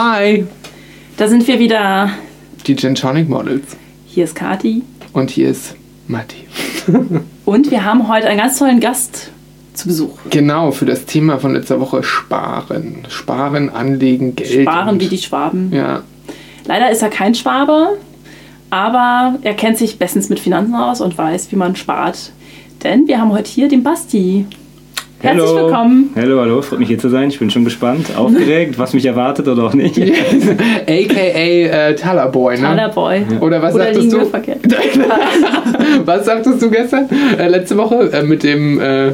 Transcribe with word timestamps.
Hi, 0.00 0.46
da 1.16 1.26
sind 1.26 1.48
wir 1.48 1.58
wieder. 1.58 2.10
die 2.68 2.76
Gin 2.76 2.94
Tonic 2.94 3.28
Models. 3.28 3.76
Hier 4.06 4.22
ist 4.22 4.36
Kati. 4.36 4.82
Und 5.12 5.28
hier 5.28 5.48
ist 5.48 5.74
Matti. 6.06 6.46
Und 7.44 7.72
wir 7.72 7.84
haben 7.84 8.06
heute 8.06 8.28
einen 8.28 8.38
ganz 8.38 8.60
tollen 8.60 8.78
Gast 8.78 9.32
zu 9.74 9.88
Besuch. 9.88 10.16
Genau, 10.30 10.70
für 10.70 10.86
das 10.86 11.04
Thema 11.04 11.40
von 11.40 11.52
letzter 11.52 11.80
Woche 11.80 12.04
Sparen. 12.04 13.08
Sparen, 13.08 13.70
Anlegen, 13.70 14.36
Geld. 14.36 14.68
Sparen 14.68 15.00
wie 15.00 15.08
die 15.08 15.18
Schwaben. 15.18 15.72
Ja, 15.72 16.04
Leider 16.66 16.92
ist 16.92 17.02
er 17.02 17.10
kein 17.10 17.34
Schwabe, 17.34 17.98
aber 18.70 19.36
er 19.42 19.54
kennt 19.54 19.78
sich 19.78 19.98
bestens 19.98 20.28
mit 20.28 20.38
Finanzen 20.38 20.76
aus 20.76 21.00
und 21.00 21.18
weiß, 21.18 21.50
wie 21.50 21.56
man 21.56 21.74
spart. 21.74 22.30
Denn 22.84 23.08
wir 23.08 23.20
haben 23.20 23.32
heute 23.32 23.50
hier 23.50 23.66
den 23.66 23.82
Basti. 23.82 24.46
Herzlich 25.20 25.48
Hallo. 25.48 25.66
willkommen. 25.66 26.10
Hallo, 26.14 26.40
hallo, 26.40 26.62
freut 26.62 26.78
mich 26.78 26.86
hier 26.86 26.98
zu 26.98 27.08
sein. 27.08 27.28
Ich 27.28 27.40
bin 27.40 27.50
schon 27.50 27.64
gespannt, 27.64 28.06
aufgeregt, 28.16 28.78
was 28.78 28.94
mich 28.94 29.04
erwartet 29.04 29.48
oder 29.48 29.64
auch 29.64 29.74
nicht. 29.74 29.98
aka 30.86 31.20
äh, 31.20 31.94
Talerboy, 31.96 32.56
ne? 32.56 32.68
Toller 32.68 32.88
Boy. 32.90 33.26
Oder 33.40 33.60
was 33.60 33.74
Oder 33.74 33.92
sagtest 33.92 34.12
du? 34.12 34.18
Was 36.06 36.24
sagtest 36.24 36.62
du 36.62 36.70
gestern? 36.70 37.08
Äh, 37.36 37.48
letzte 37.48 37.76
Woche 37.76 38.12
äh, 38.12 38.22
mit 38.22 38.44
dem. 38.44 38.80
Äh, 38.80 39.08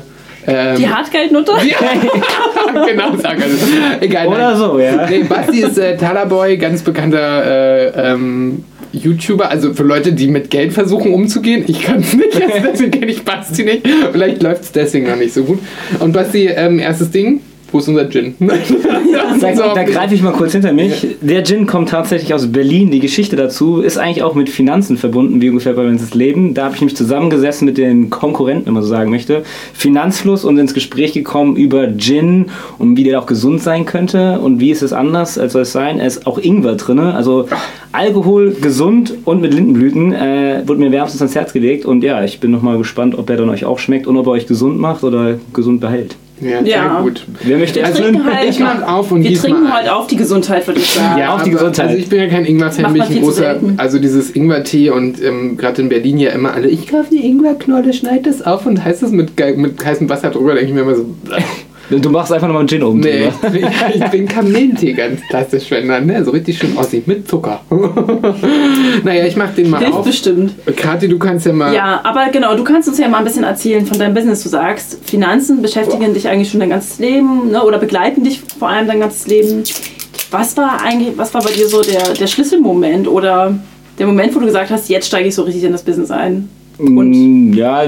ähm, 0.47 0.77
Die 0.77 0.87
Hartgeldnutte? 0.87 1.53
ja, 1.53 2.85
genau, 2.87 3.17
sag 3.17 3.43
also. 3.43 3.57
Egal. 4.01 4.29
Oder 4.29 4.51
nein. 4.51 4.57
so, 4.59 4.79
ja. 4.79 5.07
Nee, 5.09 5.23
Basti 5.23 5.61
ist 5.63 5.79
äh, 5.79 5.97
Talerboy, 5.97 6.59
ganz 6.59 6.83
bekannter 6.83 7.47
äh, 7.47 8.13
ähm, 8.13 8.63
YouTuber, 8.95 9.51
also 9.51 9.75
für 9.75 9.83
Leute, 9.83 10.13
die 10.13 10.29
mit 10.29 10.51
Geld 10.51 10.73
versuchen 10.73 11.13
umzugehen. 11.13 11.65
Ich 11.67 11.83
kann 11.83 12.01
es 12.01 12.15
nicht, 12.15 12.35
also 12.41 12.69
deswegen 12.71 12.91
kenne 12.93 13.11
ich 13.11 13.23
Basti 13.25 13.65
nicht. 13.65 13.87
Vielleicht 14.13 14.43
läuft 14.43 14.63
es 14.63 14.73
deswegen 14.73 15.07
noch 15.07 15.17
nicht 15.17 15.35
so 15.35 15.45
gut. 15.45 15.59
Und 16.01 16.13
Basti, 16.13 16.47
ähm, 16.47 16.79
erstes 16.79 17.11
Ding, 17.11 17.41
wo 17.75 17.81
ist 17.81 17.89
unser 17.89 18.09
Gin? 18.09 18.35
Da, 19.41 19.75
da 19.75 19.83
greife 19.83 20.15
ich 20.15 20.23
mal 20.23 20.33
kurz 20.33 20.53
hinter 20.53 20.73
mich. 20.73 21.07
Der 21.21 21.45
Gin 21.45 21.67
kommt 21.67 21.89
tatsächlich 21.89 22.33
aus 22.35 22.53
Berlin. 22.53 22.91
Die 22.91 23.01
Geschichte 23.01 23.37
dazu 23.37 23.81
ist 23.81 23.97
eigentlich 23.97 24.23
auch 24.23 24.35
mit 24.35 24.49
Finanzen 24.49 24.97
verbunden, 24.97 25.41
wie 25.41 25.49
ungefähr 25.49 25.73
bei 25.73 25.85
das 25.85 26.15
Leben. 26.15 26.55
Da 26.55 26.67
habe 26.67 26.75
ich 26.75 26.81
nämlich 26.81 26.97
zusammengesessen 26.97 27.65
mit 27.65 27.77
den 27.77 28.11
Konkurrenten, 28.11 28.67
wenn 28.67 28.75
man 28.75 28.83
so 28.83 28.89
sagen 28.89 29.11
möchte. 29.11 29.43
Finanzfluss 29.73 30.45
und 30.45 30.59
ins 30.59 30.73
Gespräch 30.73 31.13
gekommen 31.13 31.57
über 31.57 31.97
Gin 31.97 32.47
und 32.79 32.97
wie 32.97 33.05
der 33.05 33.19
auch 33.19 33.27
gesund 33.27 33.63
sein 33.63 33.87
könnte 33.87 34.39
und 34.41 34.61
wie 34.61 34.71
ist 34.71 34.83
es 34.83 34.93
anders, 34.93 35.37
als 35.37 35.53
soll 35.53 35.63
es 35.63 35.73
sein. 35.73 35.99
Es 35.99 36.19
ist 36.19 36.27
auch 36.27 36.39
Ingwer 36.39 36.77
drin. 36.77 36.99
Also 37.01 37.49
Alkohol 37.93 38.53
gesund 38.61 39.15
und 39.25 39.41
mit 39.41 39.53
Lindenblüten 39.53 40.13
äh, 40.13 40.63
wurde 40.67 40.81
mir 40.81 40.93
wärmstens 40.93 41.23
ans 41.23 41.35
Herz 41.35 41.53
gelegt. 41.53 41.87
Und 41.87 42.05
ja, 42.05 42.23
ich 42.23 42.41
bin 42.41 42.51
nochmal 42.51 42.79
gespannt, 42.79 43.19
ob 43.19 43.29
er 43.31 43.37
dann 43.37 43.51
euch 43.51 43.65
auch 43.65 43.79
schmeckt 43.79 44.07
und 44.07 44.17
ob 44.17 44.27
er 44.27 44.33
euch 44.33 44.47
gesund 44.47 44.79
macht 44.79 45.03
oder 45.03 45.39
gesund 45.53 45.81
behält. 45.81 46.17
Ja, 46.41 46.59
sehr 46.63 46.67
Ja. 46.67 47.01
gut. 47.01 47.25
Wer 47.43 47.59
möchte 47.59 47.79
Wir 47.81 47.87
Also, 47.87 48.03
trinken 48.03 48.25
halt, 48.25 48.49
ich 48.51 48.59
mach 48.59 48.83
auf 48.83 49.13
und 49.13 49.23
wir 49.23 49.39
trinken 49.39 49.73
heute 49.73 49.95
auf 49.95 50.09
die 50.09 50.17
Gesundheit, 50.17 50.67
würde 50.67 50.81
ich 50.81 50.91
sagen. 50.91 51.19
Ja, 51.19 51.35
auf 51.35 51.43
die 51.45 51.51
Gesundheit. 51.51 51.87
Also 51.87 51.99
ich 51.99 52.09
bin 52.09 52.19
ja 52.21 52.27
kein 52.29 52.45
Ingwer-Fan, 52.45 52.93
bin 52.93 53.03
ich 53.03 53.11
ein 53.11 53.23
großer, 53.23 53.61
also 53.77 53.99
dieses 53.99 54.35
Ingwer-Tee 54.35 54.91
und 54.91 55.23
ähm, 55.23 55.57
gerade 55.57 55.81
in 55.83 55.89
Berlin 55.89 56.19
ja 56.19 56.31
immer 56.31 56.53
alle, 56.53 56.69
ich 56.69 56.89
kaufe 56.89 57.11
die 57.13 57.25
Ingwerknolle, 57.25 57.93
schneid 57.93 58.27
das 58.27 58.43
auf 58.43 58.67
und 58.67 58.85
heißt 58.85 59.03
das 59.03 59.11
mit, 59.13 59.31
mit 59.57 59.85
heißem 59.85 60.09
Wasser 60.09 60.31
drüber, 60.31 60.55
denke 60.55 60.69
ich 60.69 60.75
mir 60.75 60.81
immer 60.83 60.97
so, 60.97 61.07
Du 61.91 62.11
machst 62.11 62.33
einfach 62.33 62.47
nochmal 62.47 62.61
einen 62.61 62.69
Gin 62.69 62.83
oben 62.83 63.01
nee, 63.01 63.29
drüber. 63.43 63.69
ich, 63.95 64.01
ich 64.03 64.11
bin 64.11 64.27
Kamillentee 64.27 64.93
ganz 64.95 65.21
klassisch, 65.29 65.71
wenn 65.71 65.87
dann, 65.89 66.07
ne, 66.07 66.25
so 66.25 66.31
richtig 66.31 66.57
schön 66.59 66.77
Ossi, 66.77 67.03
mit 67.05 67.29
Zucker. 67.29 67.61
naja, 69.05 69.27
ich 69.27 69.37
mach 69.37 69.53
den 69.55 69.71
mal 69.71 69.79
Hilft 69.81 69.93
auf. 69.95 70.05
bestimmt. 70.05 70.55
Kathi, 70.77 71.09
du 71.09 71.19
kannst 71.19 71.47
ja 71.47 71.53
mal, 71.53 71.75
Ja, 71.75 72.01
aber 72.05 72.31
genau, 72.33 72.57
du 72.57 72.65
kannst 72.65 72.89
uns 72.89 72.99
ja 72.99 73.09
mal 73.09 73.19
ein 73.19 73.25
bisschen 73.25 73.45
erzählen 73.45 73.85
von 73.87 73.99
deinem 73.99 74.15
Business. 74.15 74.43
Du 74.43 74.49
sagst, 74.49 74.99
Finanzen 75.05 75.63
beschäftigen 75.63 76.15
dich 76.15 76.29
eigentlich 76.29 76.51
schon 76.51 76.61
dein 76.61 76.71
ganzes 76.71 76.99
Leben 76.99 77.51
ne, 77.51 77.63
oder 77.63 77.79
begleiten 77.79 78.25
dich 78.25 78.41
vor 78.59 78.69
allem 78.69 78.87
dein 78.87 79.01
ganzes 79.01 79.27
Leben. 79.27 79.63
Was 80.31 80.57
war 80.57 80.81
eigentlich, 80.83 81.17
was 81.17 81.33
war 81.35 81.43
bei 81.43 81.51
dir 81.53 81.69
so 81.69 81.83
der, 81.83 82.15
der 82.15 82.27
Schlüsselmoment 82.27 83.07
oder 83.09 83.55
der 83.99 84.07
Moment, 84.07 84.35
wo 84.35 84.41
du 84.41 84.47
gesagt 84.47 84.71
hast, 84.71 84.89
jetzt 84.89 85.07
steige 85.07 85.29
ich 85.29 85.35
so 85.35 85.43
richtig 85.43 85.65
in 85.65 85.73
das 85.73 85.83
Business 85.83 86.11
ein? 86.11 86.49
Und 86.79 87.11
Mm, 87.11 87.53
Ja, 87.53 87.85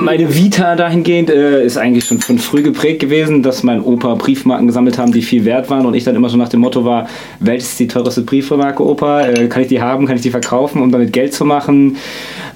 meine 0.00 0.34
Vita 0.34 0.76
dahingehend 0.76 1.30
äh, 1.30 1.64
ist 1.64 1.76
eigentlich 1.76 2.04
schon 2.04 2.18
von 2.18 2.38
früh 2.38 2.62
geprägt 2.62 3.00
gewesen, 3.00 3.42
dass 3.42 3.62
mein 3.62 3.82
Opa 3.82 4.14
Briefmarken 4.14 4.66
gesammelt 4.66 4.98
haben, 4.98 5.12
die 5.12 5.22
viel 5.22 5.44
wert 5.44 5.70
waren 5.70 5.86
und 5.86 5.94
ich 5.94 6.04
dann 6.04 6.16
immer 6.16 6.28
so 6.28 6.36
nach 6.36 6.48
dem 6.48 6.60
Motto 6.60 6.84
war, 6.84 7.08
welches 7.38 7.70
ist 7.70 7.80
die 7.80 7.88
teuerste 7.88 8.22
Briefmarke, 8.22 8.84
Opa? 8.84 9.26
Äh, 9.26 9.48
kann 9.48 9.62
ich 9.62 9.68
die 9.68 9.80
haben, 9.80 10.06
kann 10.06 10.16
ich 10.16 10.22
die 10.22 10.30
verkaufen, 10.30 10.82
um 10.82 10.90
damit 10.90 11.12
Geld 11.12 11.34
zu 11.34 11.44
machen? 11.44 11.96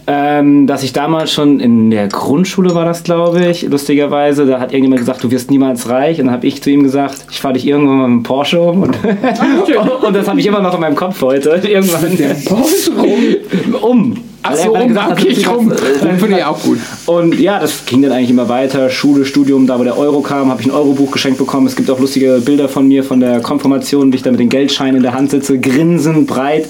Ähm, 0.06 0.66
dass 0.66 0.83
ich 0.83 0.93
damals 0.93 1.33
schon 1.33 1.60
in 1.60 1.91
der 1.91 2.09
Grundschule 2.09 2.75
war 2.75 2.84
das, 2.84 3.04
glaube 3.04 3.47
ich, 3.47 3.62
lustigerweise, 3.62 4.44
da 4.44 4.60
hat 4.60 4.72
irgendjemand 4.72 5.00
gesagt, 5.00 5.25
du 5.25 5.31
wirst 5.31 5.50
niemals 5.50 5.88
reich 5.88 6.21
und 6.21 6.27
dann 6.27 6.34
habe 6.34 6.47
ich 6.47 6.62
zu 6.62 6.71
ihm 6.71 6.83
gesagt, 6.83 7.27
ich 7.31 7.41
fahre 7.41 7.54
dich 7.54 7.66
irgendwann 7.66 7.97
mal 7.97 8.09
mit 8.09 8.19
dem 8.19 8.22
Porsche 8.22 8.60
um 8.60 8.83
und, 8.83 8.99
und 10.06 10.15
das 10.15 10.28
habe 10.28 10.41
ich 10.41 10.47
immer 10.47 10.60
noch 10.60 10.75
in 10.75 10.81
meinem 10.81 10.97
Kopf 10.97 11.22
heute. 11.22 11.50
Irgendwann 11.65 12.19
Porsche 12.44 12.93
rum. 12.99 13.83
um. 13.83 14.24
Ach 14.47 14.55
so, 14.55 14.75
er 14.75 14.81
rum, 14.81 14.88
gesagt 14.88 15.12
okay, 15.12 15.28
ich 15.28 15.49
rum. 15.49 15.72
äh, 15.72 16.19
finde 16.19 16.38
ich 16.38 16.44
auch 16.44 16.62
gut. 16.62 16.78
und 17.06 17.41
ja, 17.41 17.59
das 17.59 17.87
ging 17.87 18.03
dann 18.03 18.12
eigentlich 18.12 18.28
immer 18.28 18.49
weiter. 18.50 18.91
Schule, 18.91 19.25
Studium, 19.25 19.66
da 19.66 19.78
wo 19.78 19.84
der 19.84 19.97
Euro 19.97 20.21
kam, 20.21 20.50
habe 20.50 20.60
ich 20.60 20.66
ein 20.66 20.71
Eurobuch 20.71 21.10
geschenkt 21.10 21.38
bekommen. 21.38 21.66
Es 21.66 21.75
gibt 21.75 21.91
auch 21.91 21.99
lustige 21.99 22.43
Bilder 22.44 22.69
von 22.69 22.87
mir 22.87 23.04
von 23.04 23.21
der 23.21 23.41
Konfirmation, 23.41 24.12
wie 24.12 24.16
ich 24.16 24.22
da 24.22 24.31
mit 24.31 24.41
den 24.41 24.50
Geldscheinen 24.50 24.97
in 24.97 25.03
der 25.03 25.15
Hand 25.15 25.31
sitze, 25.31 25.59
grinsend, 25.59 26.27
breit. 26.27 26.69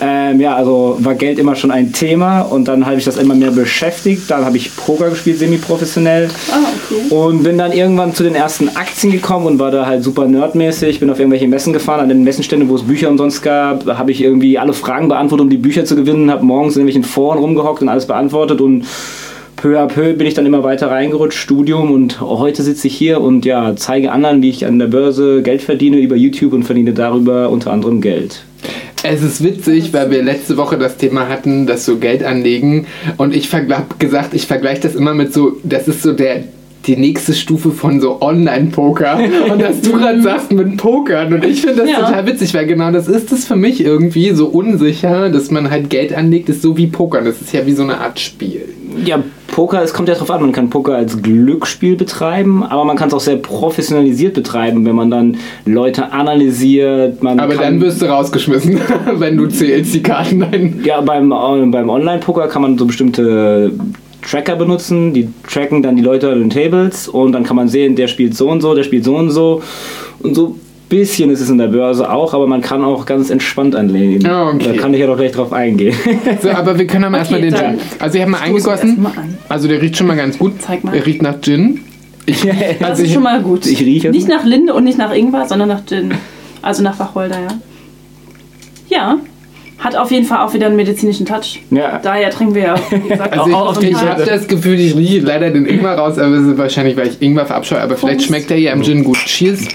Ähm, 0.00 0.40
ja, 0.40 0.54
also 0.54 0.98
war 1.00 1.16
Geld 1.16 1.40
immer 1.40 1.56
schon 1.56 1.72
ein 1.72 1.92
Thema 1.92 2.42
und 2.42 2.68
dann 2.68 2.86
habe 2.86 2.96
ich 2.96 3.04
das 3.04 3.16
immer 3.16 3.34
mehr 3.34 3.50
beschäftigt. 3.50 4.30
Dann 4.30 4.44
habe 4.44 4.56
ich 4.56 4.76
Poker 4.76 5.10
gespielt, 5.10 5.40
semi-professionell. 5.40 6.30
Ah, 6.52 6.58
okay. 6.90 7.12
Und 7.12 7.42
bin 7.42 7.58
dann 7.58 7.72
irgendwann 7.72 8.14
zu 8.14 8.22
den 8.22 8.36
ersten 8.36 8.68
Aktien 8.76 9.12
gekommen 9.12 9.46
und 9.46 9.58
war 9.58 9.72
da 9.72 9.86
halt 9.86 10.04
super 10.04 10.26
nerdmäßig. 10.26 11.00
Bin 11.00 11.10
auf 11.10 11.18
irgendwelche 11.18 11.48
Messen 11.48 11.72
gefahren, 11.72 12.00
an 12.00 12.08
den 12.08 12.22
Messenständen, 12.22 12.68
wo 12.68 12.76
es 12.76 12.84
Bücher 12.84 13.08
umsonst 13.08 13.42
gab. 13.42 13.84
Habe 13.86 14.12
ich 14.12 14.22
irgendwie 14.22 14.58
alle 14.58 14.72
Fragen 14.72 15.08
beantwortet, 15.08 15.42
um 15.44 15.50
die 15.50 15.56
Bücher 15.56 15.84
zu 15.84 15.96
gewinnen. 15.96 16.30
Habe 16.30 16.44
morgens 16.44 16.76
in 16.76 16.82
irgendwelchen 16.82 17.15
Foren 17.16 17.38
rumgehockt 17.38 17.80
und 17.80 17.88
alles 17.88 18.06
beantwortet. 18.06 18.60
Und 18.60 18.84
peu 19.56 19.80
à 19.80 19.86
peu 19.86 20.12
bin 20.12 20.26
ich 20.26 20.34
dann 20.34 20.44
immer 20.44 20.62
weiter 20.62 20.90
reingerutscht, 20.90 21.38
Studium. 21.38 21.90
Und 21.90 22.20
heute 22.20 22.62
sitze 22.62 22.88
ich 22.88 22.94
hier 22.94 23.22
und 23.22 23.46
ja, 23.46 23.74
zeige 23.74 24.12
anderen, 24.12 24.42
wie 24.42 24.50
ich 24.50 24.66
an 24.66 24.78
der 24.78 24.88
Börse 24.88 25.40
Geld 25.42 25.62
verdiene 25.62 25.96
über 25.96 26.14
YouTube 26.14 26.52
und 26.52 26.64
verdiene 26.64 26.92
darüber 26.92 27.48
unter 27.48 27.72
anderem 27.72 28.02
Geld. 28.02 28.44
Es 29.02 29.22
ist 29.22 29.42
witzig, 29.42 29.94
weil 29.94 30.10
wir 30.10 30.22
letzte 30.22 30.58
Woche 30.58 30.76
das 30.76 30.98
Thema 30.98 31.28
hatten, 31.28 31.66
dass 31.66 31.86
so 31.86 31.96
Geld 31.96 32.22
anlegen 32.22 32.86
und 33.18 33.34
ich 33.36 33.52
habe 33.52 33.66
gesagt, 33.98 34.34
ich 34.34 34.46
vergleiche 34.46 34.80
das 34.80 34.94
immer 34.94 35.14
mit 35.14 35.32
so, 35.32 35.52
das 35.62 35.86
ist 35.86 36.02
so 36.02 36.12
der 36.12 36.44
die 36.86 36.96
nächste 36.96 37.34
Stufe 37.34 37.70
von 37.70 38.00
so 38.00 38.20
Online-Poker 38.20 39.18
und 39.50 39.60
dass 39.60 39.80
du 39.80 39.92
gerade 39.92 40.22
sagst 40.22 40.52
mit 40.52 40.76
Pokern 40.76 41.32
und 41.34 41.44
ich 41.44 41.60
finde 41.62 41.82
das 41.82 41.90
Ja. 41.90 42.00
total 42.00 42.26
witzig, 42.26 42.54
weil 42.54 42.66
genau 42.66 42.92
das 42.92 43.08
ist 43.08 43.32
es 43.32 43.46
für 43.46 43.56
mich 43.56 43.84
irgendwie 43.84 44.30
so 44.30 44.46
unsicher, 44.46 45.28
dass 45.30 45.50
man 45.50 45.70
halt 45.70 45.90
Geld 45.90 46.14
anlegt, 46.14 46.48
ist 46.48 46.62
so 46.62 46.76
wie 46.76 46.86
Pokern, 46.86 47.24
das 47.24 47.40
ist 47.40 47.52
ja 47.52 47.66
wie 47.66 47.72
so 47.72 47.82
eine 47.82 47.98
Art 47.98 48.20
Spiel. 48.20 48.62
Ja, 49.04 49.22
Poker, 49.48 49.82
es 49.82 49.92
kommt 49.92 50.08
ja 50.08 50.14
drauf 50.14 50.30
an, 50.30 50.40
man 50.40 50.52
kann 50.52 50.70
Poker 50.70 50.94
als 50.94 51.20
Glücksspiel 51.22 51.96
betreiben, 51.96 52.62
aber 52.62 52.84
man 52.84 52.96
kann 52.96 53.08
es 53.08 53.14
auch 53.14 53.20
sehr 53.20 53.36
professionalisiert 53.36 54.34
betreiben, 54.34 54.84
wenn 54.86 54.94
man 54.94 55.10
dann 55.10 55.36
Leute 55.64 56.12
analysiert. 56.12 57.22
Man 57.22 57.38
Aber 57.40 57.54
dann 57.54 57.80
wirst 57.80 58.00
du 58.02 58.06
rausgeschmissen, 58.06 58.80
wenn 59.18 59.36
du 59.36 59.46
zählst 59.48 59.94
die 59.94 60.02
Karten 60.02 60.42
ein. 60.42 60.80
Ja, 60.84 61.00
beim, 61.00 61.30
äh, 61.32 61.66
beim 61.66 61.90
Online-Poker 61.90 62.48
kann 62.48 62.62
man 62.62 62.78
so 62.78 62.86
bestimmte 62.86 63.72
Tracker 64.28 64.56
benutzen, 64.56 65.14
die 65.14 65.28
tracken 65.48 65.82
dann 65.82 65.96
die 65.96 66.02
Leute 66.02 66.30
an 66.30 66.40
den 66.40 66.50
Tables 66.50 67.08
und 67.08 67.32
dann 67.32 67.44
kann 67.44 67.56
man 67.56 67.68
sehen, 67.68 67.94
der 67.96 68.08
spielt 68.08 68.34
so 68.36 68.50
und 68.50 68.60
so, 68.60 68.74
der 68.74 68.82
spielt 68.82 69.04
so 69.04 69.16
und 69.16 69.30
so 69.30 69.62
und 70.20 70.34
so 70.34 70.56
bisschen 70.88 71.30
ist 71.30 71.40
es 71.40 71.50
in 71.50 71.58
der 71.58 71.66
Börse 71.66 72.08
auch, 72.10 72.32
aber 72.32 72.46
man 72.46 72.60
kann 72.60 72.84
auch 72.84 73.06
ganz 73.06 73.30
entspannt 73.30 73.74
anlegen. 73.74 74.24
Ah, 74.26 74.50
okay. 74.50 74.72
Da 74.72 74.80
kann 74.80 74.94
ich 74.94 75.00
ja 75.00 75.06
doch 75.08 75.16
gleich 75.16 75.32
drauf 75.32 75.52
eingehen. 75.52 75.94
So, 76.42 76.50
aber 76.50 76.78
wir 76.78 76.86
können 76.86 77.04
aber 77.04 77.18
erstmal 77.18 77.40
den 77.40 77.54
Gin. 77.54 77.78
Also 77.98 78.14
ich 78.16 78.22
habe 78.22 78.30
mal 78.30 78.40
eingegossen. 78.40 79.02
mal 79.02 79.12
an. 79.16 79.36
Also 79.48 79.66
der 79.66 79.82
riecht 79.82 79.96
schon 79.96 80.06
mal 80.06 80.16
ganz 80.16 80.38
gut. 80.38 80.52
Zeig 80.60 80.84
mal. 80.84 80.94
Er 80.94 81.04
riecht 81.04 81.22
nach 81.22 81.40
Gin. 81.40 81.80
Das 82.26 82.88
Also 82.88 83.02
ist 83.02 83.08
ich- 83.08 83.14
schon 83.14 83.22
mal 83.24 83.40
gut. 83.42 83.66
ich 83.66 83.80
rieche. 83.80 84.10
Nicht 84.10 84.28
nach 84.28 84.44
Linde 84.44 84.74
und 84.74 84.84
nicht 84.84 84.98
nach 84.98 85.12
Ingwer, 85.14 85.46
sondern 85.46 85.68
nach 85.68 85.84
Gin. 85.86 86.12
Also 86.62 86.82
nach 86.84 86.98
Wacholder, 86.98 87.38
ja. 87.40 87.48
Ja. 88.88 89.18
Hat 89.78 89.94
auf 89.94 90.10
jeden 90.10 90.24
Fall 90.24 90.38
auch 90.44 90.54
wieder 90.54 90.66
einen 90.66 90.76
medizinischen 90.76 91.26
Touch. 91.26 91.60
Ja. 91.70 91.98
Daher 92.02 92.30
trinken 92.30 92.54
wir 92.54 92.62
ja, 92.62 92.74
wie 92.90 93.08
gesagt, 93.08 93.38
Also 93.38 93.54
auch 93.54 93.80
ich, 93.80 93.90
ich 93.90 93.96
habe 93.96 94.24
das 94.24 94.48
Gefühl, 94.48 94.80
ich 94.80 94.96
rieche 94.96 95.20
leider 95.20 95.50
den 95.50 95.66
Ingwer 95.66 95.96
raus, 95.98 96.18
aber 96.18 96.34
es 96.34 96.46
ist 96.46 96.58
wahrscheinlich, 96.58 96.96
weil 96.96 97.08
ich 97.08 97.20
Ingwer 97.20 97.44
verabscheue. 97.44 97.80
Aber 97.80 97.96
vielleicht 97.96 98.18
Prost. 98.18 98.28
schmeckt 98.28 98.48
der 98.50 98.56
hier 98.56 98.72
im 98.72 98.82
Gin 98.82 99.04
gut. 99.04 99.18
Cheers. 99.18 99.68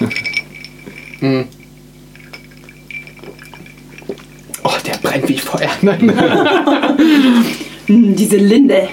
Mm. 1.20 1.42
Oh, 4.64 4.70
der 4.86 5.08
brennt 5.08 5.28
wie 5.28 5.38
Feuer. 5.38 5.70
Nein. 5.82 6.12
Mm, 7.88 8.14
diese 8.14 8.36
Linde. 8.36 8.88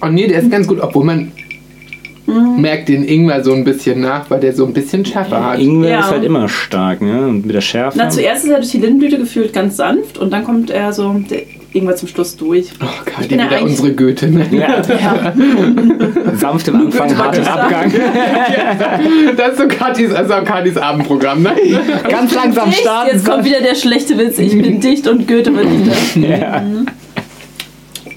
Oh 0.00 0.06
nee, 0.06 0.28
der 0.28 0.38
ist 0.38 0.52
ganz 0.52 0.68
gut, 0.68 0.78
obwohl 0.80 1.04
man 1.04 1.32
merkt 2.30 2.88
den 2.88 3.04
Ingwer 3.04 3.42
so 3.44 3.52
ein 3.52 3.64
bisschen 3.64 4.00
nach, 4.00 4.28
weil 4.30 4.40
der 4.40 4.52
so 4.54 4.64
ein 4.66 4.72
bisschen 4.72 5.04
schärfer 5.04 5.44
hat. 5.44 5.58
Ingwer 5.58 5.90
Ja. 5.90 6.00
ist 6.00 6.10
halt 6.10 6.24
immer 6.24 6.48
stark, 6.48 7.00
ne? 7.02 7.26
Und 7.28 7.46
mit 7.46 7.54
der 7.54 7.60
Schärfe. 7.60 7.98
Na, 7.98 8.08
zuerst 8.08 8.44
ist 8.44 8.50
er 8.50 8.58
durch 8.58 8.70
die 8.70 8.78
Lindenblüte 8.78 9.18
gefühlt 9.18 9.52
ganz 9.52 9.76
sanft 9.76 10.18
und 10.18 10.32
dann 10.32 10.44
kommt 10.44 10.70
er 10.70 10.92
so 10.92 11.14
der 11.30 11.42
Ingwer 11.72 11.94
zum 11.94 12.08
Schluss 12.08 12.36
durch. 12.36 12.70
Oh, 12.82 13.22
bin 13.28 13.38
ja 13.38 13.46
wieder 13.46 13.62
unsere 13.62 13.92
Goethe. 13.92 14.26
Ne? 14.28 14.44
ja. 14.50 14.82
Sanft 16.36 16.66
im 16.68 16.76
Anfang, 16.76 17.16
hart 17.16 17.38
im 17.38 17.44
Abgang. 17.46 17.92
Das 19.36 19.52
ist 19.52 19.58
so 19.58 19.68
Katis, 19.68 20.12
also 20.12 20.34
Katis 20.44 20.76
Abendprogramm, 20.76 21.42
ne? 21.42 21.52
Ganz 22.08 22.34
langsam 22.34 22.70
Dicht, 22.70 22.80
starten. 22.80 23.10
jetzt 23.12 23.24
kommt 23.24 23.44
wieder 23.44 23.60
der 23.60 23.74
schlechte 23.76 24.18
Witz. 24.18 24.38
Ich 24.38 24.50
bin 24.60 24.80
dicht 24.80 25.06
und 25.06 25.28
Goethe 25.28 25.54
wird 25.54 25.68
nicht. 25.70 26.16
Ja. 26.30 26.62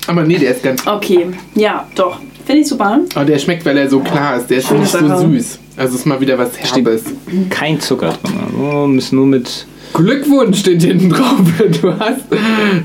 Aber 0.07 0.23
nee, 0.23 0.37
der 0.37 0.51
ist 0.51 0.63
ganz. 0.63 0.85
Okay, 0.85 1.27
ja, 1.55 1.87
doch. 1.95 2.19
Finde 2.45 2.61
ich 2.61 2.67
super. 2.67 2.99
Oh, 3.19 3.23
der 3.23 3.39
schmeckt, 3.39 3.65
weil 3.65 3.77
er 3.77 3.89
so 3.89 3.99
klar 3.99 4.37
ist. 4.37 4.49
Der 4.49 4.57
ist 4.57 4.67
Schöne 4.67 4.81
nicht 4.81 4.91
so 4.91 5.17
süß. 5.29 5.59
Also 5.77 5.95
ist 5.95 6.05
mal 6.05 6.19
wieder 6.19 6.37
was 6.37 6.51
Herbes. 6.59 7.03
Kein 7.49 7.79
Zucker 7.79 8.13
drin. 8.21 8.33
Oh, 8.61 8.85
müssen 8.87 9.15
nur 9.15 9.25
mit. 9.27 9.65
Glückwunsch 9.93 10.59
steht 10.59 10.81
hinten 10.83 11.09
drauf. 11.09 11.39
Du 11.81 11.93
hast 11.99 12.21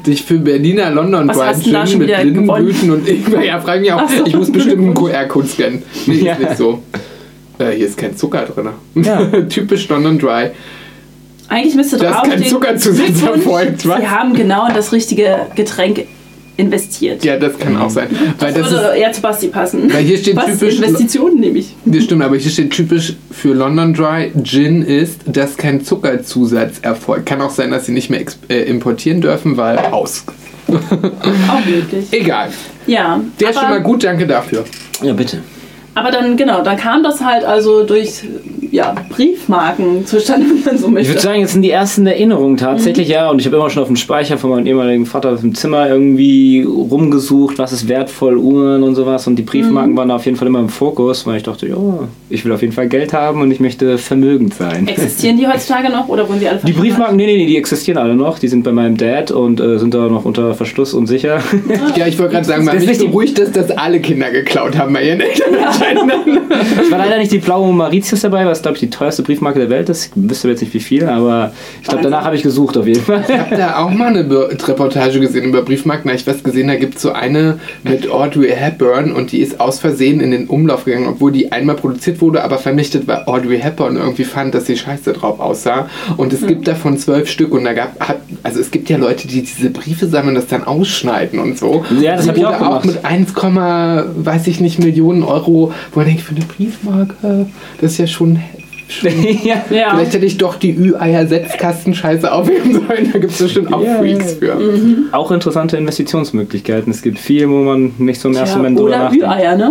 dich 0.06 0.22
für 0.22 0.38
Berliner 0.38 0.90
London 0.90 1.28
Was 1.28 1.38
hast 1.38 1.58
du 1.60 1.62
Fried 1.70 1.75
da 1.75 1.81
Gin 1.84 1.90
schon 1.90 1.99
mit 2.00 2.08
wieder 2.08 2.25
Lindenblüten 2.25 2.90
und 2.90 3.08
Ingwer. 3.08 3.44
Ja, 3.44 3.60
frag 3.60 3.81
mich 3.81 3.93
auch. 3.93 4.08
So. 4.08 4.26
Ich 4.26 4.37
muss 4.37 4.52
bestimmt 4.52 4.82
einen 4.82 4.94
QR-Code 4.94 5.49
scannen. 5.49 5.82
Nee, 6.06 6.14
Ja. 6.16 6.34
ist 6.34 6.40
nicht 6.40 6.56
so. 6.58 6.82
Äh, 7.58 7.70
hier 7.72 7.87
ist 7.87 7.96
kein 7.96 8.16
Zucker 8.16 8.43
drin. 8.46 8.69
Ja. 9.02 9.25
Typisch 9.49 9.88
London 9.88 10.19
Dry. 10.19 10.50
Eigentlich 11.49 11.75
müsste 11.75 11.96
Da 11.96 12.11
ist 12.11 12.14
kein 12.16 12.31
draufstehen, 12.31 12.50
Zuckerzusatz 12.50 13.22
erfolgt, 13.22 13.88
was? 13.88 14.00
Sie 14.00 14.08
haben 14.08 14.34
genau 14.34 14.69
das 14.72 14.93
richtige 14.93 15.46
Getränk 15.56 16.06
investiert. 16.58 17.25
Ja, 17.25 17.38
das 17.38 17.58
kann 17.58 17.76
auch 17.76 17.88
sein. 17.88 18.08
Weil 18.38 18.52
das 18.52 18.70
würde 18.70 18.88
ist, 18.88 18.96
eher 18.99 19.12
zu 19.12 19.22
Basti 19.22 19.46
passen. 19.49 19.90
Weil 19.93 20.05
hier 20.05 20.19
steht 20.19 20.37
Was? 20.37 20.46
typisch- 20.58 20.75
Investitionen 20.76 21.40
nehme 21.40 21.58
ich. 21.60 21.75
das 21.87 22.05
stimmt, 22.05 22.22
aber 22.22 22.37
hier 22.37 22.50
steht 22.50 22.72
typisch 22.72 23.14
für 23.31 23.55
London 23.55 23.94
Dry 23.94 24.32
Gin 24.43 24.82
ist, 24.82 25.20
dass 25.26 25.56
kein 25.56 25.84
Zuckerzusatz 25.84 26.81
erfolgt. 26.82 27.26
Kann 27.26 27.40
auch 27.40 27.50
sein, 27.50 27.70
dass 27.70 27.87
sie 27.87 27.93
nicht 27.93 28.10
mehr 28.10 28.20
äh, 28.50 28.62
importieren 28.64 29.20
dürfen, 29.20 29.56
weil 29.56 29.78
aus. 29.78 30.25
Auch 30.69 31.64
möglich. 31.64 32.06
Egal. 32.10 32.50
Ja. 32.87 33.20
Der 33.40 33.50
ist 33.50 33.58
schon 33.58 33.70
mal 33.70 33.81
gut, 33.82 34.04
danke 34.04 34.26
dafür. 34.26 34.64
Ja, 35.02 35.12
bitte. 35.14 35.38
Aber 35.99 36.12
dann, 36.12 36.37
genau, 36.37 36.62
dann 36.62 36.77
kam 36.77 37.03
das 37.03 37.25
halt 37.25 37.45
also 37.45 37.83
durch 37.83 38.23
ja, 38.71 38.95
Briefmarken 39.09 40.06
zustande, 40.06 40.47
wenn 40.49 40.65
man 40.65 40.79
so 40.79 40.87
Ich 40.87 40.93
möchte. 40.93 41.09
würde 41.11 41.21
sagen, 41.23 41.41
jetzt 41.41 41.53
sind 41.55 41.62
die 41.62 41.71
ersten 41.71 42.06
Erinnerungen 42.06 42.56
tatsächlich, 42.56 43.09
ja. 43.09 43.31
Und 43.31 43.41
ich 43.41 43.47
habe 43.47 43.56
immer 43.56 43.69
schon 43.71 43.83
auf 43.83 43.89
dem 43.89 43.97
Speicher 43.97 44.39
von 44.39 44.50
meinem 44.50 44.67
ehemaligen 44.67 45.06
Vater 45.06 45.39
im 45.43 45.55
Zimmer 45.55 45.89
irgendwie 45.89 46.62
rumgesucht, 46.62 47.59
was 47.59 47.73
ist 47.73 47.89
wertvoll, 47.89 48.37
Uhren 48.37 48.83
und 48.83 48.95
sowas. 48.95 49.27
Und 49.27 49.37
die 49.37 49.43
Briefmarken 49.43 49.97
waren 49.97 50.11
da 50.11 50.17
auf 50.17 50.25
jeden 50.27 50.37
Fall 50.37 50.47
immer 50.47 50.61
im 50.61 50.69
Fokus, 50.69 51.27
weil 51.27 51.39
ich 51.39 51.43
dachte, 51.43 51.67
ja, 51.67 51.77
ich 52.29 52.45
will 52.45 52.53
auf 52.53 52.61
jeden 52.61 52.75
Fall 52.75 52.89
Geld 52.89 53.12
haben 53.12 53.41
und 53.41 53.50
ich 53.50 53.59
möchte 53.59 53.99
vermögend 53.99 54.55
sein. 54.55 54.87
Existieren 54.87 55.37
die 55.37 55.49
heutzutage 55.49 55.91
noch 55.91 56.09
oder 56.09 56.29
wurden 56.29 56.41
die 56.41 56.49
alle 56.49 56.61
Die? 56.62 56.73
Briefmarken, 56.73 57.17
nee, 57.17 57.27
nee, 57.27 57.39
nee, 57.39 57.47
die 57.47 57.56
existieren 57.56 57.99
alle 57.99 58.15
noch. 58.15 58.39
Die 58.39 58.49
sind 58.49 58.62
bei 58.62 58.73
meinem 58.73 58.97
Dad 58.97 59.31
und 59.31 59.61
äh, 59.61 59.79
sind 59.79 59.95
da 59.95 60.09
noch 60.09 60.25
unter 60.25 60.55
Verschluss 60.55 60.95
und 60.95 61.06
sicher. 61.06 61.41
Ja, 61.97 62.06
ich 62.06 62.19
wollte 62.19 62.35
gerade 62.35 62.47
sagen, 62.47 62.65
man 62.65 62.77
ist 62.77 62.87
nicht 62.87 63.00
beruhigt, 63.00 63.39
dass 63.39 63.50
das 63.50 63.71
alle 63.71 64.00
Kinder 64.00 64.31
geklaut 64.31 64.77
haben 64.77 64.93
bei 64.93 65.05
ihren 65.05 65.21
Eltern 65.21 65.55
anscheinend. 65.67 65.88
Es 65.93 66.90
war 66.90 66.99
leider 66.99 67.19
nicht 67.19 67.32
die 67.32 67.38
blaue 67.38 67.73
Mauritius 67.73 68.20
dabei, 68.20 68.44
was 68.46 68.62
glaube 68.62 68.76
ich 68.76 68.81
die 68.81 68.90
teuerste 68.90 69.23
Briefmarke 69.23 69.58
der 69.58 69.70
Welt 69.70 69.88
ist. 69.88 70.06
Ich 70.06 70.11
wüsste 70.31 70.49
jetzt 70.49 70.61
nicht 70.61 70.75
wie 70.75 70.81
viel, 70.81 71.05
aber 71.06 71.52
ich 71.82 71.88
glaube, 71.88 72.02
danach 72.02 72.25
habe 72.25 72.37
ich 72.37 72.43
gesucht 72.43 72.76
auf 72.76 72.87
jeden 72.87 73.00
Fall. 73.02 73.25
Ich 73.29 73.38
habe 73.38 73.56
da 73.56 73.79
auch 73.79 73.90
mal 73.90 74.08
eine 74.08 74.25
Be- 74.25 74.49
Reportage 74.67 75.20
gesehen 75.20 75.44
über 75.44 75.62
Briefmarken. 75.62 76.05
Da 76.08 76.12
hab 76.14 76.20
ich 76.20 76.26
was 76.26 76.43
gesehen, 76.43 76.69
da 76.69 76.76
gibt 76.76 76.96
es 76.96 77.02
so 77.02 77.12
eine 77.12 77.58
mit 77.85 78.11
Audrey 78.11 78.50
Hepburn 78.50 79.12
und 79.12 79.32
die 79.32 79.38
ist 79.40 79.61
aus 79.61 79.79
Versehen 79.81 80.20
in 80.20 80.31
den 80.31 80.46
Umlauf 80.46 80.85
gegangen, 80.85 81.06
obwohl 81.08 81.32
die 81.32 81.52
einmal 81.52 81.76
produziert 81.76 82.20
wurde, 82.20 82.43
aber 82.44 82.58
vernichtet, 82.58 83.06
weil 83.06 83.23
Audrey 83.26 83.61
Hepburn 83.61 83.96
irgendwie 83.96 84.25
fand, 84.25 84.55
dass 84.55 84.67
sie 84.67 84.76
scheiße 84.76 85.12
drauf 85.12 85.40
aussah. 85.40 85.88
Und 86.17 86.32
es 86.32 86.46
gibt 86.46 86.67
davon 86.69 86.99
zwölf 86.99 87.29
Stück 87.31 87.52
und 87.52 87.64
da 87.64 87.73
gab, 87.73 87.99
hat, 88.00 88.19
also 88.43 88.61
es 88.61 88.70
gibt 88.70 88.88
ja 88.90 88.96
Leute, 88.99 89.26
die 89.29 89.43
diese 89.43 89.70
Briefe 89.70 90.06
sammeln 90.06 90.37
und 90.37 90.43
das 90.43 90.46
dann 90.49 90.64
ausschneiden 90.64 91.38
und 91.38 91.58
so. 91.58 91.85
Ja, 92.00 92.17
das 92.17 92.25
Die 92.25 92.31
hab 92.31 92.37
ich 92.37 92.46
auch 92.46 92.58
gemacht. 92.58 92.85
mit 92.85 93.05
1, 93.05 93.32
weiß 93.35 94.46
ich 94.46 94.61
nicht, 94.61 94.79
Millionen 94.79 95.23
Euro, 95.23 95.68
wo 95.93 96.00
man 96.00 96.06
denkt, 96.09 96.23
für 96.23 96.35
eine 96.35 96.44
Briefmarke, 96.44 97.47
das 97.81 97.93
ist 97.93 97.99
ja 97.99 98.06
schon... 98.06 98.38
ja. 99.44 99.56
Ja. 99.69 99.91
Vielleicht 99.94 100.15
hätte 100.15 100.25
ich 100.25 100.38
doch 100.38 100.56
die 100.56 100.75
Ü-Eier-Setzkasten-Scheiße 100.75 102.32
aufheben 102.32 102.73
sollen. 102.73 103.11
Da 103.12 103.19
gibt 103.19 103.32
es 103.35 103.38
bestimmt 103.43 103.70
auch 103.70 103.82
Ja, 103.85 103.99
Freaks 103.99 104.35
für. 104.35 104.56
Auch 105.12 105.31
interessante 105.31 105.76
Investitionsmöglichkeiten. 105.76 106.91
Es 106.91 107.03
gibt 107.03 107.19
viel, 107.19 107.50
wo 107.50 107.56
man 107.65 107.93
nicht 107.99 108.19
so 108.19 108.29
im 108.31 108.37
ersten 108.37 108.53
Ja, 108.53 108.56
Moment 108.62 108.79
drüber 108.79 108.88
oder 108.88 108.99
nachdenkt. 109.05 109.25
Ü-Eier, 109.26 109.56
ne? 109.59 109.70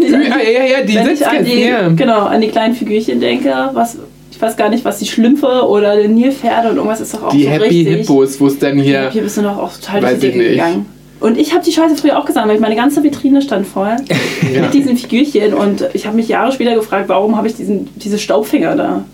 Ich- 0.00 0.08
Ü-Eier, 0.10 0.52
ja, 0.52 0.78
ja, 0.78 0.84
die 0.86 0.92
Setzkasten, 0.94 1.44
die, 1.44 1.60
ja. 1.64 1.88
genau, 1.88 2.20
an 2.20 2.40
die 2.40 2.48
kleinen 2.48 2.74
Figürchen 2.74 3.20
denke, 3.20 3.52
was, 3.74 3.98
ich 4.32 4.40
weiß 4.40 4.56
gar 4.56 4.70
nicht, 4.70 4.86
was 4.86 5.00
die 5.00 5.06
Schlümpfe 5.06 5.66
oder 5.68 6.00
die 6.00 6.08
Nilpferde 6.08 6.70
und 6.70 6.76
irgendwas 6.76 7.02
ist 7.02 7.12
doch 7.12 7.24
auch 7.24 7.32
Die 7.32 7.44
so 7.44 7.50
Happy 7.50 7.64
richtig. 7.64 7.88
Hippos, 7.98 8.40
wo 8.40 8.46
es 8.46 8.58
dann 8.58 8.78
hier... 8.78 9.10
Hier 9.10 9.20
bist 9.22 9.36
du 9.36 9.42
doch 9.42 9.58
auch 9.58 9.72
total 9.76 10.02
Weiß 10.02 10.10
durch 10.12 10.20
die 10.20 10.26
ich 10.28 10.32
Decke 10.32 10.38
nicht. 10.48 10.50
gegangen. 10.52 10.86
Und 11.20 11.38
ich 11.38 11.52
habe 11.54 11.64
die 11.64 11.72
Scheiße 11.72 11.96
früher 11.96 12.18
auch 12.18 12.26
gesammelt. 12.26 12.60
Meine 12.60 12.76
ganze 12.76 13.02
Vitrine 13.02 13.40
stand 13.42 13.66
voll 13.66 13.96
Ja. 14.54 14.62
mit 14.62 14.74
diesen 14.74 14.96
Figürchen. 14.96 15.54
Und 15.54 15.88
ich 15.94 16.06
habe 16.06 16.16
mich 16.16 16.28
Jahre 16.28 16.52
später 16.52 16.74
gefragt, 16.74 17.08
warum 17.08 17.36
habe 17.36 17.46
ich 17.48 17.54
diesen, 17.54 17.88
diese 17.96 18.18
Staubfinger 18.18 18.76
da 18.76 19.04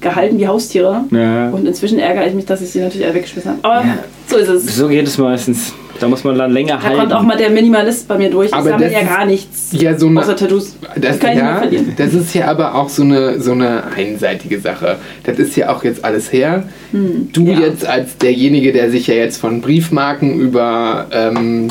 gehalten, 0.00 0.38
wie 0.38 0.46
Haustiere. 0.48 1.04
Ja. 1.10 1.50
Und 1.50 1.66
inzwischen 1.66 1.98
ärgere 1.98 2.26
ich 2.26 2.34
mich, 2.34 2.44
dass 2.46 2.60
ich 2.60 2.70
sie 2.70 2.80
natürlich 2.80 3.06
alle 3.06 3.14
weggeschmissen 3.14 3.52
habe. 3.52 3.60
Aber 3.64 3.86
Ja. 3.86 3.98
so 4.26 4.36
ist 4.36 4.48
es. 4.48 4.76
So 4.76 4.88
geht 4.88 5.06
es 5.06 5.16
meistens. 5.16 5.72
Da 6.00 6.08
muss 6.08 6.24
man 6.24 6.36
dann 6.36 6.50
länger 6.52 6.76
Da 6.76 6.82
halten. 6.82 7.00
kommt 7.00 7.12
auch 7.12 7.22
mal 7.22 7.36
der 7.36 7.50
Minimalist 7.50 8.08
bei 8.08 8.18
mir 8.18 8.30
durch. 8.30 8.48
Ich 8.48 8.54
Aber 8.54 8.70
sammle 8.70 8.86
das 8.86 8.94
ja 8.94 9.02
gar 9.02 9.26
nichts. 9.26 9.68
Ja, 9.72 9.96
so 9.98 10.08
eine... 10.08 10.20
Außer 10.20 10.36
Tattoos. 10.36 10.76
Das, 10.96 11.18
kann 11.18 11.30
ich 11.30 11.36
nicht 11.36 11.44
mehr 11.44 11.52
ja, 11.52 11.58
verlieren. 11.58 11.92
das 11.96 12.14
ist 12.14 12.34
ja 12.34 12.46
aber 12.48 12.74
auch 12.74 12.88
so 12.88 13.02
eine, 13.02 13.40
so 13.40 13.52
eine 13.52 13.84
einseitige 13.96 14.60
Sache. 14.60 14.96
Das 15.22 15.38
ist 15.38 15.56
ja 15.56 15.74
auch 15.74 15.84
jetzt 15.84 16.04
alles 16.04 16.32
her. 16.32 16.64
Du 16.92 17.46
ja. 17.46 17.60
jetzt 17.60 17.86
als 17.86 18.16
derjenige, 18.18 18.72
der 18.72 18.90
sich 18.90 19.06
ja 19.06 19.14
jetzt 19.14 19.38
von 19.38 19.60
Briefmarken 19.60 20.38
über 20.40 21.06
ähm, 21.12 21.68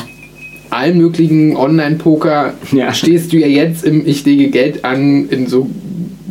allen 0.70 0.98
möglichen 0.98 1.56
Online-Poker 1.56 2.54
Ja. 2.72 2.92
stehst 2.92 3.32
du 3.32 3.36
ja 3.36 3.46
jetzt 3.46 3.84
im 3.84 4.06
Ich 4.06 4.24
lege 4.24 4.48
Geld 4.48 4.84
an 4.84 5.28
in 5.28 5.46
so, 5.46 5.68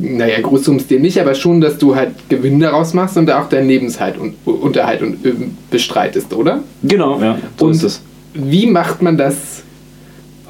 naja, 0.03 0.41
Großsummen 0.41 0.83
nicht, 0.99 1.19
aber 1.19 1.33
schon, 1.35 1.61
dass 1.61 1.77
du 1.77 1.95
halt 1.95 2.11
Gewinn 2.29 2.59
daraus 2.59 2.93
machst 2.93 3.17
und 3.17 3.31
auch 3.31 3.49
deinen 3.49 3.67
Lebenshalt 3.67 4.17
und 4.17 4.35
Unterhalt 4.45 5.01
und, 5.01 5.25
ähm, 5.25 5.51
bestreitest, 5.69 6.33
oder? 6.33 6.63
Genau, 6.83 7.19
ja. 7.21 7.37
So 7.57 7.65
Und 7.65 7.71
ist 7.71 7.83
es. 7.83 8.01
wie 8.33 8.67
macht 8.67 9.01
man 9.01 9.17
das 9.17 9.63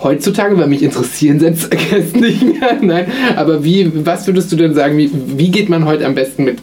heutzutage? 0.02 0.58
Weil 0.58 0.68
mich 0.68 0.84
interessieren 0.84 1.40
Selbstverkehr 1.40 2.00
nicht 2.00 2.44
mehr. 2.44 2.78
Nein, 2.82 3.08
aber 3.36 3.64
wie, 3.64 4.06
was 4.06 4.28
würdest 4.28 4.52
du 4.52 4.56
denn 4.56 4.74
sagen, 4.74 4.98
wie, 4.98 5.10
wie 5.38 5.50
geht 5.50 5.70
man 5.70 5.86
heute 5.86 6.06
am 6.06 6.16
besten 6.16 6.44
mit 6.44 6.60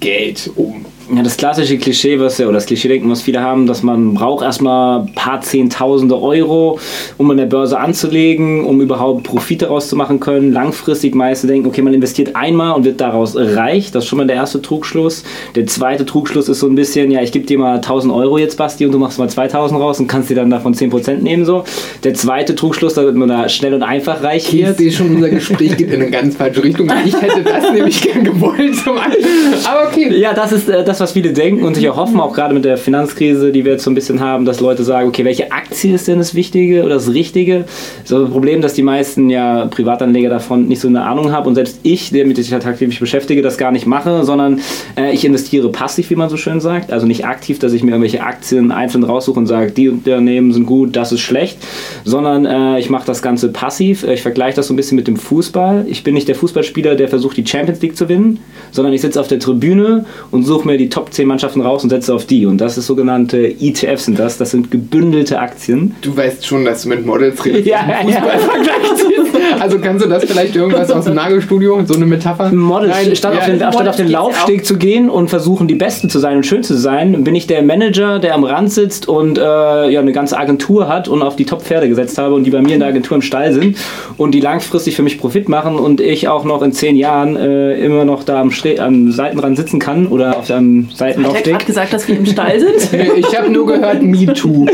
Geld 0.00 0.50
um? 0.56 0.85
Ja, 1.14 1.22
das 1.22 1.36
klassische 1.36 1.78
Klischee, 1.78 2.18
was 2.18 2.38
ja, 2.38 2.46
oder 2.46 2.54
das 2.54 2.66
Klischee-Denken, 2.66 3.08
was 3.08 3.22
viele 3.22 3.40
haben, 3.40 3.68
dass 3.68 3.84
man 3.84 4.14
braucht 4.14 4.42
erstmal 4.44 5.02
ein 5.02 5.12
paar 5.14 5.40
Zehntausende 5.40 6.20
Euro, 6.20 6.80
um 7.16 7.30
an 7.30 7.36
der 7.36 7.46
Börse 7.46 7.78
anzulegen, 7.78 8.64
um 8.64 8.80
überhaupt 8.80 9.22
Profit 9.22 9.62
daraus 9.62 9.88
zu 9.88 9.94
machen 9.94 10.18
können. 10.18 10.52
Langfristig 10.52 11.14
meiste 11.14 11.46
denken, 11.46 11.68
okay, 11.68 11.80
man 11.82 11.94
investiert 11.94 12.34
einmal 12.34 12.74
und 12.74 12.84
wird 12.84 13.00
daraus 13.00 13.36
reich. 13.36 13.92
Das 13.92 14.02
ist 14.02 14.08
schon 14.10 14.16
mal 14.16 14.26
der 14.26 14.34
erste 14.34 14.60
Trugschluss. 14.60 15.22
Der 15.54 15.66
zweite 15.66 16.04
Trugschluss 16.06 16.48
ist 16.48 16.58
so 16.58 16.66
ein 16.66 16.74
bisschen, 16.74 17.12
ja, 17.12 17.22
ich 17.22 17.30
gebe 17.30 17.46
dir 17.46 17.58
mal 17.58 17.76
1000 17.76 18.12
Euro 18.12 18.38
jetzt, 18.38 18.56
Basti, 18.56 18.84
und 18.84 18.90
du 18.90 18.98
machst 18.98 19.20
mal 19.20 19.30
2000 19.30 19.80
raus 19.80 20.00
und 20.00 20.08
kannst 20.08 20.28
dir 20.30 20.34
dann 20.34 20.50
davon 20.50 20.74
10% 20.74 21.18
nehmen, 21.18 21.44
so. 21.44 21.62
Der 22.02 22.14
zweite 22.14 22.56
Trugschluss, 22.56 22.94
damit 22.94 23.14
man 23.14 23.28
da 23.28 23.48
schnell 23.48 23.74
und 23.74 23.84
einfach 23.84 24.24
reich 24.24 24.52
Ich 24.52 24.66
wird. 24.66 24.78
sehe 24.78 24.90
schon, 24.90 25.14
unser 25.14 25.28
Gespräch 25.28 25.76
geht 25.76 25.92
in 25.92 26.02
eine 26.02 26.10
ganz 26.10 26.34
falsche 26.34 26.64
Richtung. 26.64 26.90
Ich 27.04 27.14
hätte 27.22 27.44
das 27.44 27.70
nämlich 27.72 28.02
gern 28.02 28.24
gewollt. 28.24 28.74
Zum. 28.74 28.96
Aber 28.96 29.86
okay. 29.88 30.12
Ja, 30.18 30.34
das 30.34 30.50
ist 30.50 30.68
äh, 30.68 30.82
das, 30.96 31.08
was 31.08 31.12
viele 31.12 31.32
denken 31.32 31.64
und 31.64 31.74
sich 31.74 31.88
auch 31.90 31.96
hoffen, 31.96 32.18
auch 32.20 32.32
gerade 32.32 32.54
mit 32.54 32.64
der 32.64 32.78
Finanzkrise, 32.78 33.52
die 33.52 33.66
wir 33.66 33.72
jetzt 33.72 33.84
so 33.84 33.90
ein 33.90 33.94
bisschen 33.94 34.20
haben, 34.20 34.46
dass 34.46 34.60
Leute 34.60 34.82
sagen, 34.82 35.08
okay, 35.08 35.26
welche 35.26 35.52
Aktie 35.52 35.94
ist 35.94 36.08
denn 36.08 36.18
das 36.18 36.34
Wichtige 36.34 36.84
oder 36.84 36.94
das 36.94 37.12
Richtige? 37.12 37.66
So 38.04 38.24
ein 38.24 38.30
Problem, 38.30 38.62
dass 38.62 38.72
die 38.72 38.82
meisten 38.82 39.28
ja 39.28 39.66
Privatanleger 39.66 40.30
davon 40.30 40.68
nicht 40.68 40.80
so 40.80 40.88
eine 40.88 41.02
Ahnung 41.02 41.32
haben 41.32 41.46
und 41.46 41.54
selbst 41.54 41.80
ich, 41.82 42.10
der 42.10 42.26
mit 42.26 42.36
sich 42.36 42.50
halt 42.52 42.64
aktiv 42.64 42.98
beschäftige, 42.98 43.42
das 43.42 43.58
gar 43.58 43.72
nicht 43.72 43.86
mache, 43.86 44.24
sondern 44.24 44.60
äh, 44.96 45.12
ich 45.12 45.24
investiere 45.24 45.68
passiv, 45.70 46.08
wie 46.08 46.16
man 46.16 46.30
so 46.30 46.38
schön 46.38 46.60
sagt. 46.60 46.90
Also 46.92 47.06
nicht 47.06 47.26
aktiv, 47.26 47.58
dass 47.58 47.74
ich 47.74 47.82
mir 47.82 47.90
irgendwelche 47.90 48.22
Aktien 48.22 48.72
einzeln 48.72 49.04
raussuche 49.04 49.38
und 49.38 49.46
sage, 49.46 49.72
die 49.72 49.90
Unternehmen 49.90 50.54
sind 50.54 50.64
gut, 50.64 50.96
das 50.96 51.12
ist 51.12 51.20
schlecht, 51.20 51.58
sondern 52.04 52.46
äh, 52.46 52.78
ich 52.78 52.88
mache 52.88 53.06
das 53.06 53.20
Ganze 53.20 53.52
passiv. 53.52 54.02
Äh, 54.04 54.14
Ich 54.14 54.22
vergleiche 54.22 54.56
das 54.56 54.68
so 54.68 54.72
ein 54.72 54.76
bisschen 54.76 54.96
mit 54.96 55.06
dem 55.06 55.16
Fußball. 55.16 55.84
Ich 55.88 56.02
bin 56.02 56.14
nicht 56.14 56.28
der 56.28 56.34
Fußballspieler, 56.34 56.94
der 56.94 57.08
versucht, 57.08 57.36
die 57.36 57.46
Champions 57.46 57.82
League 57.82 57.96
zu 57.96 58.06
gewinnen, 58.06 58.38
sondern 58.70 58.92
ich 58.94 59.00
sitze 59.00 59.20
auf 59.20 59.28
der 59.28 59.38
Tribüne 59.38 60.04
und 60.30 60.44
suche 60.44 60.66
mir 60.66 60.78
die 60.78 60.85
Top 60.88 61.12
10 61.12 61.26
Mannschaften 61.26 61.60
raus 61.60 61.82
und 61.84 61.90
setze 61.90 62.14
auf 62.14 62.26
die. 62.26 62.46
Und 62.46 62.58
das 62.58 62.78
ist 62.78 62.86
sogenannte 62.86 63.38
ETFs 63.38 64.04
sind 64.06 64.18
das. 64.18 64.38
Das 64.38 64.50
sind 64.50 64.70
gebündelte 64.70 65.38
Aktien. 65.38 65.94
Du 66.02 66.16
weißt 66.16 66.46
schon, 66.46 66.64
dass 66.64 66.82
du 66.82 66.88
mit 66.88 67.04
Models 67.04 67.44
redest. 67.44 67.66
Ja, 67.66 67.80
und 68.02 68.08
ja. 68.08 68.20
Fußballvergleich 68.20 68.94
ziehst. 68.96 69.36
Also 69.60 69.78
kannst 69.78 70.04
du 70.04 70.08
das 70.08 70.24
vielleicht 70.24 70.56
irgendwas 70.56 70.90
aus 70.90 71.04
dem 71.04 71.14
Nagelstudio, 71.14 71.84
so 71.86 71.94
eine 71.94 72.06
Metapher? 72.06 72.52
Model, 72.52 72.88
Nein, 72.88 73.14
statt, 73.16 73.34
ja, 73.34 73.40
auf 73.40 73.46
den, 73.46 73.56
statt 73.58 73.88
auf 73.88 73.96
den 73.96 74.08
Laufsteg 74.08 74.66
zu 74.66 74.76
gehen 74.76 75.08
und 75.08 75.28
versuchen, 75.28 75.68
die 75.68 75.74
Beste 75.74 76.08
zu 76.08 76.18
sein 76.18 76.36
und 76.36 76.46
schön 76.46 76.62
zu 76.62 76.74
sein, 76.74 77.24
bin 77.24 77.34
ich 77.34 77.46
der 77.46 77.62
Manager, 77.62 78.18
der 78.18 78.34
am 78.34 78.44
Rand 78.44 78.72
sitzt 78.72 79.08
und 79.08 79.38
äh, 79.38 79.42
ja, 79.42 80.00
eine 80.00 80.12
ganze 80.12 80.38
Agentur 80.38 80.88
hat 80.88 81.08
und 81.08 81.22
auf 81.22 81.36
die 81.36 81.44
Top-Pferde 81.44 81.88
gesetzt 81.88 82.18
habe 82.18 82.34
und 82.34 82.44
die 82.44 82.50
bei 82.50 82.60
mir 82.60 82.74
in 82.74 82.80
der 82.80 82.88
Agentur 82.88 83.16
im 83.16 83.22
Stall 83.22 83.52
sind 83.52 83.76
und 84.16 84.32
die 84.32 84.40
langfristig 84.40 84.96
für 84.96 85.02
mich 85.02 85.18
Profit 85.18 85.48
machen 85.48 85.76
und 85.76 86.00
ich 86.00 86.28
auch 86.28 86.44
noch 86.44 86.62
in 86.62 86.72
zehn 86.72 86.96
Jahren 86.96 87.36
äh, 87.36 87.78
immer 87.78 88.04
noch 88.04 88.24
da 88.24 88.40
am, 88.40 88.50
Stre 88.50 88.80
am 88.80 89.12
Seitenrand 89.12 89.56
sitzen 89.56 89.78
kann 89.78 90.06
oder 90.06 90.36
auf 90.38 90.46
einem 90.78 90.86
einem 90.86 90.90
Hat 90.90 90.92
er 90.92 90.96
Seitenlaufdeck. 90.96 91.44
gerade 91.44 91.64
gesagt, 91.64 91.92
dass 91.92 92.08
wir 92.08 92.16
im 92.16 92.26
Stall 92.26 92.60
sind? 92.60 92.88
Ich 93.16 93.36
habe 93.38 93.50
nur 93.50 93.66
gehört, 93.66 94.02
Me 94.02 94.26
Too. 94.32 94.66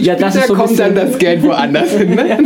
Ja, 0.00 0.14
das 0.14 0.34
Da 0.34 0.40
ist 0.40 0.46
so 0.48 0.54
ein 0.54 0.58
kommt 0.58 0.70
bisschen, 0.70 0.94
dann 0.94 1.08
das 1.10 1.18
Geld 1.18 1.42
woanders 1.42 1.90
hin. 1.92 2.14
Ne? 2.14 2.38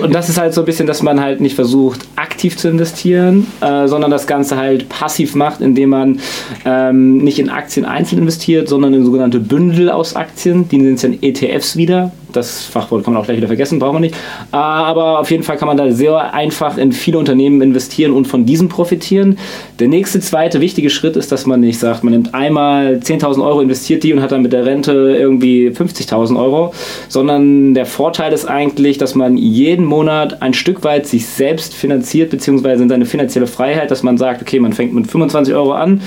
Und 0.02 0.14
das 0.14 0.28
ist 0.28 0.38
halt 0.38 0.54
so 0.54 0.62
ein 0.62 0.64
bisschen, 0.64 0.86
dass 0.86 1.02
man 1.02 1.20
halt 1.20 1.40
nicht 1.40 1.54
versucht, 1.54 2.00
aktiv 2.16 2.56
zu 2.56 2.68
investieren, 2.68 3.46
äh, 3.60 3.86
sondern 3.86 4.10
das 4.10 4.26
Ganze 4.26 4.56
halt 4.56 4.88
passiv 4.88 5.34
macht, 5.34 5.60
indem 5.60 5.90
man 5.90 6.20
ähm, 6.64 7.18
nicht 7.18 7.38
in 7.38 7.48
Aktien 7.48 7.86
einzeln 7.86 8.18
investiert, 8.18 8.68
sondern 8.68 8.94
in 8.94 9.04
sogenannte 9.04 9.40
Bündel 9.40 9.90
aus 9.90 10.16
Aktien. 10.16 10.68
Die 10.68 10.80
sind 10.80 11.02
dann 11.02 11.18
ETFs 11.22 11.76
wieder. 11.76 12.12
Das 12.36 12.64
Fachwort 12.64 13.04
kann 13.04 13.14
man 13.14 13.22
auch 13.22 13.26
gleich 13.26 13.38
wieder 13.38 13.46
vergessen, 13.46 13.78
braucht 13.78 13.92
man 13.92 14.02
nicht. 14.02 14.14
Äh, 14.52 14.56
aber 14.56 15.20
auf 15.20 15.30
jeden 15.30 15.42
Fall 15.42 15.56
kann 15.56 15.68
man 15.68 15.76
da 15.76 15.90
sehr 15.90 16.34
einfach 16.34 16.76
in 16.76 16.92
viele 16.92 17.18
Unternehmen 17.18 17.60
investieren 17.62 18.12
und 18.12 18.26
von 18.26 18.46
diesen 18.46 18.68
profitieren. 18.68 19.38
Der 19.78 19.88
nächste, 19.88 20.20
zweite 20.20 20.60
wichtige 20.60 20.90
Schritt 20.90 21.16
ist, 21.16 21.32
dass 21.32 21.46
man 21.46 21.60
nicht 21.60 21.78
sagt, 21.78 22.04
man 22.04 22.12
nimmt 22.12 22.34
einmal 22.34 23.00
10.000 23.02 23.44
Euro, 23.44 23.60
investiert 23.60 24.02
die 24.02 24.12
und 24.12 24.22
hat 24.22 24.32
dann 24.32 24.42
mit 24.42 24.52
der 24.52 24.66
Rente 24.66 24.92
irgendwie 24.92 25.68
50.000 25.68 26.38
Euro, 26.38 26.72
sondern 27.08 27.74
der 27.74 27.86
Vorteil 27.86 28.32
ist 28.32 28.46
eigentlich, 28.46 28.98
dass 28.98 29.14
man 29.14 29.36
jeden 29.36 29.84
Monat 29.84 30.42
ein 30.42 30.54
Stück 30.54 30.84
weit 30.84 31.06
sich 31.06 31.26
selbst 31.26 31.74
finanziert, 31.74 32.30
beziehungsweise 32.30 32.82
in 32.82 32.88
seine 32.88 33.06
finanzielle 33.06 33.46
Freiheit, 33.46 33.90
dass 33.90 34.02
man 34.02 34.18
sagt, 34.18 34.42
okay, 34.42 34.60
man 34.60 34.72
fängt 34.72 34.94
mit 34.94 35.06
25 35.06 35.54
Euro 35.54 35.72
an 35.72 36.00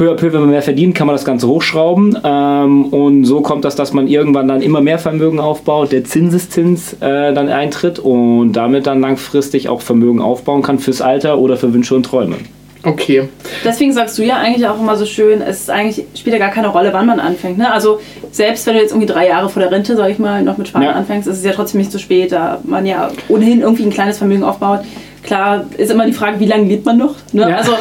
peu 0.00 0.10
à 0.10 0.14
peu, 0.14 0.32
wenn 0.32 0.40
man 0.40 0.48
mehr 0.48 0.62
verdient, 0.62 0.94
kann 0.94 1.06
man 1.06 1.14
das 1.14 1.26
Ganze 1.26 1.46
hochschrauben. 1.46 2.16
Ähm, 2.24 2.86
und 2.86 3.26
so 3.26 3.42
kommt 3.42 3.66
das, 3.66 3.76
dass 3.76 3.92
man 3.92 4.08
irgendwann 4.08 4.48
dann 4.48 4.62
immer 4.62 4.80
mehr 4.80 4.98
Vermögen 4.98 5.38
aufbaut, 5.38 5.92
der 5.92 6.04
Zinseszins 6.04 6.94
äh, 7.00 7.34
dann 7.34 7.50
eintritt 7.50 7.98
und 7.98 8.54
damit 8.54 8.86
dann 8.86 9.02
langfristig 9.02 9.68
auch 9.68 9.82
Vermögen 9.82 10.22
aufbauen 10.22 10.62
kann 10.62 10.78
fürs 10.78 11.02
Alter 11.02 11.36
oder 11.36 11.58
für 11.58 11.74
Wünsche 11.74 11.94
und 11.94 12.04
Träume. 12.04 12.36
Okay. 12.82 13.28
Deswegen 13.62 13.92
sagst 13.92 14.16
du 14.16 14.22
ja 14.22 14.36
eigentlich 14.38 14.66
auch 14.66 14.80
immer 14.80 14.96
so 14.96 15.04
schön, 15.04 15.42
es 15.42 15.60
ist 15.60 15.70
eigentlich, 15.70 16.06
spielt 16.14 16.32
ja 16.32 16.38
gar 16.38 16.48
keine 16.54 16.68
Rolle, 16.68 16.94
wann 16.94 17.04
man 17.04 17.20
anfängt. 17.20 17.58
Ne? 17.58 17.70
Also 17.70 18.00
selbst 18.32 18.66
wenn 18.66 18.76
du 18.76 18.80
jetzt 18.80 18.92
irgendwie 18.92 19.12
drei 19.12 19.28
Jahre 19.28 19.50
vor 19.50 19.60
der 19.60 19.70
Rente, 19.70 19.96
sag 19.96 20.08
ich 20.08 20.18
mal, 20.18 20.42
noch 20.42 20.56
mit 20.56 20.68
Sparen 20.68 20.86
Ja. 20.86 20.92
anfängst, 20.92 21.28
ist 21.28 21.36
es 21.36 21.44
ja 21.44 21.52
trotzdem 21.52 21.78
nicht 21.78 21.92
zu 21.92 21.98
spät, 21.98 22.32
da 22.32 22.58
man 22.64 22.86
ja 22.86 23.10
ohnehin 23.28 23.60
irgendwie 23.60 23.82
ein 23.82 23.90
kleines 23.90 24.16
Vermögen 24.16 24.44
aufbaut. 24.44 24.80
Klar 25.22 25.66
ist 25.76 25.90
immer 25.90 26.06
die 26.06 26.14
Frage, 26.14 26.40
wie 26.40 26.46
lange 26.46 26.64
lebt 26.64 26.86
man 26.86 26.96
noch? 26.96 27.16
Ne? 27.34 27.50
Ja. 27.50 27.56
Also 27.58 27.72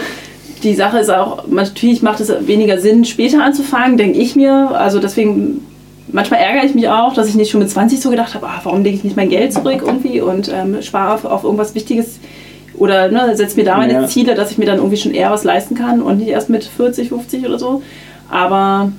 die 0.64 0.76
Sache 0.76 1.00
ist 1.00 1.10
auch, 1.10 1.48
natürlich 1.48 2.02
macht 2.02 2.20
es 2.20 2.32
weniger 2.48 2.80
Sinn, 2.80 3.06
später 3.06 3.44
anzufangen, 3.44 3.98
denke 3.98 4.20
ich 4.20 4.36
mir. 4.36 4.72
Also 4.72 5.00
deswegen, 5.00 5.66
manchmal 6.12 6.40
ärgere 6.42 6.66
ich 6.66 6.76
mich 6.76 6.90
auch, 6.90 7.14
dass 7.14 7.28
ich 7.28 7.36
nicht 7.36 7.52
schon 7.52 7.60
mit 7.60 7.70
20 7.70 8.00
so 8.00 8.10
gedacht 8.10 8.34
habe, 8.36 8.48
ah, 8.48 8.60
warum 8.64 8.84
lege 8.84 8.98
ich 8.98 9.04
nicht 9.04 9.16
mein 9.16 9.30
Geld 9.30 9.54
zurück 9.54 9.82
irgendwie 9.86 10.22
und 10.22 10.52
ähm, 10.54 10.82
spare 10.82 11.14
auf, 11.14 11.26
auf 11.26 11.44
irgendwas 11.44 11.76
Wichtiges 11.76 12.20
oder 12.78 13.10
ne, 13.10 13.36
setze 13.36 13.58
mir 13.58 13.66
da 13.66 13.78
meine 13.78 13.94
Ja. 13.94 14.08
Ziele, 14.08 14.36
dass 14.36 14.52
ich 14.52 14.58
mir 14.58 14.66
dann 14.66 14.78
irgendwie 14.78 14.98
schon 14.98 15.14
eher 15.14 15.32
was 15.32 15.44
leisten 15.44 15.76
kann 15.76 16.02
und 16.02 16.20
nicht 16.20 16.30
erst 16.30 16.50
mit 16.50 16.64
40, 16.64 17.10
50 17.10 17.46
oder 17.46 17.60
so. 17.60 17.82
Aber 18.30 18.92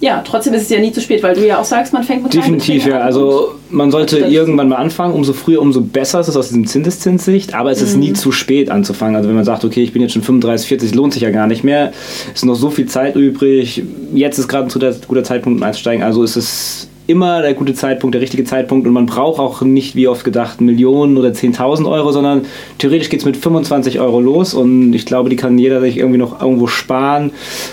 ja, 0.00 0.22
trotzdem 0.26 0.52
ist 0.52 0.62
es 0.62 0.68
ja 0.68 0.78
nie 0.78 0.92
zu 0.92 1.00
spät, 1.00 1.22
weil 1.22 1.34
du 1.34 1.46
ja 1.46 1.58
auch 1.58 1.64
sagst, 1.64 1.92
man 1.94 2.02
fängt 2.02 2.22
mit 2.22 2.34
Definitiv, 2.34 2.86
ja. 2.86 2.96
an. 2.96 3.02
Also 3.02 3.54
man 3.70 3.90
sollte 3.90 4.18
irgendwann 4.18 4.68
mal 4.68 4.76
anfangen. 4.76 5.14
Umso 5.14 5.32
früher, 5.32 5.62
umso 5.62 5.80
besser 5.80 6.20
ist 6.20 6.28
es 6.28 6.36
aus 6.36 6.48
diesem 6.48 6.66
Zinseszinssicht. 6.66 7.54
Aber 7.54 7.70
es 7.70 7.80
ist 7.80 7.96
nie 7.96 8.12
zu 8.12 8.30
spät 8.30 8.68
anzufangen. 8.68 9.16
Also 9.16 9.28
wenn 9.28 9.36
man 9.36 9.46
sagt, 9.46 9.64
okay, 9.64 9.82
ich 9.82 9.94
bin 9.94 10.02
jetzt 10.02 10.12
schon 10.12 10.22
35, 10.22 10.68
40, 10.68 10.94
lohnt 10.94 11.14
sich 11.14 11.22
ja 11.22 11.30
gar 11.30 11.46
nicht 11.46 11.64
mehr. 11.64 11.92
Es 12.28 12.40
ist 12.40 12.44
noch 12.44 12.56
so 12.56 12.68
viel 12.68 12.86
Zeit 12.86 13.16
übrig. 13.16 13.84
Jetzt 14.12 14.38
ist 14.38 14.48
gerade 14.48 14.66
ein 14.66 14.70
guter, 14.70 14.94
guter 15.08 15.24
Zeitpunkt, 15.24 15.60
um 15.60 15.66
einzusteigen. 15.66 16.04
Also 16.04 16.22
ist 16.22 16.36
es 16.36 16.88
immer 17.06 17.42
der 17.42 17.54
gute 17.54 17.74
Zeitpunkt, 17.74 18.14
der 18.14 18.22
richtige 18.22 18.44
Zeitpunkt. 18.44 18.86
Und 18.86 18.92
man 18.92 19.06
braucht 19.06 19.38
auch 19.38 19.62
nicht, 19.62 19.96
wie 19.96 20.08
oft 20.08 20.24
gedacht, 20.24 20.60
Millionen 20.60 21.16
oder 21.16 21.30
10.000 21.30 21.90
Euro, 21.90 22.12
sondern 22.12 22.46
theoretisch 22.78 23.08
geht 23.08 23.20
es 23.20 23.26
mit 23.26 23.36
25 23.36 24.00
Euro 24.00 24.20
los. 24.20 24.54
Und 24.54 24.92
ich 24.92 25.06
glaube, 25.06 25.30
die 25.30 25.36
kann 25.36 25.58
jeder 25.58 25.80
sich 25.80 25.98
irgendwie 25.98 26.18
noch 26.18 26.40
irgendwo 26.40 26.66
sparen. 26.66 27.32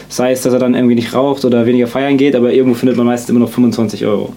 Sei 0.10 0.32
es, 0.32 0.42
dass 0.42 0.54
er 0.54 0.60
dann 0.60 0.76
irgendwie 0.76 0.96
nicht 0.96 1.14
raucht 1.14 1.46
oder 1.46 1.66
weniger 1.66 1.88
feiern 1.88 2.18
geht. 2.18 2.36
Aber 2.36 2.54
irgendwo 2.54 2.76
findet 2.76 2.98
man 2.98 3.06
meistens 3.06 3.30
immer 3.30 3.40
noch 3.40 3.50
25 3.50 4.06
Euro. 4.06 4.34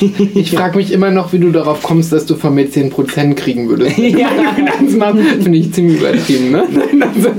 Ich 0.34 0.52
frage 0.52 0.76
mich 0.76 0.92
immer 0.92 1.10
noch, 1.10 1.32
wie 1.32 1.38
du 1.38 1.50
darauf 1.50 1.82
kommst, 1.82 2.12
dass 2.12 2.26
du 2.26 2.36
von 2.36 2.54
mir 2.54 2.68
10% 2.68 3.34
kriegen 3.34 3.68
würdest. 3.68 3.98
Ja. 3.98 4.28
Finanzmann 4.54 5.18
finde 5.42 5.58
ich 5.58 5.72
ziemlich 5.72 6.00
übertrieben, 6.00 6.50
ne? 6.50 6.64
Also, 7.14 7.30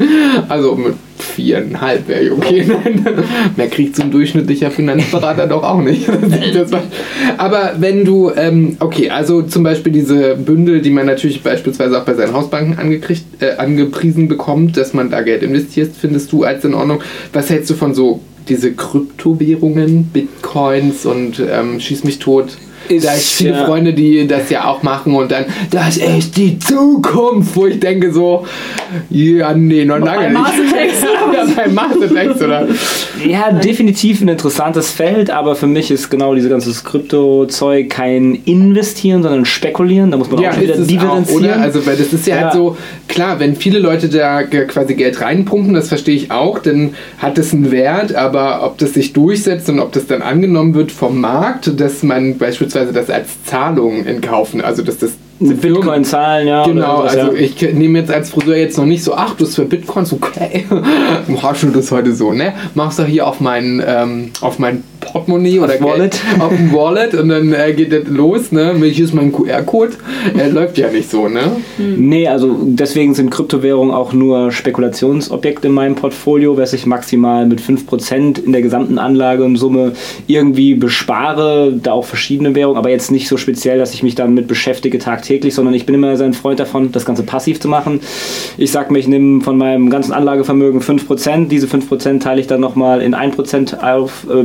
also 0.48 0.76
mit 0.76 0.96
viereinhalb 1.30 2.08
wäre 2.08 2.34
okay. 2.34 2.66
Nein, 2.68 3.04
mehr 3.56 3.68
kriegt 3.68 3.96
so 3.96 4.04
ein 4.04 4.12
durchschnittlicher 4.12 4.72
Finanzberater 4.72 5.48
doch 5.48 5.64
auch 5.64 5.82
nicht. 5.82 6.08
Aber 7.38 7.76
wenn 7.80 8.06
du, 8.06 8.32
ähm, 8.36 8.78
okay, 8.80 9.10
also 9.10 9.42
zum 9.44 9.64
Beispiel 9.64 9.92
diese 9.92 10.36
Bündel, 10.36 10.82
die 10.82 10.90
man 10.90 11.06
natürlich 11.06 11.42
beispielsweise 11.42 12.00
auch 12.00 12.06
bei 12.06 12.14
seinen 12.14 12.34
Hausbanken 12.34 12.78
angekriegt, 12.78 13.24
äh, 13.42 13.52
angepriesen 13.58 14.28
bekommt, 14.28 14.78
dass 14.78 14.94
man 14.94 15.10
da 15.10 15.22
Geld 15.22 15.44
investiert, 15.44 15.92
findest 16.00 16.32
du 16.32 16.44
als 16.44 16.66
in 16.66 16.74
Ordnung. 16.74 17.02
Was 17.34 17.50
hältst 17.50 17.70
du 17.70 17.76
von 17.76 17.94
so 17.94 18.22
diese 18.48 18.74
Kryptowährungen, 18.74 20.06
Bitcoins 20.12 21.06
und 21.06 21.40
ähm, 21.40 21.80
schieß 21.80 22.04
mich 22.04 22.20
tot? 22.20 22.58
Ist, 22.88 23.06
da 23.06 23.16
ich 23.16 23.22
viele 23.22 23.52
ja. 23.52 23.66
Freunde, 23.66 23.94
die 23.94 24.26
das 24.28 24.50
ja 24.50 24.66
auch 24.66 24.82
machen 24.84 25.14
und 25.14 25.32
dann, 25.32 25.46
das 25.70 25.98
ist 25.98 26.04
echt 26.04 26.38
die 26.38 26.58
Zukunft, 26.58 27.56
wo 27.56 27.68
ich 27.68 27.80
denke 27.80 28.12
so, 28.12 28.46
ja, 29.10 29.54
nee, 29.54 29.86
noch 29.86 30.00
lange 30.00 30.30
nicht. 30.30 30.40
Ja, 31.32 31.46
bei 31.56 31.68
Mastertext, 31.68 32.42
oder? 32.42 32.68
Ja, 33.26 33.52
definitiv 33.52 34.22
ein 34.22 34.28
interessantes 34.30 34.90
Feld, 34.90 35.30
aber 35.30 35.56
für 35.56 35.68
mich 35.68 35.92
ist 35.92 36.10
genau 36.10 36.34
dieses 36.34 36.50
ganze 36.50 36.72
Krypto-Zeug 36.84 37.90
kein 37.90 38.36
Investieren, 38.46 39.22
sondern 39.22 39.46
Spekulieren. 39.46 40.10
Da 40.12 40.18
muss 40.18 40.30
man 40.32 40.42
Ja, 40.42 40.50
auch 40.50 40.54
schon 40.54 40.64
wieder 40.64 40.76
es 40.76 41.30
auch, 41.30 41.36
oder? 41.36 41.62
Also, 41.62 41.86
weil 41.86 41.96
das 41.98 42.12
ist 42.12 42.26
ja, 42.26 42.36
Ja. 42.38 42.42
halt 42.46 42.54
so, 42.54 42.78
klar, 43.08 43.40
wenn 43.40 43.56
viele 43.56 43.80
Leute 43.80 44.10
da 44.10 44.44
quasi 44.44 44.96
Geld 44.96 45.22
reinpumpen, 45.22 45.74
das 45.74 45.90
verstehe 45.90 46.16
ich 46.16 46.32
auch, 46.32 46.60
dann 46.60 46.94
hat 47.20 47.38
es 47.38 47.54
einen 47.54 47.72
Wert, 47.72 48.16
aber 48.16 48.66
ob 48.66 48.78
das 48.80 48.94
sich 48.96 49.14
durchsetzt 49.14 49.70
und 49.70 49.80
ob 49.80 49.92
das 49.92 50.08
dann 50.08 50.22
angenommen 50.22 50.74
wird 50.74 50.92
vom 50.92 51.22
Markt, 51.22 51.80
dass 51.80 52.02
man 52.04 52.38
beispielsweise 52.38 52.69
das 52.74 53.10
als 53.10 53.44
Zahlung 53.46 54.06
entkaufen, 54.06 54.62
also 54.62 54.84
dass 54.84 54.98
das 54.98 55.12
Mit 55.40 55.62
Bitcoin 55.62 56.04
zahlen, 56.04 56.48
ja. 56.48 56.66
Genau, 56.66 56.98
sowas, 56.98 57.18
also 57.18 57.34
ja. 57.34 57.40
ich 57.40 57.62
nehme 57.74 58.00
jetzt 58.00 58.12
als 58.12 58.30
Friseur 58.30 58.58
jetzt 58.58 58.78
noch 58.78 58.86
nicht 58.86 59.04
so, 59.04 59.14
ach, 59.16 59.36
du 59.36 59.46
hast 59.46 59.56
für 59.56 59.66
Bitcoins, 59.66 60.14
okay. 60.14 60.66
Machst 61.28 61.64
du 61.64 61.68
das 61.68 61.92
heute 61.92 62.14
so, 62.14 62.34
ne? 62.34 62.54
Machst 62.76 63.00
du 63.00 63.04
hier 63.04 63.28
auf 63.28 63.40
mein, 63.40 63.84
ähm, 63.86 64.32
auf 64.42 64.60
mein 64.60 64.84
Portemonnaie 65.12 65.60
oder 65.60 65.78
Geld- 65.78 65.84
Wallet. 65.84 66.22
auf 66.40 66.52
ein 66.52 66.72
Wallet 66.74 67.14
und 67.16 67.30
dann 67.30 67.54
äh, 67.54 67.74
geht 67.74 67.92
das 67.92 68.08
los, 68.08 68.52
ne? 68.52 68.76
Hier 68.82 69.06
ist 69.06 69.14
mein 69.14 69.32
QR-Code. 69.32 69.94
Er 70.38 70.50
läuft 70.50 70.78
ja 70.78 70.90
nicht 70.90 71.10
so, 71.10 71.28
ne? 71.28 71.42
Nee, 71.78 72.28
also 72.28 72.58
deswegen 72.62 73.14
sind 73.14 73.30
Kryptowährungen 73.30 73.94
auch 73.94 74.14
nur 74.14 74.52
Spekulationsobjekte 74.52 75.68
in 75.68 75.74
meinem 75.74 75.96
Portfolio, 75.96 76.58
was 76.58 76.74
ich 76.74 76.86
maximal 76.86 77.46
mit 77.46 77.62
5% 77.62 78.44
in 78.44 78.52
der 78.52 78.62
gesamten 78.62 78.98
Anlage 78.98 79.44
und 79.44 79.56
Summe 79.58 79.94
irgendwie 80.28 80.76
bespare. 80.76 81.74
Da 81.82 81.92
auch 81.94 82.06
verschiedene 82.06 82.56
Währungen, 82.56 82.78
aber 82.78 82.90
jetzt 82.90 83.12
nicht 83.12 83.28
so 83.28 83.38
speziell, 83.38 83.78
dass 83.78 83.94
ich 83.94 84.04
mich 84.04 84.16
damit 84.16 84.48
beschäftige 84.48 85.00
tagtäglich, 85.00 85.54
sondern 85.54 85.74
ich 85.74 85.86
bin 85.86 85.96
immer 85.96 86.16
so 86.18 86.24
ein 86.24 86.34
Freund 86.34 86.60
davon, 86.60 86.92
das 86.92 87.06
Ganze 87.06 87.24
passiv 87.24 87.60
zu 87.60 87.68
machen. 87.68 88.00
Ich 88.58 88.72
sag 88.72 88.92
mir, 88.92 89.00
ich 89.00 89.08
nehme 89.08 89.42
von 89.42 89.58
meinem 89.58 89.90
ganzen 89.90 90.14
Anlagevermögen 90.14 90.82
5%. 90.82 91.48
Diese 91.48 91.68
5% 91.68 92.20
teile 92.20 92.42
ich 92.42 92.48
dann 92.48 92.62
nochmal 92.62 93.02
in 93.02 93.16
1% 93.16 93.80
auf 93.80 94.28
äh, 94.30 94.44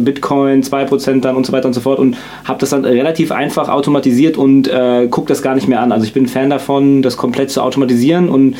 Bitcoin, 0.54 0.62
2% 0.62 1.20
dann 1.20 1.36
und 1.36 1.46
so 1.46 1.52
weiter 1.52 1.66
und 1.66 1.74
so 1.74 1.80
fort 1.80 1.98
und 1.98 2.16
habe 2.44 2.58
das 2.60 2.70
dann 2.70 2.84
relativ 2.84 3.32
einfach 3.32 3.68
automatisiert 3.68 4.36
und 4.36 4.68
äh, 4.68 5.08
gucke 5.08 5.28
das 5.28 5.42
gar 5.42 5.54
nicht 5.54 5.68
mehr 5.68 5.80
an. 5.80 5.92
Also 5.92 6.04
ich 6.06 6.12
bin 6.12 6.26
Fan 6.26 6.50
davon, 6.50 7.02
das 7.02 7.16
komplett 7.16 7.50
zu 7.50 7.62
automatisieren 7.62 8.28
und 8.28 8.56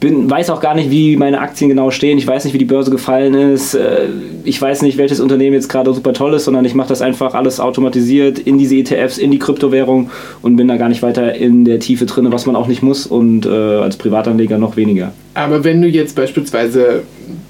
bin, 0.00 0.30
weiß 0.30 0.50
auch 0.50 0.60
gar 0.60 0.74
nicht, 0.74 0.90
wie 0.90 1.16
meine 1.16 1.40
Aktien 1.40 1.68
genau 1.68 1.90
stehen. 1.90 2.18
Ich 2.18 2.26
weiß 2.26 2.44
nicht, 2.44 2.54
wie 2.54 2.58
die 2.58 2.64
Börse 2.64 2.90
gefallen 2.90 3.34
ist. 3.34 3.74
Äh, 3.74 4.08
ich 4.44 4.60
weiß 4.60 4.82
nicht, 4.82 4.98
welches 4.98 5.20
Unternehmen 5.20 5.54
jetzt 5.54 5.68
gerade 5.68 5.92
super 5.92 6.12
toll 6.12 6.34
ist, 6.34 6.44
sondern 6.44 6.64
ich 6.64 6.74
mache 6.74 6.88
das 6.88 7.02
einfach 7.02 7.34
alles 7.34 7.60
automatisiert 7.60 8.38
in 8.38 8.58
diese 8.58 8.76
ETFs, 8.76 9.18
in 9.18 9.30
die 9.30 9.38
Kryptowährung 9.38 10.10
und 10.42 10.56
bin 10.56 10.68
da 10.68 10.76
gar 10.76 10.88
nicht 10.88 11.02
weiter 11.02 11.34
in 11.34 11.64
der 11.64 11.78
Tiefe 11.78 12.06
drin, 12.06 12.30
was 12.30 12.46
man 12.46 12.56
auch 12.56 12.68
nicht 12.68 12.82
muss 12.82 13.06
und 13.06 13.46
äh, 13.46 13.48
als 13.48 13.96
Privatanleger 13.96 14.58
noch 14.58 14.76
weniger. 14.76 15.12
Aber 15.34 15.64
wenn 15.64 15.80
du 15.80 15.88
jetzt 15.88 16.14
beispielsweise, 16.14 17.02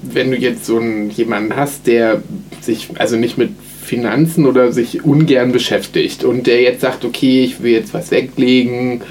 wenn 0.03 0.31
du 0.31 0.37
jetzt 0.37 0.65
so 0.65 0.77
einen, 0.77 1.09
jemanden 1.09 1.55
hast, 1.55 1.87
der 1.87 2.21
sich 2.61 2.89
also 2.97 3.17
nicht 3.17 3.37
mit 3.37 3.49
Finanzen 3.83 4.45
oder 4.45 4.71
sich 4.71 5.03
ungern 5.03 5.51
beschäftigt 5.51 6.23
und 6.23 6.47
der 6.47 6.61
jetzt 6.61 6.81
sagt, 6.81 7.05
okay, 7.05 7.43
ich 7.43 7.61
will 7.61 7.73
jetzt 7.73 7.93
was 7.93 8.11
weglegen, 8.11 9.01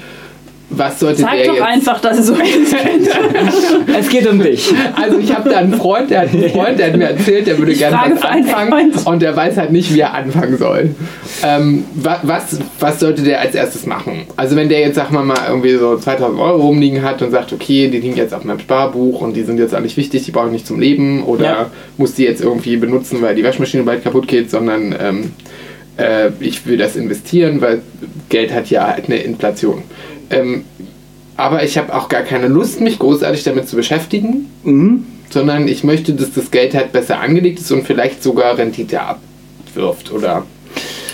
was 0.75 0.99
sollte 0.99 1.21
Sag 1.21 1.31
der 1.37 1.45
doch 1.47 1.53
jetzt... 1.55 1.63
einfach, 1.63 1.99
dass 2.01 2.19
es 2.19 2.27
so 2.27 2.33
ist. 2.35 2.75
Es 3.99 4.09
geht 4.09 4.27
um 4.27 4.39
dich. 4.39 4.73
Also 4.99 5.19
ich 5.19 5.33
habe 5.33 5.49
da 5.49 5.57
einen 5.57 5.73
Freund, 5.73 6.09
der 6.09 6.21
hat 6.21 6.29
einen 6.33 6.49
Freund, 6.49 6.79
der 6.79 6.87
hat 6.87 6.97
mir 6.97 7.09
erzählt, 7.09 7.47
der 7.47 7.57
würde 7.57 7.71
Ich 7.71 7.77
gerne 7.79 7.97
was 8.15 8.21
anfangen 8.23 8.91
und 9.05 9.21
der 9.21 9.35
weiß 9.35 9.57
halt 9.57 9.71
nicht, 9.71 9.93
wie 9.93 9.99
er 9.99 10.13
anfangen 10.13 10.57
soll. 10.57 10.89
Ähm, 11.43 11.85
wa- 11.95 12.19
was, 12.23 12.59
was 12.79 12.99
sollte 12.99 13.21
der 13.21 13.39
als 13.41 13.55
erstes 13.55 13.85
machen? 13.85 14.23
Also 14.35 14.55
wenn 14.55 14.69
der 14.69 14.79
jetzt, 14.79 14.95
sag 14.95 15.11
mal, 15.11 15.23
mal 15.23 15.37
irgendwie 15.47 15.75
so 15.75 15.97
2000 15.97 16.39
Euro 16.39 16.61
rumliegen 16.61 17.03
hat 17.03 17.21
und 17.21 17.31
sagt, 17.31 17.53
okay, 17.53 17.87
die 17.89 17.99
liegen 17.99 18.15
jetzt 18.17 18.33
auf 18.33 18.43
meinem 18.43 18.59
Sparbuch 18.59 19.21
und 19.21 19.33
die 19.35 19.43
sind 19.43 19.59
jetzt 19.59 19.75
auch 19.75 19.79
nicht 19.81 19.97
wichtig, 19.97 20.23
die 20.25 20.31
brauche 20.31 20.47
ich 20.47 20.53
nicht 20.53 20.67
zum 20.67 20.79
Leben 20.79 21.23
oder 21.23 21.43
Ja. 21.45 21.65
muss 21.97 22.13
die 22.15 22.23
jetzt 22.23 22.41
irgendwie 22.41 22.77
benutzen, 22.77 23.21
weil 23.21 23.35
die 23.35 23.43
Waschmaschine 23.43 23.83
bald 23.83 24.03
kaputt 24.03 24.27
geht, 24.27 24.49
sondern 24.49 24.95
ähm, 24.99 25.31
äh, 25.97 26.29
ich 26.39 26.65
will 26.65 26.77
das 26.77 26.95
investieren, 26.95 27.61
weil 27.61 27.81
Geld 28.29 28.53
hat 28.53 28.69
ja 28.69 28.87
halt 28.87 29.05
eine 29.05 29.17
Inflation. 29.17 29.83
Ähm, 30.29 30.65
aber 31.35 31.63
ich 31.63 31.77
habe 31.77 31.93
auch 31.95 32.09
gar 32.09 32.21
keine 32.21 32.47
Lust, 32.47 32.79
mich 32.79 32.99
großartig 32.99 33.43
damit 33.43 33.67
zu 33.67 33.75
beschäftigen, 33.75 34.49
Mhm. 34.63 35.05
sondern 35.29 35.67
ich 35.67 35.83
möchte, 35.83 36.13
dass 36.13 36.31
das 36.33 36.51
Geld 36.51 36.75
halt 36.75 36.91
besser 36.91 37.19
angelegt 37.19 37.59
ist 37.59 37.71
und 37.71 37.85
vielleicht 37.85 38.21
sogar 38.21 38.57
Rendite 38.57 39.01
abwirft 39.01 40.11
oder 40.11 40.45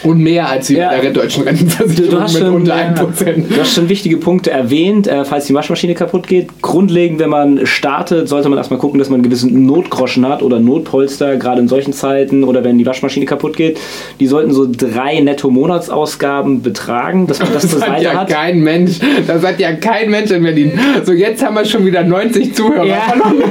und 0.03 0.19
mehr 0.19 0.49
als 0.49 0.67
die 0.67 0.75
Ja. 0.75 0.97
der 0.99 1.11
deutschen 1.11 1.43
Rentenversicherung 1.43 2.09
Du 2.11 2.21
hast, 2.21 2.33
mit 2.33 2.43
schon, 2.43 2.53
unter 2.53 2.75
ja, 2.77 2.93
1%. 2.93 3.49
du 3.49 3.59
hast 3.61 3.73
schon 3.73 3.89
wichtige 3.89 4.17
Punkte 4.17 4.51
erwähnt, 4.51 5.07
äh, 5.07 5.25
falls 5.25 5.45
die 5.45 5.53
Waschmaschine 5.53 5.93
kaputt 5.95 6.27
geht. 6.27 6.61
Grundlegend, 6.61 7.19
wenn 7.19 7.29
man 7.29 7.65
startet, 7.65 8.27
sollte 8.29 8.49
man 8.49 8.57
erstmal 8.57 8.79
gucken, 8.79 8.99
dass 8.99 9.09
man 9.09 9.15
einen 9.15 9.23
gewissen 9.23 9.65
Notgroschen 9.65 10.27
hat 10.27 10.41
oder 10.43 10.59
Notpolster, 10.59 11.37
gerade 11.37 11.61
in 11.61 11.67
solchen 11.67 11.93
Zeiten 11.93 12.43
oder 12.43 12.63
wenn 12.63 12.77
die 12.77 12.85
Waschmaschine 12.85 13.25
kaputt 13.25 13.55
geht. 13.57 13.79
Die 14.19 14.27
sollten 14.27 14.51
so 14.51 14.67
drei 14.69 15.19
Netto-Monatsausgaben 15.19 16.61
betragen, 16.61 17.27
dass 17.27 17.39
man 17.39 17.53
das, 17.53 17.63
Das 17.63 17.71
zur 17.71 17.81
hat 17.81 17.87
Seite 17.89 18.03
ja 18.03 18.13
hat. 18.13 18.29
kein 18.29 18.59
Mensch. 18.61 18.99
Das 19.27 19.43
hat 19.43 19.59
ja 19.59 19.73
kein 19.73 20.09
Mensch 20.11 20.31
in 20.31 20.43
Berlin. 20.43 20.71
So, 21.03 21.13
jetzt 21.13 21.43
haben 21.43 21.55
wir 21.55 21.65
schon 21.65 21.85
wieder 21.85 22.03
90 22.03 22.53
Zuhörer 22.53 22.85
Ja. 22.85 22.95
verloren. 23.09 23.43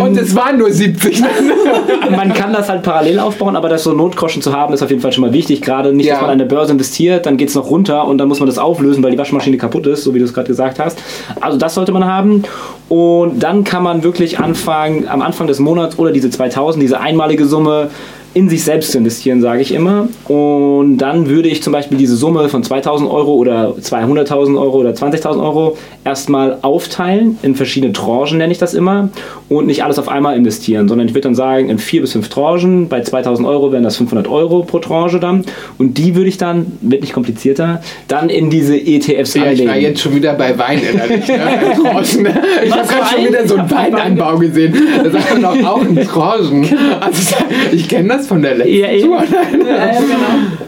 Und 0.00 0.16
es 0.18 0.34
waren 0.34 0.58
nur 0.58 0.70
70. 0.70 1.22
man 2.10 2.32
kann 2.34 2.52
das 2.52 2.68
halt 2.68 2.82
parallel 2.82 3.18
aufbauen, 3.20 3.56
aber 3.56 3.68
das 3.68 3.84
so 3.84 3.92
Notgroschen 3.92 4.42
zu 4.42 4.52
haben, 4.54 4.74
ist 4.74 4.82
auf 4.82 4.90
jeden 4.90 4.99
Fall 4.99 4.99
schon 5.12 5.22
mal 5.22 5.32
wichtig. 5.32 5.62
Gerade 5.62 5.92
nicht, 5.92 6.08
dass 6.10 6.16
Ja. 6.18 6.22
man 6.22 6.30
an 6.30 6.38
der 6.38 6.44
Börse 6.46 6.72
investiert, 6.72 7.26
dann 7.26 7.36
geht 7.36 7.48
es 7.48 7.54
noch 7.54 7.70
runter 7.70 8.06
und 8.06 8.18
dann 8.18 8.28
muss 8.28 8.38
man 8.40 8.46
das 8.46 8.58
auflösen, 8.58 9.02
weil 9.02 9.10
die 9.12 9.18
Waschmaschine 9.18 9.56
kaputt 9.56 9.86
ist, 9.86 10.04
so 10.04 10.14
wie 10.14 10.18
du 10.18 10.24
es 10.24 10.34
gerade 10.34 10.48
gesagt 10.48 10.78
hast. 10.78 10.98
Also 11.40 11.58
das 11.58 11.74
sollte 11.74 11.92
man 11.92 12.04
haben. 12.04 12.42
Und 12.88 13.40
dann 13.42 13.64
kann 13.64 13.82
man 13.82 14.02
wirklich 14.02 14.38
anfangen, 14.40 15.06
am 15.08 15.22
Anfang 15.22 15.46
des 15.46 15.58
Monats 15.60 15.98
oder 15.98 16.10
diese 16.12 16.28
2000, 16.30 16.82
diese 16.82 17.00
einmalige 17.00 17.46
Summe 17.46 17.90
in 18.32 18.48
sich 18.48 18.62
selbst 18.64 18.92
zu 18.92 18.98
investieren, 18.98 19.40
sage 19.40 19.60
ich 19.60 19.72
immer. 19.74 20.08
Und 20.28 20.98
dann 20.98 21.28
würde 21.28 21.48
ich 21.48 21.62
zum 21.62 21.72
Beispiel 21.72 21.98
diese 21.98 22.16
Summe 22.16 22.48
von 22.48 22.62
2000 22.62 23.10
Euro 23.10 23.34
oder 23.34 23.74
200.000 23.80 24.60
Euro 24.60 24.78
oder 24.78 24.90
20.000 24.90 25.42
Euro 25.42 25.76
erstmal 26.04 26.58
aufteilen 26.62 27.38
in 27.42 27.56
verschiedene 27.56 27.92
Tranchen, 27.92 28.38
nenne 28.38 28.52
ich 28.52 28.58
das 28.58 28.74
immer, 28.74 29.08
und 29.48 29.66
nicht 29.66 29.82
alles 29.82 29.98
auf 29.98 30.08
einmal 30.08 30.36
investieren, 30.36 30.88
sondern 30.88 31.08
ich 31.08 31.14
würde 31.14 31.22
dann 31.22 31.34
sagen, 31.34 31.70
in 31.70 31.78
vier 31.78 32.02
bis 32.02 32.12
fünf 32.12 32.28
Tranchen, 32.28 32.88
bei 32.88 33.02
2000 33.02 33.46
Euro 33.48 33.72
wären 33.72 33.82
das 33.82 33.96
500 33.96 34.28
Euro 34.28 34.62
pro 34.62 34.78
Tranche 34.78 35.18
dann. 35.18 35.44
Und 35.78 35.98
die 35.98 36.14
würde 36.14 36.28
ich 36.28 36.38
dann, 36.38 36.78
wird 36.82 37.00
nicht 37.00 37.12
komplizierter, 37.12 37.82
dann 38.06 38.28
in 38.28 38.48
diese 38.48 38.76
ETFs 38.76 39.34
Ja, 39.34 39.42
ich 39.42 39.48
anlegen. 39.48 39.68
war 39.68 39.76
jetzt 39.76 40.00
schon 40.00 40.14
wieder 40.14 40.34
bei 40.34 40.56
Wein 40.56 40.80
innerlich. 40.80 41.26
Ne? 41.26 41.38
Tranchen. 41.82 42.28
Ich 42.64 42.72
habe 42.72 42.86
gerade 42.86 43.06
schon 43.12 43.26
wieder 43.26 43.48
so 43.48 43.56
einen 43.56 43.70
Weinanbau 43.70 44.38
gesehen. 44.38 44.74
Da 45.02 45.10
sagt 45.10 45.40
man 45.40 45.42
doch 45.42 45.68
auch 45.68 45.82
in 45.82 45.96
Tranchen. 45.96 46.68
Also, 47.00 47.34
ich 47.72 47.88
kenne 47.88 48.08
das 48.08 48.19
von 48.26 48.42
der 48.42 48.56
letzten 48.56 48.74
Ja, 48.74 48.90
ja. 48.90 49.06
Tour. 49.06 49.22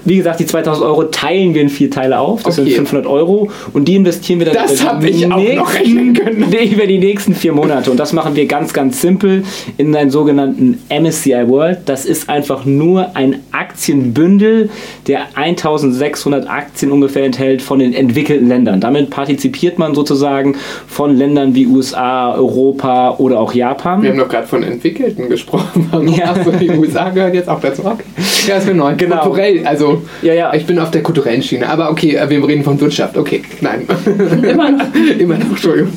Wie 0.04 0.16
gesagt, 0.16 0.40
die 0.40 0.47
2000 0.47 0.85
Euro 0.87 1.04
teilen 1.04 1.54
wir 1.54 1.62
in 1.62 1.68
vier 1.68 1.90
Teile 1.90 2.18
auf. 2.18 2.42
Das 2.42 2.59
Okay. 2.59 2.71
sind 2.71 2.88
500 2.88 3.06
Euro. 3.06 3.50
Und 3.73 3.87
die 3.87 3.94
investieren 3.97 4.40
wir 4.40 4.47
dann 4.47 4.54
Das 4.54 4.80
über 4.80 4.94
die 5.00 5.09
ich 5.09 5.32
auch 5.32 5.54
noch 5.56 5.75
rechnen 5.75 6.14
können. 6.14 6.47
Nee, 6.50 6.66
über 6.73 6.87
die 6.87 6.99
nächsten 6.99 7.35
vier 7.35 7.52
Monate. 7.52 7.90
Und 7.90 7.99
das 7.99 8.12
machen 8.12 8.35
wir 8.37 8.47
ganz, 8.47 8.73
ganz 8.73 9.00
simpel 9.00 9.44
in 9.78 9.94
einen 9.94 10.11
sogenannten 10.11 10.78
MSCI 10.90 11.49
World. 11.49 11.78
Das 11.87 12.04
ist 12.04 12.28
einfach 12.28 12.64
nur 12.64 13.16
ein 13.16 13.37
Aktienbündel, 13.52 14.71
der 15.06 15.21
1600 15.35 16.49
Aktien 16.49 16.90
ungefähr 16.92 17.25
enthält 17.25 17.62
von 17.62 17.78
den 17.78 17.92
entwickelten 17.94 18.49
Ländern. 18.49 18.80
Damit 18.80 19.11
partizipiert 19.11 19.78
man 19.78 19.94
sozusagen 19.94 20.56
von 20.87 21.16
Ländern 21.16 21.54
wie 21.54 21.66
USA, 21.66 22.35
Europa 22.35 23.16
oder 23.18 23.40
auch 23.40 23.52
Japan. 23.54 24.02
Wir 24.02 24.11
haben 24.11 24.18
doch 24.18 24.28
gerade 24.28 24.47
von 24.47 24.62
Entwickelten 24.62 25.28
gesprochen. 25.28 25.88
Ja. 26.16 26.32
Achso, 26.32 26.50
die 26.52 26.71
USA 26.71 27.11
gehört 27.11 27.35
jetzt 27.42 27.49
auch 27.49 27.61
dazu. 27.61 27.84
Okay. 27.84 28.02
Ja, 28.49 28.56
ist 28.56 28.66
mir 28.66 28.75
neu. 28.75 28.94
Genau. 28.96 29.20
Kulturell, 29.22 29.66
also 29.66 30.02
Ja, 30.22 30.34
ja. 30.34 30.54
ich 30.54 30.66
bin 30.66 30.78
auf 30.78 30.90
der 30.90 31.02
kulturellen 31.02 31.42
Schiene. 31.42 31.68
Aber 31.68 31.90
okay, 31.90 32.14
äh, 32.16 32.28
wir 32.30 32.46
reden 32.46 32.64
von 32.64 32.80
Wirtschaft. 32.80 33.16
Okay, 33.16 33.42
nein. 33.61 33.87
Immer 34.42 34.70
noch. 34.70 34.84
Immer 35.18 35.38
noch, 35.38 35.50
Entschuldigung. 35.50 35.92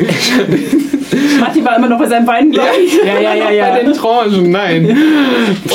Matti 1.40 1.64
war 1.64 1.78
immer 1.78 1.88
noch 1.88 2.00
bei 2.00 2.08
seinem 2.08 2.28
Wein, 2.28 2.52
glaube 2.52 2.70
ich. 2.84 2.98
Ja, 2.98 3.20
ja, 3.22 3.36
ja, 3.36 3.52
ja. 3.52 3.70
Bei 3.70 3.84
den 3.84 3.94
Tranchen, 3.94 4.52
nein. 4.52 4.98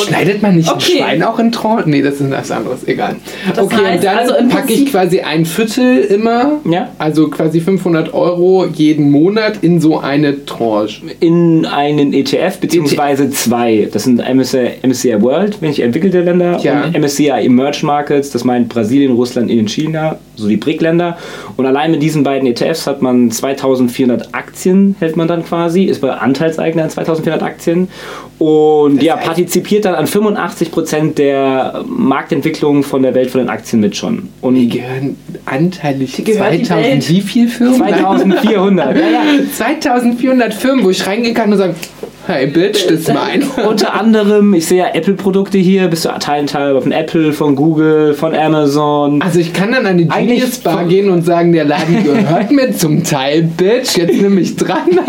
Schneidet 0.06 0.42
man 0.42 0.56
nicht 0.56 0.68
Okay. 0.70 1.00
ein 1.02 1.08
Schwein 1.08 1.22
auch 1.22 1.38
in 1.38 1.52
Tranchen? 1.52 1.90
Nee, 1.90 2.02
das 2.02 2.20
ist 2.20 2.30
was 2.30 2.50
anderes, 2.50 2.86
egal. 2.86 3.16
Das 3.54 3.64
okay, 3.64 3.76
heißt, 3.76 3.98
und 3.98 4.04
dann 4.04 4.18
also 4.18 4.34
packe 4.48 4.72
ich 4.72 4.86
quasi 4.90 5.20
ein 5.20 5.44
Viertel 5.46 5.98
immer, 6.00 6.60
Ja. 6.64 6.88
also 6.98 7.28
quasi 7.28 7.60
500 7.60 8.12
Euro 8.12 8.66
jeden 8.66 9.10
Monat 9.10 9.58
in 9.62 9.80
so 9.80 9.98
eine 10.00 10.44
Tranche. 10.46 11.02
in 11.20 11.64
einen 11.66 12.12
ETF 12.12 12.58
beziehungsweise 12.58 13.30
zwei. 13.30 13.88
Das 13.92 14.04
sind 14.04 14.20
MSCI, 14.20 14.70
MSCI 14.82 15.22
World, 15.22 15.59
wenn 15.60 15.70
ich 15.70 15.80
entwickelte 15.80 16.20
Länder, 16.20 16.58
Ja. 16.62 16.84
und 16.84 16.94
MSCI 16.98 17.28
Emerging 17.46 17.86
Markets, 17.86 18.30
das 18.30 18.44
meint 18.44 18.68
Brasilien, 18.68 19.12
Russland, 19.12 19.50
Indien, 19.50 19.68
China, 19.68 20.16
so 20.36 20.48
die 20.48 20.56
BRIC-Länder. 20.56 21.16
Und 21.56 21.66
allein 21.66 21.90
mit 21.90 22.02
diesen 22.02 22.22
beiden 22.22 22.46
ETFs 22.48 22.86
hat 22.86 23.02
man 23.02 23.30
2400 23.30 24.34
Aktien, 24.34 24.96
hält 24.98 25.16
man 25.16 25.28
dann 25.28 25.44
quasi, 25.44 25.84
ist 25.84 26.00
bei 26.00 26.10
Anteilseigner 26.10 26.84
an 26.84 26.90
2400 26.90 27.42
Aktien 27.42 27.88
und 28.40 29.02
ja, 29.02 29.16
partizipiert 29.18 29.84
dann 29.84 29.94
an 29.94 30.06
85% 30.06 31.14
der 31.14 31.84
Marktentwicklung 31.86 32.82
von 32.82 33.02
der 33.02 33.14
Welt 33.14 33.30
von 33.30 33.42
den 33.42 33.50
Aktien 33.50 33.80
mit 33.80 33.94
schon. 33.94 34.30
Die 34.40 34.46
Und 34.46 34.70
gehören 34.70 35.16
anteilig 35.44 36.14
Die 36.16 36.24
gehört 36.24 36.54
die 36.54 36.62
2000 36.62 36.90
Welt. 36.90 37.08
wie 37.10 37.20
viel 37.20 37.48
Firmen? 37.48 37.76
2400. 37.76 38.96
ja, 38.96 39.02
ja. 39.02 39.22
2400 39.54 40.54
Firmen, 40.54 40.84
wo 40.86 40.88
ich 40.88 41.06
reingehen 41.06 41.34
kann 41.34 41.52
und 41.52 41.58
sagen, 41.58 41.74
hey 42.26 42.46
Bitch, 42.46 42.84
das 42.86 43.00
ist 43.00 43.12
mein. 43.12 43.42
Unter 43.68 43.92
anderem, 43.94 44.54
ich 44.54 44.66
sehe 44.66 44.78
ja 44.78 44.94
Apple-Produkte 44.94 45.58
hier, 45.58 45.88
bist 45.88 46.04
du 46.04 46.08
Teil 46.18 46.46
Teil 46.46 46.80
von 46.80 46.92
Apple, 46.92 47.32
von 47.32 47.54
Google, 47.54 48.14
von 48.14 48.34
Amazon. 48.34 49.20
Also 49.20 49.40
ich 49.40 49.52
kann 49.52 49.72
dann 49.72 49.84
an 49.84 49.98
die 49.98 50.08
Genius 50.08 50.58
Bar 50.58 50.86
gehen 50.86 51.10
und 51.10 51.26
sagen, 51.26 51.52
der 51.52 51.64
Laden 51.64 52.04
gehört 52.04 52.50
mir 52.52 52.72
zum 52.72 53.04
Teil, 53.04 53.42
Bitch. 53.42 53.96
Jetzt 53.98 54.20
nimm 54.20 54.36
mich 54.36 54.56
dran. 54.56 55.00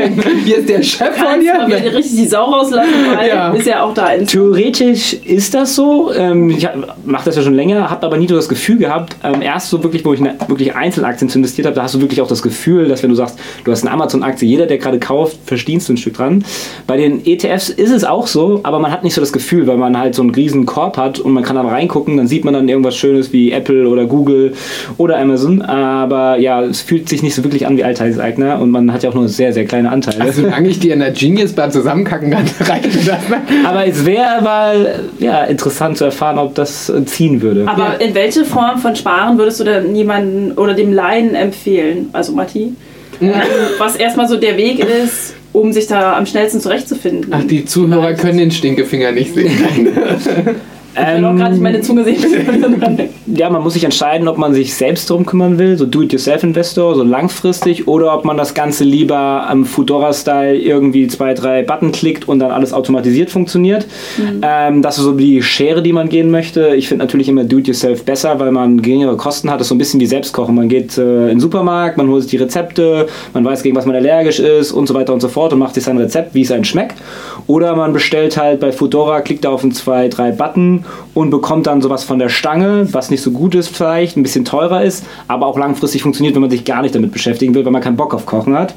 Hier 0.44 0.58
ist 0.58 0.68
der 0.70 0.84
Chef 0.84 1.16
von 1.16 1.40
dir. 1.40 1.68
wieder 1.68 1.94
richtig 1.94 2.18
die 2.18 2.28
Sau 2.28 2.46
rauslassen, 2.46 2.90
weil 3.22 3.30
Ja. 3.30 3.52
ist 3.54 3.68
ja 3.68 3.84
auch 3.84 3.94
da 3.94 4.10
Theoretisch 4.18 5.14
ist 5.14 5.54
das 5.54 5.76
so. 5.76 6.12
Ähm, 6.14 6.50
ich 6.50 6.68
mache 7.06 7.26
das 7.26 7.36
ja 7.36 7.42
schon 7.42 7.54
länger, 7.56 7.90
habe 7.90 8.06
aber 8.06 8.18
nie 8.18 8.28
so 8.28 8.36
das 8.36 8.50
Gefühl 8.50 8.78
gehabt. 8.78 9.16
Ähm, 9.24 9.42
erst 9.42 9.70
so 9.70 9.84
wirklich, 9.84 10.04
wo 10.06 10.14
ich 10.14 10.20
ne, 10.20 10.36
wirklich 10.48 10.76
Einzelaktien 10.76 11.30
zu 11.30 11.38
investiert 11.40 11.68
habe, 11.68 11.76
da 11.76 11.84
hast 11.84 11.96
du 11.96 12.02
wirklich 12.02 12.22
auch 12.22 12.28
das 12.28 12.42
Gefühl, 12.42 12.88
dass 12.88 13.04
wenn 13.04 13.10
du 13.10 13.16
sagst, 13.16 13.38
du 13.64 13.72
hast 13.72 13.84
eine 13.84 13.92
Amazon-Aktie, 13.92 14.48
jeder, 14.48 14.66
der 14.66 14.78
gerade 14.78 15.00
kauft, 15.00 15.38
verdienst 15.46 15.90
du 15.90 15.94
ein 15.94 15.98
Stück 15.98 16.16
dran. 16.16 16.44
Bei 16.88 16.98
den 16.98 17.26
ETFs 17.26 17.70
ist 17.70 17.92
es 17.92 18.04
auch 18.04 18.28
so, 18.28 18.60
aber 18.64 18.80
man 18.80 18.92
hat 18.92 19.04
nicht 19.04 19.14
so 19.14 19.22
das 19.22 19.34
Gefühl, 19.34 19.68
weil 19.68 19.78
man 19.78 19.98
halt 19.98 20.16
so 20.16 20.22
einen 20.22 20.32
riesen 20.32 20.66
Korb 20.66 20.98
hat 20.98 21.20
und 21.20 21.34
man 21.34 21.44
kann 21.44 21.56
dann 21.56 21.68
reingucken, 21.68 22.18
dann 22.18 22.28
sieht 22.28 22.46
man 22.46 22.54
dann 22.54 22.68
irgendwas 22.70 22.96
Schönes 22.98 23.32
wie 23.34 23.52
Apple 23.52 23.88
oder 23.88 24.06
Google 24.06 24.54
oder 24.98 25.18
Amazon. 25.18 25.62
Aber 25.62 26.38
ja, 26.38 26.62
es 26.62 26.82
fühlt 26.82 27.10
sich 27.10 27.24
nicht 27.24 27.36
so 27.36 27.44
wirklich 27.44 27.68
an 27.68 27.78
wie 27.78 27.84
Alltagseigner 27.84 28.60
und 28.60 28.72
man 28.72 28.92
hat 28.92 29.04
ja 29.04 29.10
auch 29.10 29.14
nur 29.16 29.28
sehr, 29.28 29.54
sehr 29.54 29.66
kleine 29.66 29.92
Anteile. 29.92 30.22
Also 30.22 30.42
solange 30.42 30.70
ich 30.70 30.80
die 30.80 30.90
in 30.90 31.00
der 31.00 31.12
Genius 31.12 31.54
Bar 31.54 31.70
zusammenkacken 31.70 32.32
kann, 32.32 32.46
reicht 32.68 33.06
mir. 33.06 33.11
Aber 33.66 33.86
es 33.86 34.06
wäre 34.06 34.42
mal 34.42 35.00
ja, 35.20 35.44
interessant 35.44 35.98
zu 35.98 36.06
erfahren, 36.06 36.38
ob 36.38 36.56
das 36.56 36.90
äh, 36.90 37.06
ziehen 37.06 37.42
würde. 37.42 37.68
Aber 37.68 38.00
in 38.02 38.14
welche 38.14 38.46
Form 38.46 38.78
von 38.80 38.96
Sparen 38.96 39.38
würdest 39.38 39.60
du 39.60 39.64
denn 39.64 39.96
jemanden 39.96 40.54
oder 40.54 40.74
dem 40.74 40.94
Laien 40.94 41.36
empfehlen, 41.36 42.10
also 42.14 42.34
Matti, 42.34 42.74
ähm, 43.22 43.34
was 43.78 43.96
erstmal 43.96 44.28
so 44.28 44.38
der 44.38 44.58
Weg 44.58 44.80
ist, 44.80 45.36
um 45.54 45.74
sich 45.74 45.88
da 45.88 46.18
am 46.18 46.26
schnellsten 46.26 46.60
zurechtzufinden? 46.60 47.32
Ach, 47.32 47.44
die 47.44 47.66
Zuhörer 47.66 48.14
können 48.14 48.38
den 48.38 48.52
Stinkefinger 48.52 49.12
nicht 49.12 49.34
sehen. 49.34 49.52
Ich 50.94 51.18
will 51.18 51.26
auch 51.26 51.36
gerade 51.36 51.52
nicht 51.52 51.62
meine 51.62 51.82
Zunge 51.82 52.04
sehen. 52.04 52.18
ja, 53.28 53.50
man 53.50 53.64
muss 53.64 53.74
sich 53.74 53.84
entscheiden, 53.84 54.28
ob 54.28 54.38
man 54.38 54.54
sich 54.54 54.74
selbst 54.74 55.10
drum 55.10 55.26
kümmern 55.26 55.58
will, 55.58 55.78
so 55.78 55.86
Do-it-yourself-Investor, 55.86 56.96
so 56.96 57.04
langfristig, 57.04 57.88
oder 57.88 58.14
ob 58.14 58.26
man 58.26 58.38
das 58.38 58.54
Ganze 58.54 58.84
lieber 58.84 59.48
am 59.48 59.66
Fudora-Style 59.66 60.58
irgendwie 60.58 61.08
zwei, 61.08 61.34
drei 61.34 61.64
Button 61.64 61.92
klickt 61.92 62.28
und 62.28 62.40
dann 62.40 62.52
alles 62.52 62.74
automatisiert 62.74 63.30
funktioniert. 63.30 63.88
Ähm, 64.42 64.82
das 64.82 64.98
ist 64.98 65.04
so 65.04 65.14
die 65.14 65.42
Schere, 65.42 65.82
die 65.82 65.94
man 65.94 66.10
gehen 66.10 66.30
möchte. 66.30 66.76
Ich 66.76 66.88
finde 66.88 67.06
natürlich 67.06 67.30
immer 67.30 67.44
Do-it-yourself 67.44 68.04
besser, 68.04 68.40
weil 68.40 68.52
man 68.52 68.82
geringere 68.82 69.16
Kosten 69.16 69.50
hat. 69.50 69.60
Das 69.60 69.66
ist 69.66 69.70
so 69.70 69.76
ein 69.76 69.78
bisschen 69.78 70.00
wie 70.00 70.08
Selbstkochen. 70.08 70.56
Man 70.56 70.68
geht 70.68 70.98
äh, 70.98 71.24
in 71.24 71.28
den 71.30 71.40
Supermarkt, 71.40 71.98
man 71.98 72.10
holt 72.10 72.24
sich 72.24 72.32
die 72.32 72.38
Rezepte, 72.38 73.08
man 73.34 73.46
weiß, 73.46 73.64
gegen 73.64 73.76
was 73.76 73.86
man 73.86 73.96
allergisch 73.96 74.40
ist 74.40 74.72
und 74.72 74.88
so 74.88 74.94
weiter 74.94 75.14
und 75.14 75.22
so 75.22 75.30
fort 75.30 75.54
und 75.54 75.60
macht 75.60 75.76
sich 75.76 75.84
sein 75.84 75.98
Rezept, 75.98 76.34
wie 76.34 76.42
es 76.42 76.52
einem 76.52 76.64
schmeckt. 76.64 76.98
Oder 77.48 77.76
man 77.76 77.94
bestellt 77.94 78.38
halt 78.38 78.60
bei 78.60 78.72
Fudora, 78.72 79.22
klickt 79.22 79.46
da 79.46 79.50
auf 79.50 79.64
ein 79.64 79.72
zwei, 79.72 80.08
drei 80.08 80.32
Button 80.32 80.81
und 81.14 81.30
bekommt 81.30 81.68
dann 81.68 81.82
sowas 81.82 82.04
von 82.04 82.20
der 82.20 82.30
Stange, 82.30 82.88
was 82.92 83.12
nicht 83.12 83.22
so 83.22 83.32
gut 83.32 83.56
ist 83.56 83.76
vielleicht, 83.76 84.18
ein 84.18 84.24
bisschen 84.24 84.46
teurer 84.46 84.84
ist, 84.84 85.06
aber 85.28 85.46
auch 85.46 85.58
langfristig 85.58 86.02
funktioniert, 86.02 86.36
wenn 86.36 86.42
man 86.42 86.52
sich 86.52 86.66
gar 86.66 86.82
nicht 86.82 86.96
damit 86.96 87.12
beschäftigen 87.12 87.54
will, 87.54 87.66
weil 87.66 87.72
man 87.72 87.82
keinen 87.82 87.98
Bock 87.98 88.14
auf 88.14 88.26
Kochen 88.26 88.56
hat. 88.58 88.74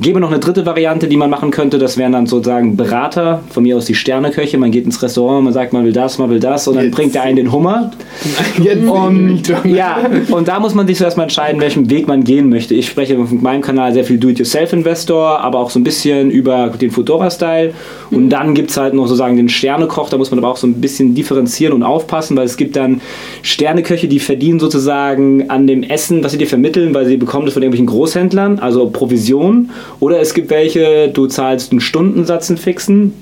Gebe 0.00 0.20
noch 0.20 0.30
eine 0.30 0.40
dritte 0.40 0.66
Variante, 0.66 1.08
die 1.08 1.16
man 1.16 1.30
machen 1.30 1.50
könnte, 1.50 1.78
das 1.78 1.96
wären 1.96 2.12
dann 2.12 2.26
sozusagen 2.26 2.76
Berater, 2.76 3.42
von 3.48 3.62
mir 3.62 3.76
aus 3.76 3.86
die 3.86 3.94
Sterneköche, 3.94 4.58
man 4.58 4.70
geht 4.70 4.84
ins 4.84 5.02
Restaurant, 5.02 5.44
man 5.44 5.52
sagt, 5.52 5.72
man 5.72 5.84
will 5.84 5.92
das, 5.92 6.18
man 6.18 6.28
will 6.28 6.40
das 6.40 6.68
und 6.68 6.76
dann 6.76 6.86
Jetzt. 6.86 6.94
bringt 6.94 7.14
der 7.14 7.22
einen 7.22 7.36
den 7.36 7.52
Hummer. 7.52 7.92
Jetzt 8.62 8.86
Und 8.86 9.42
ja, 9.64 9.98
und 10.30 10.48
da 10.48 10.60
muss 10.60 10.74
man 10.74 10.86
sich 10.86 10.98
zuerst 10.98 11.16
mal 11.16 11.22
entscheiden, 11.24 11.60
welchen 11.60 11.88
Weg 11.88 12.08
man 12.08 12.24
gehen 12.24 12.48
möchte. 12.50 12.74
Ich 12.74 12.88
spreche 12.88 13.18
auf 13.18 13.30
meinem 13.32 13.62
Kanal 13.62 13.94
sehr 13.94 14.04
viel 14.04 14.18
Do-it-yourself-Investor, 14.18 15.40
aber 15.40 15.60
auch 15.60 15.70
so 15.70 15.78
ein 15.78 15.84
bisschen 15.84 16.30
über 16.30 16.68
den 16.68 16.90
Fedora-Style. 16.90 17.72
Und 18.10 18.30
dann 18.30 18.54
gibt 18.54 18.70
es 18.70 18.76
halt 18.76 18.92
noch 18.92 19.06
sozusagen 19.06 19.36
den 19.36 19.48
Sternekoch, 19.48 20.10
da 20.10 20.18
muss 20.18 20.30
man 20.30 20.38
aber 20.38 20.48
auch 20.48 20.56
so 20.56 20.66
ein 20.66 20.80
bisschen 20.80 21.14
differenzieren 21.14 21.45
differenzieren 21.46 21.72
und 21.72 21.82
aufpassen, 21.82 22.36
weil 22.36 22.46
es 22.46 22.56
gibt 22.56 22.76
dann 22.76 23.00
Sterneköche, 23.42 24.08
die 24.08 24.20
verdienen 24.20 24.60
sozusagen 24.60 25.48
an 25.50 25.66
dem 25.66 25.82
Essen, 25.82 26.22
was 26.22 26.32
sie 26.32 26.38
dir 26.38 26.46
vermitteln, 26.46 26.94
weil 26.94 27.06
sie 27.06 27.16
bekommen 27.16 27.46
das 27.46 27.54
von 27.54 27.62
irgendwelchen 27.62 27.86
Großhändlern, 27.86 28.58
also 28.58 28.88
Provision. 28.90 29.70
Oder 30.00 30.20
es 30.20 30.34
gibt 30.34 30.50
welche, 30.50 31.08
du 31.08 31.26
zahlst 31.26 31.72
einen 31.72 31.80
Stundensatz, 31.80 32.50
einen 32.50 32.58
fixen, 32.58 33.14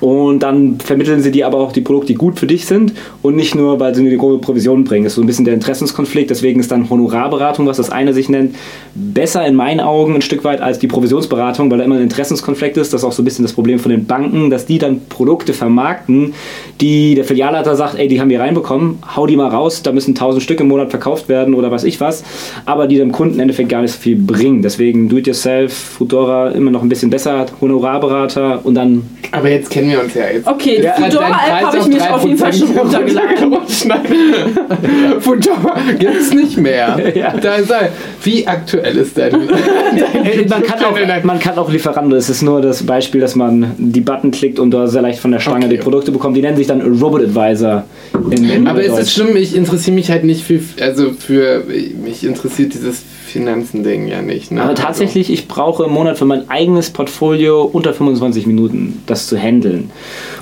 und 0.00 0.40
dann 0.40 0.78
vermitteln 0.78 1.22
sie 1.22 1.30
dir 1.30 1.46
aber 1.46 1.58
auch 1.58 1.72
die 1.72 1.80
Produkte, 1.80 2.08
die 2.08 2.14
gut 2.14 2.38
für 2.38 2.46
dich 2.46 2.66
sind 2.66 2.92
und 3.22 3.36
nicht 3.36 3.54
nur, 3.54 3.80
weil 3.80 3.94
sie 3.94 4.02
dir 4.02 4.10
die 4.10 4.16
große 4.16 4.38
Provision 4.38 4.84
bringen. 4.84 5.04
Das 5.04 5.12
ist 5.12 5.16
so 5.16 5.22
ein 5.22 5.26
bisschen 5.26 5.44
der 5.44 5.54
Interessenskonflikt. 5.54 6.30
Deswegen 6.30 6.60
ist 6.60 6.70
dann 6.70 6.90
Honorarberatung, 6.90 7.66
was 7.66 7.78
das 7.78 7.90
eine 7.90 8.12
sich 8.12 8.28
nennt, 8.28 8.54
besser 8.94 9.46
in 9.46 9.54
meinen 9.54 9.80
Augen 9.80 10.14
ein 10.14 10.22
Stück 10.22 10.44
weit 10.44 10.60
als 10.60 10.78
die 10.78 10.86
Provisionsberatung, 10.86 11.70
weil 11.70 11.78
da 11.78 11.84
immer 11.84 11.96
ein 11.96 12.02
Interessenskonflikt 12.02 12.76
ist. 12.76 12.92
Das 12.92 13.00
ist 13.00 13.04
auch 13.04 13.12
so 13.12 13.22
ein 13.22 13.24
bisschen 13.24 13.44
das 13.44 13.52
Problem 13.52 13.78
von 13.78 13.90
den 13.90 14.06
Banken, 14.06 14.50
dass 14.50 14.66
die 14.66 14.78
dann 14.78 15.00
Produkte 15.08 15.52
vermarkten, 15.52 16.34
die 16.80 17.14
der 17.14 17.24
Filialleiter 17.24 17.76
sagt, 17.76 17.98
ey, 17.98 18.08
die 18.08 18.20
haben 18.20 18.30
wir 18.30 18.40
reinbekommen, 18.40 18.98
hau 19.16 19.26
die 19.26 19.36
mal 19.36 19.48
raus, 19.48 19.82
da 19.82 19.92
müssen 19.92 20.10
1000 20.10 20.42
Stück 20.42 20.60
im 20.60 20.68
Monat 20.68 20.90
verkauft 20.90 21.28
werden 21.28 21.54
oder 21.54 21.70
weiß 21.70 21.84
ich 21.84 22.00
was, 22.00 22.24
aber 22.64 22.86
die 22.86 22.96
dem 22.96 23.12
Kunden 23.12 23.34
im 23.34 23.40
Endeffekt 23.40 23.68
gar 23.68 23.82
nicht 23.82 23.92
so 23.92 23.98
viel 23.98 24.16
bringen. 24.16 24.62
Deswegen 24.62 25.08
Do-it-yourself, 25.08 25.72
Fudora 25.72 26.50
immer 26.50 26.70
noch 26.70 26.82
ein 26.82 26.88
bisschen 26.88 27.10
besser, 27.10 27.46
Honorarberater 27.60 28.60
und 28.64 28.74
dann... 28.74 29.02
Aber 29.32 29.48
jetzt 29.48 29.70
kennen 29.70 29.85
wir 29.88 30.02
uns 30.02 30.14
ja 30.14 30.24
jetzt. 30.30 30.46
Okay, 30.46 30.82
Ja, 30.82 30.94
die 30.96 31.02
dein 31.02 31.10
Fudora-App 31.10 31.64
habe 31.66 31.78
ich 31.78 31.86
mich 31.86 32.10
auf 32.10 32.24
jeden 32.24 32.38
Fall 32.38 32.50
3% 32.50 32.58
schon 32.58 32.78
runtergeladen. 32.78 33.56
Fudora 35.20 35.80
gibt's 35.98 36.32
nicht 36.32 36.56
mehr. 36.56 36.96
Ja. 37.16 37.32
Da 37.40 37.62
sei, 37.62 37.90
wie 38.24 38.46
aktuell 38.46 38.96
ist 38.98 39.16
denn? 39.16 39.32
Äh, 39.32 40.46
Man 40.48 40.62
kann, 40.62 40.84
auch, 40.84 41.24
man 41.24 41.38
kann 41.38 41.56
auch 41.56 41.70
Lieferando. 41.70 42.14
Es 42.16 42.28
ist 42.28 42.42
nur 42.42 42.60
das 42.60 42.82
Beispiel, 42.82 43.20
dass 43.20 43.34
man 43.34 43.72
die 43.78 44.00
Button 44.00 44.32
klickt 44.32 44.58
und 44.58 44.70
da 44.72 44.86
sehr 44.86 45.02
leicht 45.02 45.18
von 45.20 45.30
der 45.32 45.38
Stange 45.38 45.66
Okay. 45.66 45.76
die 45.76 45.82
Produkte 45.82 46.10
bekommt. 46.12 46.36
Die 46.36 46.42
nennen 46.42 46.56
sich 46.56 46.66
dann 46.66 46.80
Robot 46.82 47.22
Advisor. 47.22 47.84
In, 48.30 48.50
in 48.50 48.66
Aber 48.66 48.82
ist 48.82 48.98
es 48.98 49.14
schlimm? 49.14 49.36
Ich 49.36 49.56
interessiere 49.56 49.94
mich 49.94 50.10
halt 50.10 50.24
nicht 50.24 50.44
für, 50.44 50.60
also 50.80 51.12
für, 51.12 51.64
mich 52.02 52.24
interessiert 52.24 52.74
dieses 52.74 53.02
Finanzen-Ding 53.38 54.06
ja 54.08 54.22
nicht. 54.22 54.50
Ne? 54.52 54.62
Aber 54.62 54.74
tatsächlich, 54.74 55.30
ich 55.32 55.48
brauche 55.48 55.84
im 55.84 55.92
Monat 55.92 56.18
für 56.18 56.24
mein 56.24 56.48
eigenes 56.50 56.90
Portfolio 56.90 57.62
unter 57.62 57.92
25 57.94 58.46
Minuten, 58.46 59.02
das 59.06 59.26
zu 59.26 59.36
handeln. 59.38 59.90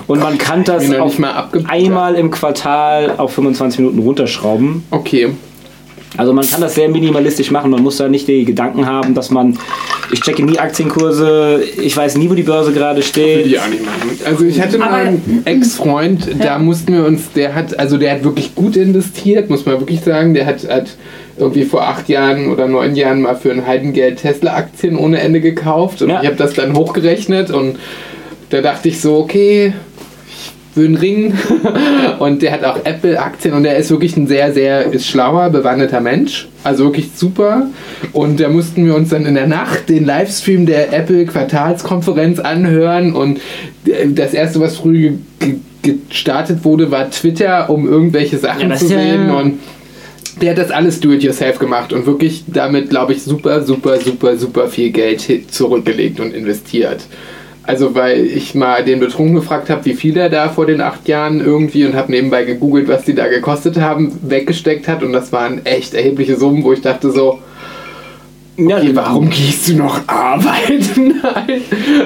Und 0.07 0.19
man 0.21 0.37
kann 0.37 0.63
das 0.63 0.83
abge- 0.89 1.65
einmal 1.67 2.15
im 2.15 2.31
Quartal 2.31 3.13
auf 3.17 3.33
25 3.33 3.79
Minuten 3.79 3.99
runterschrauben. 3.99 4.83
Also, 4.91 4.99
okay. 5.01 5.29
Also 6.17 6.31
man 6.31 6.47
kann 6.49 6.61
das 6.61 6.75
sehr 6.75 6.87
minimalistisch 6.87 7.51
machen. 7.51 7.71
Man 7.71 7.83
muss 7.83 7.97
da 7.97 8.07
nicht 8.07 8.25
die 8.29 8.45
Gedanken 8.45 8.85
haben, 8.85 9.13
dass 9.15 9.31
man, 9.31 9.57
ich 10.13 10.21
checke 10.21 10.45
nie 10.45 10.57
Aktienkurse, 10.57 11.61
ich 11.81 11.97
weiß 11.97 12.15
nie, 12.17 12.29
wo 12.29 12.35
die 12.35 12.43
Börse 12.43 12.71
gerade 12.71 12.97
Will 12.97 13.03
steht. 13.03 13.45
ich 13.47 13.59
auch 13.59 13.67
nicht 13.67 13.83
machen. 13.83 14.11
Also 14.23 14.45
ich 14.45 14.61
hatte 14.61 14.77
mal 14.77 14.87
Aber- 14.87 14.95
einen 14.95 15.41
Ex-Freund, 15.43 16.29
da 16.39 16.57
mussten 16.57 16.93
wir 16.93 17.03
uns, 17.05 17.31
der 17.33 17.53
hat, 17.53 17.77
also 17.77 17.97
der 17.97 18.13
hat 18.13 18.23
wirklich 18.23 18.55
gut 18.55 18.77
investiert, 18.77 19.49
muss 19.49 19.65
man 19.65 19.79
wirklich 19.81 19.99
sagen. 20.01 20.33
Der 20.33 20.45
hat, 20.45 20.65
hat 20.69 20.91
irgendwie 21.37 21.65
vor 21.65 21.83
acht 21.87 22.07
Jahren 22.09 22.51
oder 22.51 22.67
neun 22.67 22.95
Jahren 22.95 23.21
mal 23.21 23.35
für 23.35 23.51
ein 23.51 23.65
Heidengeld 23.67 24.21
Tesla-Aktien 24.21 24.95
ohne 24.97 25.19
Ende 25.19 25.41
gekauft 25.41 26.01
und 26.01 26.09
Ja. 26.09 26.21
ich 26.21 26.27
habe 26.27 26.37
das 26.37 26.53
dann 26.53 26.75
hochgerechnet 26.75 27.51
und 27.51 27.77
da 28.49 28.61
dachte 28.61 28.87
ich 28.89 29.01
so, 29.01 29.17
okay, 29.17 29.73
ich 30.71 30.77
will 30.77 30.87
einen 30.87 30.97
Ring 30.97 31.33
und 32.19 32.41
der 32.41 32.51
hat 32.51 32.63
auch 32.63 32.79
Apple-Aktien 32.85 33.53
und 33.53 33.65
er 33.65 33.77
ist 33.77 33.89
wirklich 33.91 34.15
ein 34.17 34.27
sehr, 34.27 34.53
sehr 34.53 34.91
ist 34.91 35.07
schlauer, 35.07 35.49
bewandeter 35.49 36.01
Mensch. 36.01 36.47
Also 36.63 36.85
wirklich 36.85 37.09
super. 37.15 37.67
Und 38.11 38.39
da 38.41 38.49
mussten 38.49 38.85
wir 38.85 38.95
uns 38.95 39.09
dann 39.09 39.25
in 39.25 39.35
der 39.35 39.47
Nacht 39.47 39.87
den 39.89 40.05
Livestream 40.05 40.65
der 40.65 40.91
Apple 40.93 41.25
Quartalskonferenz 41.25 42.39
anhören 42.39 43.13
und 43.13 43.39
das 44.09 44.33
erste, 44.33 44.59
was 44.59 44.77
früh 44.77 45.13
ge- 45.39 45.55
ge- 45.81 45.95
gestartet 46.09 46.65
wurde, 46.65 46.91
war 46.91 47.09
Twitter, 47.09 47.69
um 47.69 47.87
irgendwelche 47.87 48.37
Sachen 48.37 48.69
Ja, 48.69 48.75
zu 48.75 48.85
ist 48.85 48.91
ja- 48.91 48.99
sehen 48.99 49.29
und 49.31 49.59
der 50.41 50.51
hat 50.51 50.57
das 50.57 50.71
alles 50.71 50.99
do-it-yourself 50.99 51.59
gemacht 51.59 51.93
und 51.93 52.05
wirklich 52.05 52.43
damit, 52.47 52.89
glaube 52.89 53.13
ich, 53.13 53.23
super, 53.23 53.61
super, 53.61 53.99
super, 53.99 54.37
super 54.37 54.67
viel 54.67 54.91
Geld 54.91 55.51
zurückgelegt 55.51 56.19
und 56.19 56.33
investiert. 56.33 57.05
Also, 57.63 57.95
weil 57.95 58.25
ich 58.25 58.53
mal 58.53 58.83
den 58.83 58.99
Betrunken 58.99 59.35
gefragt 59.35 59.69
habe, 59.69 59.85
wie 59.85 59.95
viel 59.95 60.15
er 60.17 60.29
da 60.29 60.49
vor 60.49 60.67
den 60.67 60.81
acht 60.81 61.07
Jahren 61.07 61.39
irgendwie 61.39 61.85
und 61.85 61.95
habe 61.95 62.11
nebenbei 62.11 62.43
gegoogelt, 62.43 62.87
was 62.87 63.05
die 63.05 63.15
da 63.15 63.27
gekostet 63.27 63.77
haben, 63.77 64.11
weggesteckt 64.21 64.87
hat 64.87 65.01
und 65.01 65.13
das 65.13 65.31
waren 65.31 65.65
echt 65.65 65.95
erhebliche 65.95 66.37
Summen, 66.37 66.63
wo 66.63 66.73
ich 66.73 66.81
dachte 66.81 67.09
so, 67.09 67.39
Ja, 68.57 68.79
warum 68.93 69.29
gehst 69.29 69.67
du 69.67 69.75
noch 69.75 70.07
arbeiten? 70.07 71.15
Nein. 71.23 71.61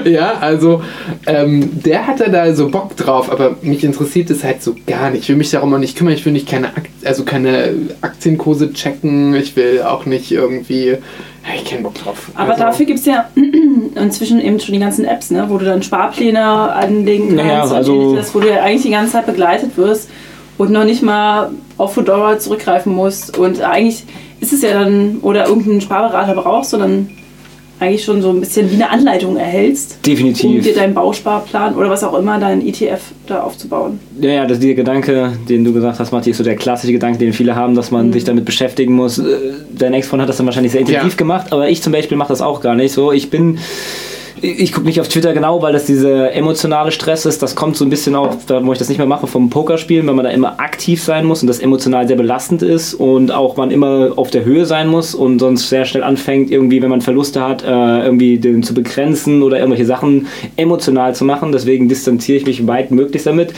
Ja, 0.05 0.33
also 0.39 0.81
ähm, 1.27 1.69
der 1.83 2.07
hatte 2.07 2.31
da 2.31 2.53
so 2.55 2.69
Bock 2.69 2.95
drauf, 2.97 3.31
aber 3.31 3.55
mich 3.61 3.83
interessiert 3.83 4.29
es 4.31 4.43
halt 4.43 4.63
so 4.63 4.75
gar 4.87 5.11
nicht. 5.11 5.23
Ich 5.23 5.29
will 5.29 5.35
mich 5.35 5.51
darum 5.51 5.73
auch 5.73 5.77
nicht 5.77 5.95
kümmern. 5.97 6.13
Ich 6.13 6.25
will 6.25 6.33
nicht 6.33 6.47
keine, 6.47 6.67
Akt 6.69 6.89
also 7.05 7.23
keine 7.23 7.73
Aktienkurse 8.01 8.73
checken. 8.73 9.35
Ich 9.35 9.55
will 9.55 9.83
auch 9.83 10.05
nicht 10.05 10.31
irgendwie. 10.31 10.87
Ja, 10.87 11.55
ich 11.55 11.65
keinen 11.69 11.83
Bock 11.83 11.95
drauf. 11.95 12.31
Aber 12.35 12.51
also, 12.51 12.63
dafür 12.63 12.85
gibt 12.85 12.99
es 12.99 13.05
ja 13.05 13.29
inzwischen 13.95 14.41
eben 14.41 14.59
schon 14.59 14.73
die 14.73 14.79
ganzen 14.79 15.05
Apps, 15.05 15.31
ne? 15.31 15.45
wo 15.49 15.57
du 15.57 15.65
dann 15.65 15.83
Sparpläne 15.83 16.41
anlegen 16.43 17.35
kannst 17.37 17.43
Naja, 17.45 17.63
und 17.63 17.73
also- 17.73 17.93
ähnliches, 18.01 18.33
wo 18.33 18.39
du 18.39 18.49
ja 18.49 18.61
eigentlich 18.63 18.83
die 18.83 18.91
ganze 18.91 19.13
Zeit 19.13 19.25
begleitet 19.25 19.77
wirst 19.77 20.09
und 20.57 20.71
noch 20.71 20.83
nicht 20.83 21.01
mal 21.03 21.51
auf 21.77 21.93
Fedora 21.93 22.37
zurückgreifen 22.39 22.93
musst. 22.93 23.37
Und 23.37 23.61
eigentlich 23.61 24.03
ist 24.39 24.53
es 24.53 24.61
ja 24.61 24.73
dann, 24.73 25.17
oder 25.21 25.47
irgendeinen 25.47 25.81
Sparberater 25.81 26.33
brauchst, 26.33 26.71
sondern 26.71 27.09
eigentlich 27.81 28.03
schon 28.03 28.21
so 28.21 28.29
ein 28.31 28.41
bisschen 28.41 28.69
wie 28.69 28.75
eine 28.75 28.89
Anleitung 28.89 29.37
erhältst, 29.37 29.93
um 29.95 30.01
Definitiv. 30.03 30.63
dir 30.63 30.73
deinen 30.75 30.93
Bausparplan 30.93 31.75
oder 31.75 31.89
was 31.89 32.03
auch 32.03 32.17
immer, 32.19 32.37
deinen 32.37 32.61
ETF 32.67 32.99
da 33.25 33.41
aufzubauen. 33.43 33.99
Ja, 34.19 34.31
ja, 34.31 34.45
das 34.45 34.57
ist 34.57 34.63
der 34.65 34.75
Gedanke, 34.75 35.31
den 35.47 35.63
du 35.63 35.71
gesagt 35.71 35.97
hast, 35.97 36.11
Matti, 36.11 36.31
ist 36.31 36.37
so 36.37 36.43
der 36.43 36.57
klassische 36.57 36.91
Gedanke, 36.91 37.19
den 37.19 37.31
viele 37.31 37.55
haben, 37.55 37.75
dass 37.75 37.89
man 37.89 38.11
sich 38.11 38.25
damit 38.25 38.43
beschäftigen 38.43 38.95
muss. 38.95 39.17
Äh, 39.19 39.23
Dein 39.77 39.93
Ex-Freund 39.93 40.21
hat 40.21 40.27
das 40.29 40.35
dann 40.35 40.45
wahrscheinlich 40.45 40.73
sehr 40.73 40.81
intensiv 40.81 41.13
Ja. 41.13 41.17
gemacht, 41.17 41.53
aber 41.53 41.69
ich 41.69 41.81
zum 41.81 41.93
Beispiel 41.93 42.17
mache 42.17 42.29
das 42.29 42.41
auch 42.41 42.59
gar 42.59 42.75
nicht 42.75 42.91
so. 42.91 43.13
Ich 43.13 43.29
bin. 43.29 43.57
Ich 44.41 44.71
gucke 44.71 44.85
nicht 44.85 45.01
auf 45.01 45.07
Twitter 45.07 45.33
genau, 45.33 45.61
weil 45.61 45.73
das 45.73 45.85
dieser 45.85 46.33
emotionale 46.33 46.91
Stress 46.91 47.25
ist. 47.25 47.41
Das 47.41 47.55
kommt 47.55 47.77
so 47.77 47.85
ein 47.85 47.89
bisschen 47.89 48.15
auch, 48.15 48.35
wo 48.47 48.71
ich 48.71 48.79
das 48.79 48.89
nicht 48.89 48.97
mehr 48.97 49.07
mache, 49.07 49.27
vom 49.27 49.49
Pokerspielen, 49.49 50.07
weil 50.07 50.13
man 50.13 50.25
da 50.25 50.31
immer 50.31 50.59
aktiv 50.59 51.03
sein 51.03 51.25
muss 51.25 51.41
und 51.41 51.47
das 51.47 51.59
emotional 51.59 52.07
sehr 52.07 52.15
belastend 52.15 52.61
ist 52.61 52.93
und 52.93 53.31
auch 53.31 53.57
man 53.57 53.71
immer 53.71 54.13
auf 54.15 54.29
der 54.29 54.45
Höhe 54.45 54.65
sein 54.65 54.87
muss 54.87 55.13
und 55.15 55.39
sonst 55.39 55.69
sehr 55.69 55.85
schnell 55.85 56.03
anfängt, 56.03 56.51
irgendwie, 56.51 56.81
wenn 56.81 56.89
man 56.89 57.01
Verluste 57.01 57.41
hat, 57.41 57.63
äh, 57.63 57.67
irgendwie 57.67 58.37
den 58.37 58.63
zu 58.63 58.73
begrenzen 58.73 59.41
oder 59.41 59.57
irgendwelche 59.57 59.85
Sachen 59.85 60.27
emotional 60.55 61.15
zu 61.15 61.25
machen. 61.25 61.51
Deswegen 61.51 61.89
distanziere 61.89 62.37
ich 62.37 62.45
mich 62.45 62.67
weit 62.67 62.91
möglichst 62.91 63.27
damit 63.27 63.53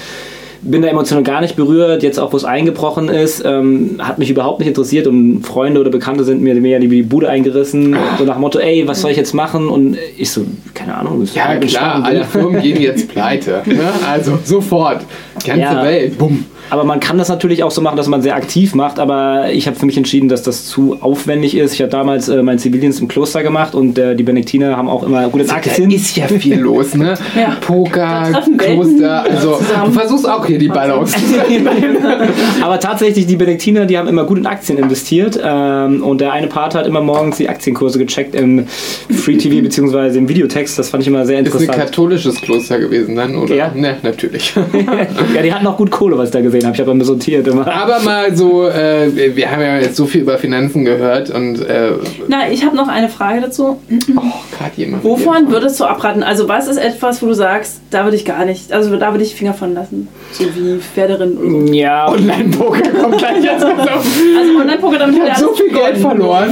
bin 0.61 0.81
da 0.81 0.87
emotional 0.87 1.23
gar 1.23 1.41
nicht 1.41 1.55
berührt. 1.55 2.03
Jetzt 2.03 2.19
auch, 2.19 2.33
wo 2.33 2.37
es 2.37 2.45
eingebrochen 2.45 3.09
ist, 3.09 3.43
ähm, 3.45 3.95
hat 3.99 4.19
mich 4.19 4.29
überhaupt 4.29 4.59
nicht 4.59 4.67
interessiert 4.67 5.07
und 5.07 5.43
Freunde 5.43 5.79
oder 5.79 5.89
Bekannte 5.89 6.23
sind 6.23 6.41
mir 6.41 6.53
mehr 6.55 6.79
die 6.79 7.03
Bude 7.03 7.29
eingerissen. 7.29 7.95
So 8.17 8.25
nach 8.25 8.35
dem 8.35 8.41
Motto, 8.41 8.59
ey, 8.59 8.87
was 8.87 9.01
soll 9.01 9.11
ich 9.11 9.17
jetzt 9.17 9.33
machen? 9.33 9.69
Und 9.69 9.97
ich 10.17 10.29
so, 10.31 10.45
keine 10.73 10.95
Ahnung. 10.95 11.21
das 11.21 11.33
Ja, 11.35 11.47
war 11.49 11.55
klar, 11.57 12.03
alle 12.03 12.19
ja. 12.19 12.23
Firmen 12.25 12.61
gehen 12.61 12.81
jetzt 12.81 13.07
pleite. 13.09 13.63
Ne? 13.65 13.89
Also 14.09 14.37
sofort. 14.43 15.01
Ganze 15.45 15.61
Ja. 15.61 15.83
Welt. 15.83 16.17
Bumm. 16.17 16.45
Aber 16.71 16.83
man 16.85 16.99
kann 16.99 17.17
das 17.17 17.27
natürlich 17.29 17.63
auch 17.63 17.69
so 17.71 17.81
machen, 17.81 17.97
dass 17.97 18.07
man 18.07 18.21
sehr 18.21 18.35
aktiv 18.35 18.73
macht. 18.75 18.97
Aber 18.97 19.51
ich 19.51 19.67
habe 19.67 19.77
für 19.77 19.85
mich 19.85 19.97
entschieden, 19.97 20.29
dass 20.29 20.41
das 20.41 20.65
zu 20.65 20.97
aufwendig 21.01 21.55
ist. 21.55 21.73
Ich 21.73 21.81
habe 21.81 21.91
damals 21.91 22.29
äh, 22.29 22.41
meinen 22.41 22.59
Zivildienst 22.59 23.01
im 23.01 23.07
Kloster 23.09 23.43
gemacht 23.43 23.75
und 23.75 23.97
äh, 23.99 24.15
die 24.15 24.23
Benediktiner 24.23 24.77
haben 24.77 24.87
auch 24.89 25.03
immer 25.03 25.27
gute 25.29 25.43
Da 25.45 25.55
Aktien. 25.55 25.91
ist 25.91 26.15
ja 26.15 26.27
viel 26.27 26.57
los, 26.59 26.95
ne? 26.95 27.13
Ja. 27.35 27.57
Poker, 27.61 28.29
Da 28.31 28.43
Kloster, 28.57 29.23
also 29.29 29.59
du 29.85 29.91
versuchst 29.91 30.27
auch 30.27 30.45
hier 30.45 30.57
die 30.59 30.67
Balance. 30.69 31.15
Aber 32.61 32.79
tatsächlich, 32.79 33.25
die 33.25 33.35
Benediktiner, 33.35 33.85
die 33.85 33.97
haben 33.97 34.07
immer 34.07 34.23
gut 34.23 34.37
in 34.37 34.45
Aktien 34.45 34.77
investiert. 34.77 35.39
Ähm, 35.43 36.03
und 36.03 36.21
der 36.21 36.31
eine 36.31 36.47
Part 36.47 36.75
hat 36.75 36.87
immer 36.87 37.01
morgens 37.01 37.37
die 37.37 37.49
Aktienkurse 37.49 37.99
gecheckt 37.99 38.33
im 38.35 38.65
Free 38.67 39.37
TV 39.37 39.61
bzw. 39.61 40.17
im 40.17 40.29
Videotext. 40.29 40.79
Das 40.79 40.89
fand 40.89 41.03
ich 41.03 41.07
immer 41.07 41.25
sehr 41.25 41.39
Ist 41.39 41.47
ein 41.47 41.53
interessant. 41.61 41.77
katholisches 41.77 42.41
Kloster 42.41 42.79
gewesen 42.79 43.15
dann, 43.15 43.35
oder? 43.35 43.53
Ja. 43.55 43.71
Ne, 43.75 43.97
natürlich. 44.03 44.53
ja, 45.35 45.41
die 45.41 45.53
hatten 45.53 45.67
auch 45.67 45.77
gut 45.77 45.91
Kohle, 45.91 46.17
was 46.17 46.29
ich 46.29 46.33
da 46.33 46.41
gesehen 46.41 46.60
habe. 46.65 46.75
Ich 46.75 46.81
habe 46.81 46.91
immer 46.91 47.03
sortiert 47.05 47.47
immer. 47.47 47.67
Aber 47.67 47.99
mal 48.01 48.35
so, 48.35 48.67
äh, 48.67 49.35
wir 49.35 49.51
haben 49.51 49.61
ja 49.61 49.77
jetzt 49.77 49.95
so 49.95 50.05
viel 50.05 50.21
über 50.21 50.37
Finanzen 50.37 50.85
gehört 50.85 51.29
und 51.29 51.61
äh, 51.61 51.91
Na, 52.27 52.49
ich 52.51 52.65
habe 52.65 52.75
noch 52.75 52.87
eine 52.87 53.09
Frage 53.09 53.41
dazu. 53.41 53.79
oh, 54.15 54.21
gerade 54.57 54.71
jemand. 54.75 55.03
Wovon 55.03 55.51
würdest 55.51 55.79
du 55.79 55.85
abraten? 55.85 56.23
Also 56.23 56.47
was 56.47 56.67
ist 56.67 56.77
etwas, 56.77 57.21
wo 57.21 57.27
du 57.27 57.33
sagst, 57.33 57.81
da 57.89 58.03
würde 58.03 58.17
ich 58.17 58.25
gar 58.25 58.45
nicht, 58.45 58.71
also 58.71 58.95
da 58.97 59.11
würde 59.11 59.23
ich 59.23 59.35
Finger 59.35 59.53
von 59.53 59.73
lassen. 59.73 60.07
So 60.31 60.45
wie 60.55 60.79
Pferderin 60.79 61.37
und 61.37 61.67
so. 61.67 61.73
Ja, 61.73 62.09
Online-Poker 62.09 62.89
kommt 63.01 63.17
gleich 63.17 63.43
jetzt. 63.43 63.63
Also, 63.71 63.79
Also 63.79 64.59
Online-Poker 64.59 64.97
damit 64.99 65.15
ich 65.23 65.29
habe 65.31 65.39
so 65.39 65.53
viel 65.53 65.69
Geld 65.69 65.97
verloren. 65.97 66.51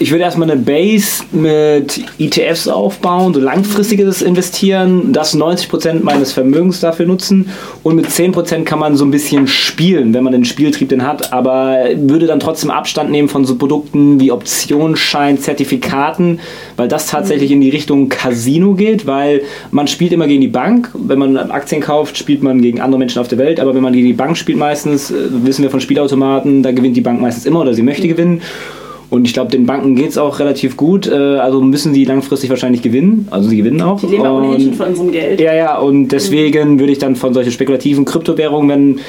Ich 0.00 0.12
würde 0.12 0.24
erstmal 0.24 0.50
eine 0.50 0.60
Base 0.60 1.24
mit 1.32 2.00
ETFs 2.18 2.68
aufbauen, 2.68 3.34
so 3.34 3.40
langfristiges 3.40 4.22
Investieren, 4.22 5.12
das 5.12 5.36
90% 5.36 6.02
meines 6.02 6.32
Vermögens 6.32 6.80
dafür 6.80 7.06
nutzen 7.06 7.50
und 7.82 7.96
mit 7.96 8.06
10% 8.06 8.64
kann 8.64 8.78
man 8.78 8.96
so 8.96 9.04
ein 9.04 9.10
bisschen 9.10 9.48
spielen, 9.48 10.14
wenn 10.14 10.22
man 10.22 10.32
den 10.32 10.44
Spieltrieb 10.44 10.88
denn 10.88 11.06
hat, 11.06 11.32
aber 11.32 11.78
würde 11.96 12.26
dann 12.26 12.38
trotzdem 12.38 12.70
Abstand 12.70 13.10
nehmen 13.10 13.28
von 13.28 13.44
so 13.44 13.56
Produkten 13.56 14.20
wie 14.20 14.30
Optionsschein, 14.30 15.38
Zertifikaten, 15.38 16.38
weil 16.76 16.88
das 16.88 17.06
tatsächlich 17.06 17.50
in 17.50 17.60
die 17.60 17.70
Richtung 17.70 18.08
Casino 18.08 18.74
geht, 18.74 19.06
weil 19.06 19.42
man 19.70 19.88
spielt 19.88 20.12
immer 20.12 20.26
gegen 20.26 20.40
die 20.40 20.48
Bank. 20.48 20.90
Wenn 20.94 21.18
man 21.18 21.36
Aktien 21.36 21.80
kauft, 21.80 22.16
spielt 22.16 22.42
man 22.42 22.62
gegen 22.62 22.80
andere 22.80 22.98
Menschen 22.98 23.20
auf 23.20 23.28
der 23.28 23.38
Welt, 23.38 23.58
aber 23.58 23.74
wenn 23.74 23.82
man 23.82 23.92
gegen 23.92 24.06
die 24.06 24.12
Bank 24.12 24.36
spielt 24.36 24.58
meistens, 24.58 25.10
äh, 25.10 25.14
wissen 25.30 25.62
wir 25.62 25.70
von 25.70 25.80
Spielautomaten, 25.80 26.62
da 26.62 26.72
gewinnt 26.72 26.96
die 26.96 27.00
Bank 27.00 27.20
meistens 27.20 27.46
immer 27.46 27.60
oder 27.60 27.74
sie 27.74 27.82
möchte 27.82 28.06
gewinnen. 28.06 28.42
Und 29.10 29.24
ich 29.26 29.32
glaube, 29.32 29.50
den 29.50 29.64
Banken 29.64 29.94
geht 29.96 30.10
es 30.10 30.18
auch 30.18 30.38
relativ 30.38 30.76
gut. 30.76 31.06
äh, 31.06 31.14
Also 31.38 31.60
müssen 31.62 31.94
sie 31.94 32.04
langfristig 32.04 32.50
wahrscheinlich 32.50 32.82
gewinnen. 32.82 33.26
Also 33.30 33.48
sie 33.48 33.56
gewinnen 33.56 33.80
auch. 33.80 34.00
Die 34.00 34.06
leben 34.06 34.26
auch 34.26 34.38
ohnehin 34.42 34.60
schon 34.60 34.74
von 34.74 34.86
unserem 34.88 35.12
Geld. 35.12 35.40
ja, 35.40 35.54
ja, 35.54 35.78
und 35.78 36.08
deswegen 36.08 36.78
würde 36.78 36.92
ich 36.92 36.98
dann 36.98 37.16
von 37.16 37.32
solchen 37.32 37.50
spekulativen 37.52 38.04
Kryptowährungen 38.04 39.00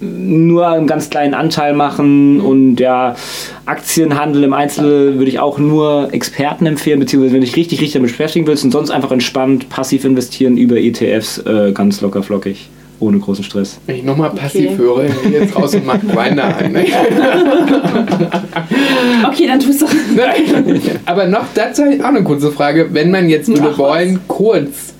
nur 0.00 0.68
einen 0.68 0.86
ganz 0.86 1.10
kleinen 1.10 1.34
Anteil 1.34 1.74
machen 1.74 2.40
und 2.40 2.78
ja, 2.78 3.16
Aktienhandel 3.66 4.44
im 4.44 4.52
Einzelnen 4.52 5.18
würde 5.18 5.28
ich 5.28 5.40
auch 5.40 5.58
nur 5.58 6.10
Experten 6.12 6.66
empfehlen, 6.66 7.00
beziehungsweise 7.00 7.34
wenn 7.34 7.40
du 7.40 7.46
dich 7.46 7.56
richtig, 7.56 7.80
richtig 7.80 7.94
damit 7.94 8.10
beschäftigen 8.12 8.46
willst 8.46 8.62
und 8.64 8.70
sonst 8.70 8.90
einfach 8.92 9.10
entspannt 9.10 9.68
passiv 9.68 10.04
investieren 10.04 10.56
über 10.56 10.76
ETFs, 10.76 11.38
äh, 11.38 11.72
ganz 11.72 12.00
locker 12.00 12.22
flockig, 12.22 12.68
ohne 13.00 13.18
großen 13.18 13.44
Stress. 13.44 13.78
Wenn 13.86 13.96
ich 13.96 14.02
nochmal 14.04 14.30
passiv 14.30 14.70
Okay. 14.70 14.78
höre, 14.78 15.04
gehe 15.22 15.40
jetzt 15.40 15.54
raus 15.56 15.74
und 15.74 15.86
mach 15.86 16.00
Grinder 16.00 16.56
ein. 16.56 16.72
Ne? 16.72 16.84
Okay, 19.28 19.46
dann 19.46 19.60
tust 19.60 19.82
du. 19.82 19.86
Aber 21.06 21.26
noch 21.26 21.44
dazu 21.54 21.82
habe 21.84 21.94
ich 21.94 22.02
auch 22.02 22.08
eine 22.08 22.22
kurze 22.22 22.50
Frage. 22.50 22.88
Wenn 22.92 23.10
man 23.10 23.28
jetzt 23.28 23.48
würde 23.48 23.62
Ach, 23.64 23.70
was? 23.70 23.78
wollen, 23.78 24.20
kurz 24.28 24.94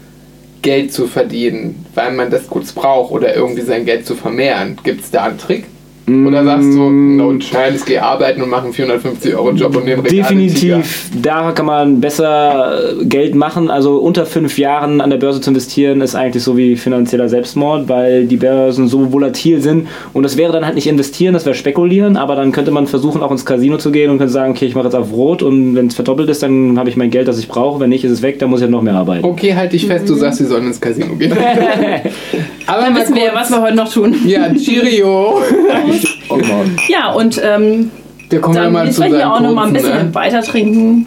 Geld 0.63 0.93
zu 0.93 1.07
verdienen, 1.07 1.87
weil 1.95 2.13
man 2.13 2.31
das 2.31 2.47
kurz 2.49 2.73
braucht 2.73 3.13
oder 3.13 3.35
irgendwie 3.35 3.63
sein 3.63 3.85
Geld 3.85 4.07
zu 4.07 4.15
vermehren, 4.15 4.77
gibt 4.83 5.03
es 5.05 5.11
da 5.11 5.25
einen 5.25 5.39
Trick? 5.39 5.65
Oder 6.09 6.45
sagst 6.45 6.73
du, 6.73 6.91
no 6.91 7.37
chance, 7.39 7.77
ich 7.77 7.85
gehe 7.85 8.03
arbeiten 8.03 8.43
und 8.43 8.51
mache 8.51 8.65
einen 8.65 8.73
450 8.73 9.35
Euro 9.35 9.51
Job 9.53 9.77
und 9.77 9.87
den 9.87 10.01
Regal? 10.01 10.11
Definitiv, 10.11 11.11
da 11.21 11.53
kann 11.53 11.67
man 11.67 12.01
besser 12.01 13.01
äh, 13.01 13.05
Geld 13.05 13.35
machen. 13.35 13.71
Also 13.71 13.99
unter 13.99 14.27
fünf 14.27 14.59
Jahren 14.59 15.01
an 15.01 15.11
der 15.11 15.19
Börse 15.19 15.41
zu 15.41 15.51
investieren, 15.51 16.01
ist 16.01 16.15
eigentlich 16.15 16.43
so 16.43 16.57
wie 16.57 16.77
finanzieller 16.77 17.29
Selbstmord, 17.29 17.89
weil 17.89 18.27
die 18.27 18.37
Börsen 18.37 18.89
so 18.89 19.13
volatil 19.13 19.61
sind. 19.61 19.89
Und 20.13 20.23
das 20.23 20.37
wäre 20.37 20.53
dann 20.53 20.65
halt 20.65 20.75
nicht 20.75 20.87
investieren, 20.87 21.35
das 21.35 21.45
wäre 21.45 21.55
spekulieren, 21.55 22.17
aber 22.17 22.37
dann 22.37 22.53
könnte 22.53 22.71
man 22.71 22.87
versuchen, 22.87 23.23
auch 23.23 23.31
ins 23.31 23.45
Casino 23.45 23.79
zu 23.79 23.91
gehen 23.91 24.11
und 24.11 24.19
könnte 24.19 24.33
sagen, 24.33 24.53
okay, 24.53 24.67
ich 24.67 24.75
mache 24.75 24.87
jetzt 24.87 24.95
auf 24.95 25.13
Rot 25.13 25.43
und 25.43 25.75
wenn 25.75 25.89
es 25.89 25.95
verdoppelt 25.95 26.29
ist, 26.29 26.43
dann 26.43 26.79
habe 26.79 26.89
ich 26.89 26.97
mein 26.97 27.11
Geld, 27.11 27.29
das 27.29 27.39
ich 27.39 27.49
brauche. 27.49 27.81
Wenn 27.81 27.91
nicht, 27.91 28.05
ist 28.05 28.13
es 28.13 28.23
weg, 28.23 28.39
dann 28.39 28.51
muss 28.51 28.61
ich 28.61 28.65
halt 28.65 28.73
noch 28.73 28.83
mehr 28.83 28.95
arbeiten. 28.95 29.25
Okay, 29.25 29.55
halt 29.55 29.73
dich 29.73 29.87
fest, 29.87 30.09
du 30.09 30.15
sagst, 30.15 30.39
sie 30.39 30.47
sollen 30.47 30.67
ins 30.67 30.81
Casino 30.81 31.15
gehen. 31.15 31.33
Aber 32.69 32.83
Dann 32.83 32.93
mal 32.93 33.01
wissen 33.01 33.15
wir 33.15 33.25
ja, 33.25 33.35
was 33.35 33.51
wir 33.51 33.63
heute 33.63 33.77
noch 33.77 33.91
tun. 33.91 34.15
ja, 34.27 34.53
Cheerio. 34.55 35.41
Ja, 36.87 37.13
und 37.13 37.41
ähm, 37.43 37.91
Wir 38.29 38.43
kommen 38.43 38.57
ja 38.57 38.65
dann 38.65 38.73
mal 38.75 38.85
müssen 38.85 39.03
zu 39.03 39.11
wir 39.11 39.17
hier 39.17 39.33
auch 39.33 39.41
noch 39.41 39.55
mal 39.55 39.69
ein 39.69 39.73
bisschen 39.73 40.09
ne? 40.09 40.15
weiter 40.15 40.43
trinken. 40.43 41.07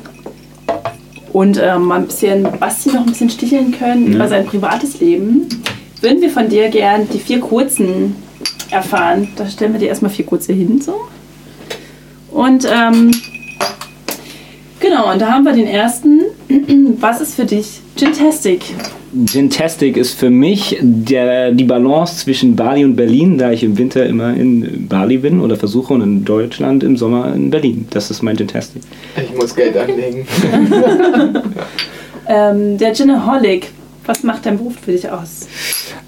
Und 1.31 1.61
ähm, 1.63 1.83
mal 1.83 1.99
ein 1.99 2.07
bisschen 2.07 2.47
Basti 2.59 2.89
noch 2.89 3.01
ein 3.01 3.05
bisschen 3.11 3.29
sticheln 3.29 3.71
können 3.77 4.11
über 4.11 4.27
sein 4.27 4.45
privates 4.47 4.99
Leben. 4.99 5.47
Würden 6.01 6.19
wir 6.19 6.31
von 6.31 6.49
dir 6.49 6.67
gern 6.69 7.07
die 7.13 7.19
vier 7.19 7.39
kurzen 7.39 8.15
erfahren. 8.71 9.27
Da 9.35 9.47
stellen 9.47 9.73
wir 9.73 9.79
dir 9.79 9.89
erstmal 9.89 10.09
vier 10.11 10.25
kurze 10.25 10.53
hin. 10.53 10.81
So. 10.81 10.95
Und 12.31 12.65
ähm, 12.67 13.11
genau, 14.81 15.11
und 15.11 15.21
da 15.21 15.31
haben 15.31 15.45
wir 15.45 15.53
den 15.53 15.67
ersten. 15.67 16.21
Was 16.99 17.21
ist 17.21 17.35
für 17.35 17.45
dich 17.45 17.79
Gintastic? 17.95 18.61
Gintastic 19.13 19.97
ist 19.97 20.17
für 20.17 20.29
mich 20.29 20.77
der, 20.81 21.51
die 21.51 21.63
Balance 21.63 22.17
zwischen 22.17 22.55
Bali 22.55 22.83
und 22.85 22.95
Berlin, 22.95 23.37
da 23.37 23.51
ich 23.51 23.63
im 23.63 23.77
Winter 23.77 24.05
immer 24.05 24.33
in 24.33 24.87
Bali 24.87 25.17
bin 25.17 25.41
oder 25.41 25.55
versuche 25.57 25.93
und 25.93 26.01
in 26.01 26.25
Deutschland 26.25 26.83
im 26.83 26.95
Sommer 26.97 27.33
in 27.33 27.49
Berlin. 27.49 27.87
Das 27.89 28.11
ist 28.11 28.21
mein 28.21 28.35
Gintastic. 28.35 28.81
Ich 29.15 29.35
muss 29.35 29.55
Geld 29.55 29.75
anlegen. 29.77 30.25
Ähm, 32.27 32.77
der 32.77 32.91
Ginaholic. 32.91 33.67
Was 34.05 34.23
macht 34.23 34.45
dein 34.45 34.57
Beruf 34.57 34.75
für 34.83 34.93
dich 34.93 35.09
aus? 35.09 35.47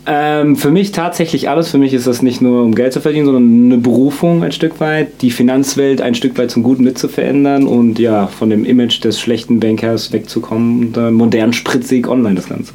Ähm, 0.05 0.55
für 0.55 0.69
mich 0.69 0.91
tatsächlich 0.91 1.49
alles. 1.49 1.69
Für 1.69 1.77
mich 1.77 1.93
ist 1.93 2.07
das 2.07 2.21
nicht 2.21 2.41
nur 2.41 2.63
um 2.63 2.75
Geld 2.75 2.93
zu 2.93 2.99
verdienen, 2.99 3.25
sondern 3.25 3.65
eine 3.65 3.77
Berufung 3.77 4.43
ein 4.43 4.51
Stück 4.51 4.79
weit, 4.79 5.21
die 5.21 5.31
Finanzwelt 5.31 6.01
ein 6.01 6.15
Stück 6.15 6.37
weit 6.37 6.51
zum 6.51 6.63
Guten 6.63 6.83
mitzuverändern 6.83 7.65
und 7.65 7.99
ja, 7.99 8.27
von 8.27 8.49
dem 8.49 8.65
Image 8.65 9.03
des 9.03 9.19
schlechten 9.19 9.59
Bankers 9.59 10.11
wegzukommen 10.11 10.87
und 10.87 10.97
äh, 10.97 11.11
modern 11.11 11.53
spritzig 11.53 12.07
online 12.07 12.35
das 12.35 12.49
Ganze. 12.49 12.73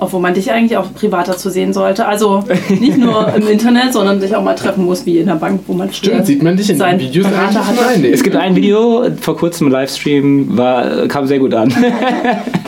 Obwohl 0.00 0.20
man 0.20 0.32
dich 0.34 0.50
eigentlich 0.50 0.76
auch 0.78 0.92
privater 0.94 1.36
zu 1.36 1.50
sehen 1.50 1.72
sollte. 1.74 2.06
Also 2.06 2.42
nicht 2.70 2.96
nur 2.96 3.32
im 3.36 3.46
Internet, 3.46 3.92
sondern 3.92 4.20
sich 4.20 4.34
auch 4.34 4.42
mal 4.42 4.54
treffen 4.54 4.84
muss, 4.86 5.04
wie 5.06 5.18
in 5.18 5.26
der 5.26 5.34
Bank, 5.34 5.60
wo 5.66 5.74
man 5.74 5.92
Stimmt, 5.92 6.24
sieht 6.26 6.42
man 6.42 6.56
dich 6.56 6.70
in 6.70 6.78
den 6.78 6.98
Videos 6.98 7.26
Berater 7.28 7.60
eigentlich 7.60 7.66
hatte. 7.66 7.86
rein. 7.86 8.04
Es 8.04 8.22
gibt 8.22 8.34
ein 8.36 8.56
Video 8.56 9.04
vor 9.20 9.36
kurzem 9.36 9.66
im 9.66 9.72
Livestream, 9.74 10.56
war, 10.56 11.06
kam 11.08 11.26
sehr 11.26 11.38
gut 11.38 11.54
an. 11.54 11.72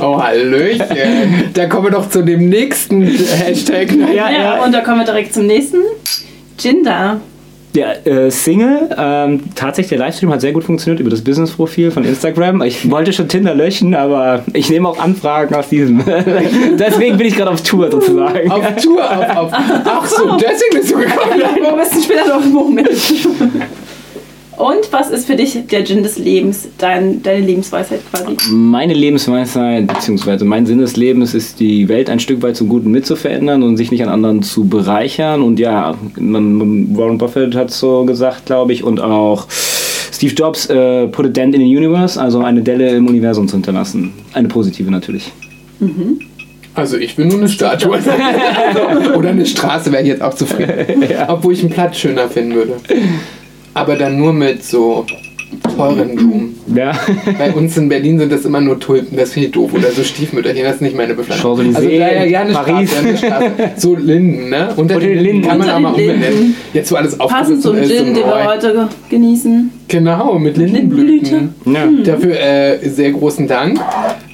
Oh, 0.01 0.21
Hallöchen. 0.21 0.85
Da 1.55 1.66
kommen 1.66 1.85
wir 1.87 1.90
doch 1.92 2.09
zu 2.09 2.23
dem 2.25 2.49
nächsten 2.49 3.03
Hashtag. 3.03 3.92
ja, 4.12 4.31
Ja, 4.31 4.64
und 4.64 4.73
da 4.73 4.81
kommen 4.81 4.99
wir 4.99 5.05
direkt 5.05 5.33
zum 5.33 5.47
nächsten. 5.47 5.79
Jinder. 6.59 7.21
Ja, 7.74 7.92
äh, 8.04 8.30
Single. 8.30 8.90
Ähm, 8.98 9.44
tatsächlich, 9.54 9.88
der 9.88 9.98
Livestream 9.98 10.30
hat 10.30 10.42
sehr 10.42 10.52
gut 10.52 10.64
funktioniert 10.64 11.00
über 11.00 11.08
das 11.08 11.22
Business-Profil 11.22 11.90
von 11.90 12.04
Instagram. 12.04 12.61
Ich 12.62 12.90
wollte 12.90 13.14
schon 13.14 13.28
Tinder 13.28 13.54
löschen, 13.54 13.94
aber 13.94 14.44
ich 14.52 14.68
nehme 14.68 14.88
auch 14.88 14.98
Anfragen 14.98 15.54
aus 15.54 15.70
diesem. 15.70 16.04
Deswegen 16.78 17.16
bin 17.16 17.26
ich 17.26 17.37
gerade 17.37 17.50
auf 17.50 17.62
Tour 17.62 17.90
sozusagen. 17.90 18.50
Auf 18.50 18.76
Tour, 18.76 19.02
auf, 19.02 19.37
auf. 19.37 19.52
Ach 19.52 20.06
so, 20.06 20.37
deswegen 20.37 20.74
bist 20.74 20.90
du 20.90 20.98
gekommen. 20.98 21.78
Bist 21.78 21.96
du 21.96 22.02
später 22.02 22.28
noch 22.28 22.44
im 22.44 22.52
Moment? 22.52 22.88
Und 24.62 24.92
was 24.92 25.11
ist 25.11 25.27
für 25.27 25.35
dich 25.35 25.59
der 25.72 25.85
Gin 25.85 26.05
des 26.05 26.18
Lebens, 26.18 26.68
dein, 26.79 27.20
deine 27.20 27.44
Lebensweisheit 27.44 27.98
quasi? 28.09 28.37
Meine 28.53 28.94
Lebensweisheit, 28.94 29.88
beziehungsweise 29.88 30.44
mein 30.44 30.66
Sinn 30.66 30.79
des 30.79 30.94
Lebens 30.94 31.35
ist, 31.35 31.59
die 31.59 31.88
Welt 31.88 32.09
ein 32.09 32.20
Stück 32.20 32.42
weit 32.42 32.55
zum 32.55 32.68
Guten 32.68 32.92
mitzuverändern 32.92 33.64
und 33.64 33.77
sich 33.77 33.90
nicht 33.90 34.05
an 34.05 34.09
anderen 34.09 34.44
zu 34.44 34.66
bereichern. 34.66 35.42
Und 35.42 35.59
ja, 35.59 35.96
Warren 36.14 37.18
Buffett 37.18 37.57
hat 37.57 37.72
so 37.72 38.05
gesagt, 38.05 38.46
glaube 38.46 38.72
ich, 38.72 38.85
und 38.85 39.01
auch 39.01 39.48
Steve 39.51 40.33
Jobs, 40.33 40.66
äh, 40.66 41.09
put 41.09 41.27
a 41.27 41.29
dent 41.29 41.57
in 41.57 41.61
the 41.61 41.77
universe, 41.77 42.20
also 42.20 42.38
eine 42.38 42.62
Delle 42.62 42.90
im 42.90 43.09
Universum 43.09 43.48
zu 43.48 43.57
hinterlassen. 43.57 44.12
Eine 44.33 44.46
positive 44.46 44.92
natürlich. 44.92 45.33
Also 46.75 46.98
ich 46.98 47.18
will 47.18 47.27
nur 47.27 47.38
eine 47.38 47.48
Statue. 47.48 47.98
Also, 48.64 49.14
oder 49.14 49.31
eine 49.31 49.44
Straße 49.44 49.90
wäre 49.90 50.03
ich 50.03 50.09
jetzt 50.09 50.22
auch 50.22 50.35
zufrieden. 50.35 51.03
Obwohl 51.27 51.53
ich 51.53 51.62
einen 51.62 51.70
Platz 51.70 51.98
schöner 51.98 52.29
finden 52.29 52.55
würde. 52.55 52.75
Aber 53.74 53.96
dann 53.96 54.18
nur 54.18 54.32
mit 54.32 54.64
so 54.64 55.06
teuren 55.76 56.14
Blumen. 56.14 56.54
Ja. 56.74 56.92
Bei 57.38 57.52
uns 57.52 57.76
in 57.76 57.88
Berlin 57.88 58.18
sind 58.18 58.32
das 58.32 58.44
immer 58.44 58.61
nur 58.61 58.78
Tulpen, 58.80 59.16
das 59.16 59.32
finde 59.32 59.46
ich 59.48 59.52
doof. 59.52 59.72
Oder 59.74 59.90
so 59.90 60.02
Stiefmütterchen, 60.02 60.64
das 60.64 60.76
ist 60.76 60.80
nicht 60.82 60.96
meine 60.96 61.14
Bepflanzung. 61.14 61.58
Also 61.74 61.88
daher 61.88 62.26
ja 62.26 62.40
eine 62.40 62.52
Paris. 62.52 62.90
Straße, 62.90 63.06
eine 63.08 63.18
Straße. 63.18 63.50
So 63.76 63.94
Linden, 63.94 64.48
ne? 64.50 64.68
Unter 64.76 64.80
Unter 64.96 65.00
den 65.00 65.14
den 65.14 65.18
Linden 65.24 65.48
kann 65.48 65.58
man 65.58 65.70
auch 65.70 65.78
mal 65.80 65.90
umbenennen. 65.90 66.54
Jetzt 66.72 66.90
wo 66.92 66.96
alles 66.96 67.16
Passend 67.18 67.32
aufgerissen 67.32 67.61
zum 67.62 67.76
ist. 67.76 67.88
Gin, 67.90 67.98
so 68.14 68.20
den 68.20 68.26
wir 68.26 68.44
heute 68.46 68.72
ge- 68.72 68.87
genießen. 69.11 69.70
Genau, 69.88 70.38
mit 70.38 70.56
Lindenblüten. 70.56 71.54
ja. 71.66 71.88
Dafür 72.04 72.38
äh, 72.40 72.88
sehr 72.88 73.11
großen 73.12 73.46
Dank. 73.46 73.78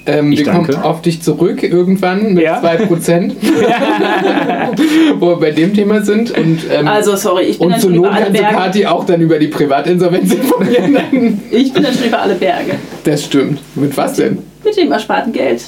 Ähm, 0.09 0.33
Ich 0.33 0.39
wir 0.41 0.47
kommen 0.53 0.67
danke. 0.67 0.85
auf 0.85 1.03
dich 1.03 1.21
zurück 1.23 1.63
irgendwann 1.63 2.35
mit 2.35 2.43
Ja. 2.45 2.61
2%. 2.61 3.37
wo 5.19 5.29
wir 5.31 5.37
bei 5.37 5.51
dem 5.51 5.75
Thema 5.75 6.01
sind. 6.03 6.31
Und, 6.37 6.61
ähm, 6.73 6.89
Also, 6.89 7.15
sorry, 7.17 7.45
ich 7.45 7.59
bin 7.59 7.69
und 7.73 7.81
zur 7.81 7.91
Not 7.91 8.11
kannst 8.17 8.39
du. 8.39 8.43
Kathi 8.43 8.87
auch 8.87 9.05
dann 9.05 9.21
über 9.21 9.39
die 9.39 9.49
Privatinsolvenz 9.49 10.33
informieren. 10.35 11.41
Ich 11.51 11.73
bin 11.73 11.83
dann 11.83 11.93
schon 11.95 12.05
über 12.09 12.21
alle 12.23 12.35
Berge. 12.35 12.73
das 13.05 13.25
stimmt. 13.25 13.61
Mit 13.75 13.97
was 13.97 14.15
denn? 14.15 14.39
Mit 14.65 14.77
dem 14.77 14.91
ersparten 14.93 15.33
Geld, 15.33 15.63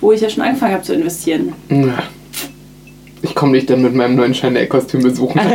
wo 0.00 0.12
ich 0.12 0.20
ja 0.20 0.28
schon 0.28 0.42
angefangen 0.42 0.72
habe 0.74 0.82
zu 0.82 0.94
investieren. 0.94 1.52
Ich 3.28 3.34
komme 3.34 3.52
dich 3.54 3.66
dann 3.66 3.82
mit 3.82 3.94
meinem 3.94 4.14
neuen 4.16 4.34
Chanel-Kostüm 4.34 5.02
besuchen. 5.02 5.40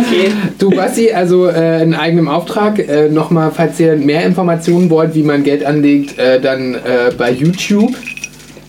Okay. 0.00 0.32
Du, 0.58 0.70
Basti, 0.70 1.12
also 1.12 1.46
äh, 1.48 1.82
in 1.82 1.94
eigenem 1.94 2.28
Auftrag, 2.28 2.78
äh, 2.78 3.08
nochmal, 3.08 3.50
falls 3.54 3.78
ihr 3.80 3.96
mehr 3.96 4.24
Informationen 4.24 4.90
wollt, 4.90 5.14
wie 5.14 5.22
man 5.22 5.42
Geld 5.42 5.64
anlegt, 5.64 6.18
äh, 6.18 6.40
dann 6.40 6.74
äh, 6.74 7.10
bei 7.16 7.30
YouTube 7.32 7.92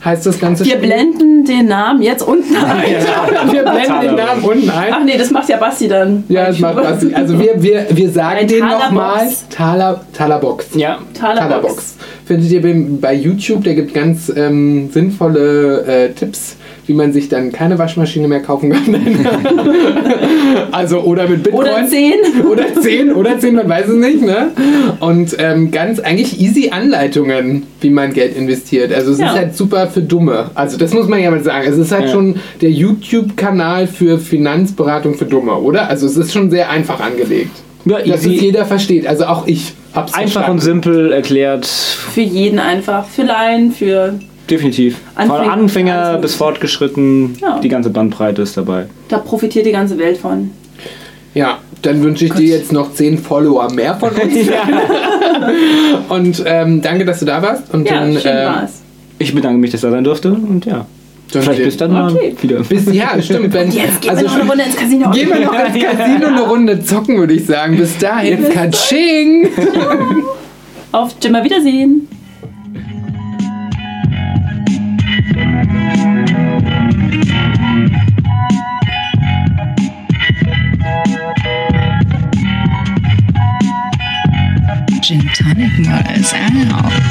heißt 0.03 0.25
das 0.25 0.39
Ganze. 0.39 0.65
Wir 0.65 0.73
Spiel. 0.77 0.87
blenden 0.87 1.45
den 1.45 1.67
Namen 1.67 2.01
jetzt 2.01 2.21
unten 2.21 2.55
ein. 2.55 3.51
Wir 3.51 3.63
blenden 3.63 4.01
den 4.01 4.15
Namen 4.15 4.43
unten 4.43 4.69
ein. 4.69 4.93
Ach 4.93 5.03
nee, 5.03 5.17
das 5.17 5.29
macht 5.31 5.49
ja 5.49 5.57
Basti 5.57 5.87
dann. 5.87 6.23
Ja, 6.29 6.47
das 6.47 6.59
macht 6.59 6.75
Basti. 6.75 7.13
Also 7.13 7.37
wir, 7.39 7.61
wir, 7.61 7.85
wir 7.89 8.09
sagen 8.09 8.39
Ein 8.39 8.47
den 8.47 8.65
nochmal. 8.65 9.27
Taler, 9.49 10.01
Talerbox. 10.13 10.67
Ja. 10.75 10.99
Talerbox. 11.13 11.49
Talerbox. 11.49 11.95
Findet 12.25 12.51
ihr 12.51 12.61
bei- 12.61 12.85
bei 13.01 13.13
YouTube, 13.13 13.63
der 13.63 13.75
gibt 13.75 13.93
ganz 13.93 14.31
ähm, 14.35 14.89
sinnvolle 14.91 15.83
äh, 15.85 16.09
Tipps, 16.13 16.55
wie 16.89 16.95
man 16.95 17.13
sich 17.13 17.29
dann 17.29 17.51
keine 17.51 17.77
Waschmaschine 17.77 18.27
mehr 18.27 18.39
kaufen 18.41 18.71
kann. 18.71 18.95
also 20.71 21.01
oder 21.01 21.27
mit 21.27 21.43
Bitcoin. 21.43 21.61
Oder 21.67 21.85
10. 21.87 22.13
Oder 22.51 22.81
10, 22.81 23.11
oder 23.13 23.37
10, 23.39 23.55
man 23.55 23.69
weiß 23.69 23.87
es 23.89 23.95
nicht, 23.95 24.21
ne? 24.23 24.47
Und 24.99 25.35
ähm, 25.37 25.69
ganz 25.69 25.99
eigentlich 25.99 26.39
easy 26.41 26.69
Anleitungen, 26.71 27.63
wie 27.81 27.91
man 27.91 28.11
Geld 28.13 28.35
investiert. 28.35 28.91
Also 28.91 29.11
es 29.11 29.19
Ja. 29.19 29.27
ist 29.27 29.37
halt 29.37 29.55
super 29.55 29.87
für 29.87 30.01
Dumme. 30.01 30.49
Also 30.55 30.77
das 30.77 30.93
muss 30.93 31.07
man 31.07 31.19
ja 31.21 31.29
mal 31.29 31.43
sagen. 31.43 31.67
Es 31.69 31.77
ist 31.77 31.91
halt 31.91 32.05
Ja. 32.05 32.11
schon 32.11 32.37
der 32.61 32.71
YouTube-Kanal 32.71 33.85
für 33.87 34.17
Finanzberatung 34.17 35.13
für 35.13 35.25
Dumme, 35.25 35.53
oder? 35.53 35.87
Also 35.89 36.07
es 36.07 36.17
ist 36.17 36.33
schon 36.33 36.49
sehr 36.49 36.69
einfach 36.71 36.99
angelegt. 36.99 37.51
Ja, 37.85 37.99
Dass 37.99 38.21
es 38.25 38.41
jeder 38.41 38.65
versteht. 38.65 39.05
Also 39.07 39.25
auch 39.25 39.45
ich 39.47 39.73
hab's 39.93 40.13
Einfach 40.13 40.31
verstanden. 40.45 40.51
und 40.51 40.59
simpel 40.59 41.11
erklärt. 41.11 41.65
Für 41.65 42.21
jeden 42.21 42.59
einfach. 42.59 43.05
Für 43.07 43.23
Laien, 43.23 43.71
für. 43.71 44.15
Definitiv. 44.49 44.97
Von 45.15 45.29
Anfänger- 45.29 45.49
Anfänger 45.51 45.95
also- 45.95 46.21
bis 46.21 46.35
fortgeschritten, 46.35 47.35
Ja. 47.41 47.59
die 47.59 47.69
ganze 47.69 47.89
Bandbreite 47.89 48.41
ist 48.41 48.57
dabei. 48.57 48.85
Da 49.07 49.17
profitiert 49.19 49.65
die 49.65 49.71
ganze 49.71 49.97
Welt 49.97 50.17
von. 50.17 50.51
Ja, 51.35 51.59
dann 51.83 52.01
wünsche 52.03 52.25
ich 52.25 52.33
dir 52.33 52.57
jetzt 52.57 52.71
noch 52.73 52.91
10 52.93 53.17
Follower 53.17 53.71
mehr 53.71 53.95
von 53.95 54.09
uns. 54.09 54.33
Und 56.09 56.43
ähm, 56.45 56.81
danke, 56.81 57.05
dass 57.05 57.19
du 57.19 57.25
da 57.25 57.41
warst. 57.41 57.73
Und 57.73 57.87
Ja, 57.87 57.99
dann, 57.99 58.13
schön 58.19 58.31
ähm, 58.31 58.45
war's. 58.47 58.81
Ich 59.19 59.33
bedanke 59.35 59.59
mich, 59.59 59.71
dass 59.71 59.83
er 59.83 59.91
sein 59.91 60.03
durfte 60.03 60.31
und 60.31 60.65
ja. 60.65 60.85
dann 61.33 61.41
Vielleicht 61.43 61.63
bis 61.63 61.77
dann 61.77 61.91
mal 61.91 62.11
Okay. 62.13 62.33
wieder. 62.41 62.59
Bis, 62.63 62.91
ja, 62.93 63.09
stimmt. 63.21 63.53
Wenn, 63.53 63.69
Jetzt 63.71 64.01
gehen 64.01 64.09
also 64.11 64.21
wir 64.23 64.27
noch 64.29 64.35
eine 64.39 64.49
Runde 64.49 64.63
ins 64.63 64.75
Casino. 64.75 65.11
Gehen 65.11 65.29
wir 65.29 65.39
noch 65.41 65.53
ins 65.53 65.83
Casino 65.83 66.27
eine 66.27 66.41
Runde 66.41 66.83
zocken, 66.83 67.17
würde 67.19 67.33
ich 67.33 67.45
sagen. 67.45 67.77
Bis 67.77 67.97
dahin, 67.97 68.49
Katsching! 68.49 69.49
Auf 70.91 71.15
Jimmer 71.21 71.43
Wiedersehen. 71.43 72.07
was 85.87 86.33
out. 86.33 87.08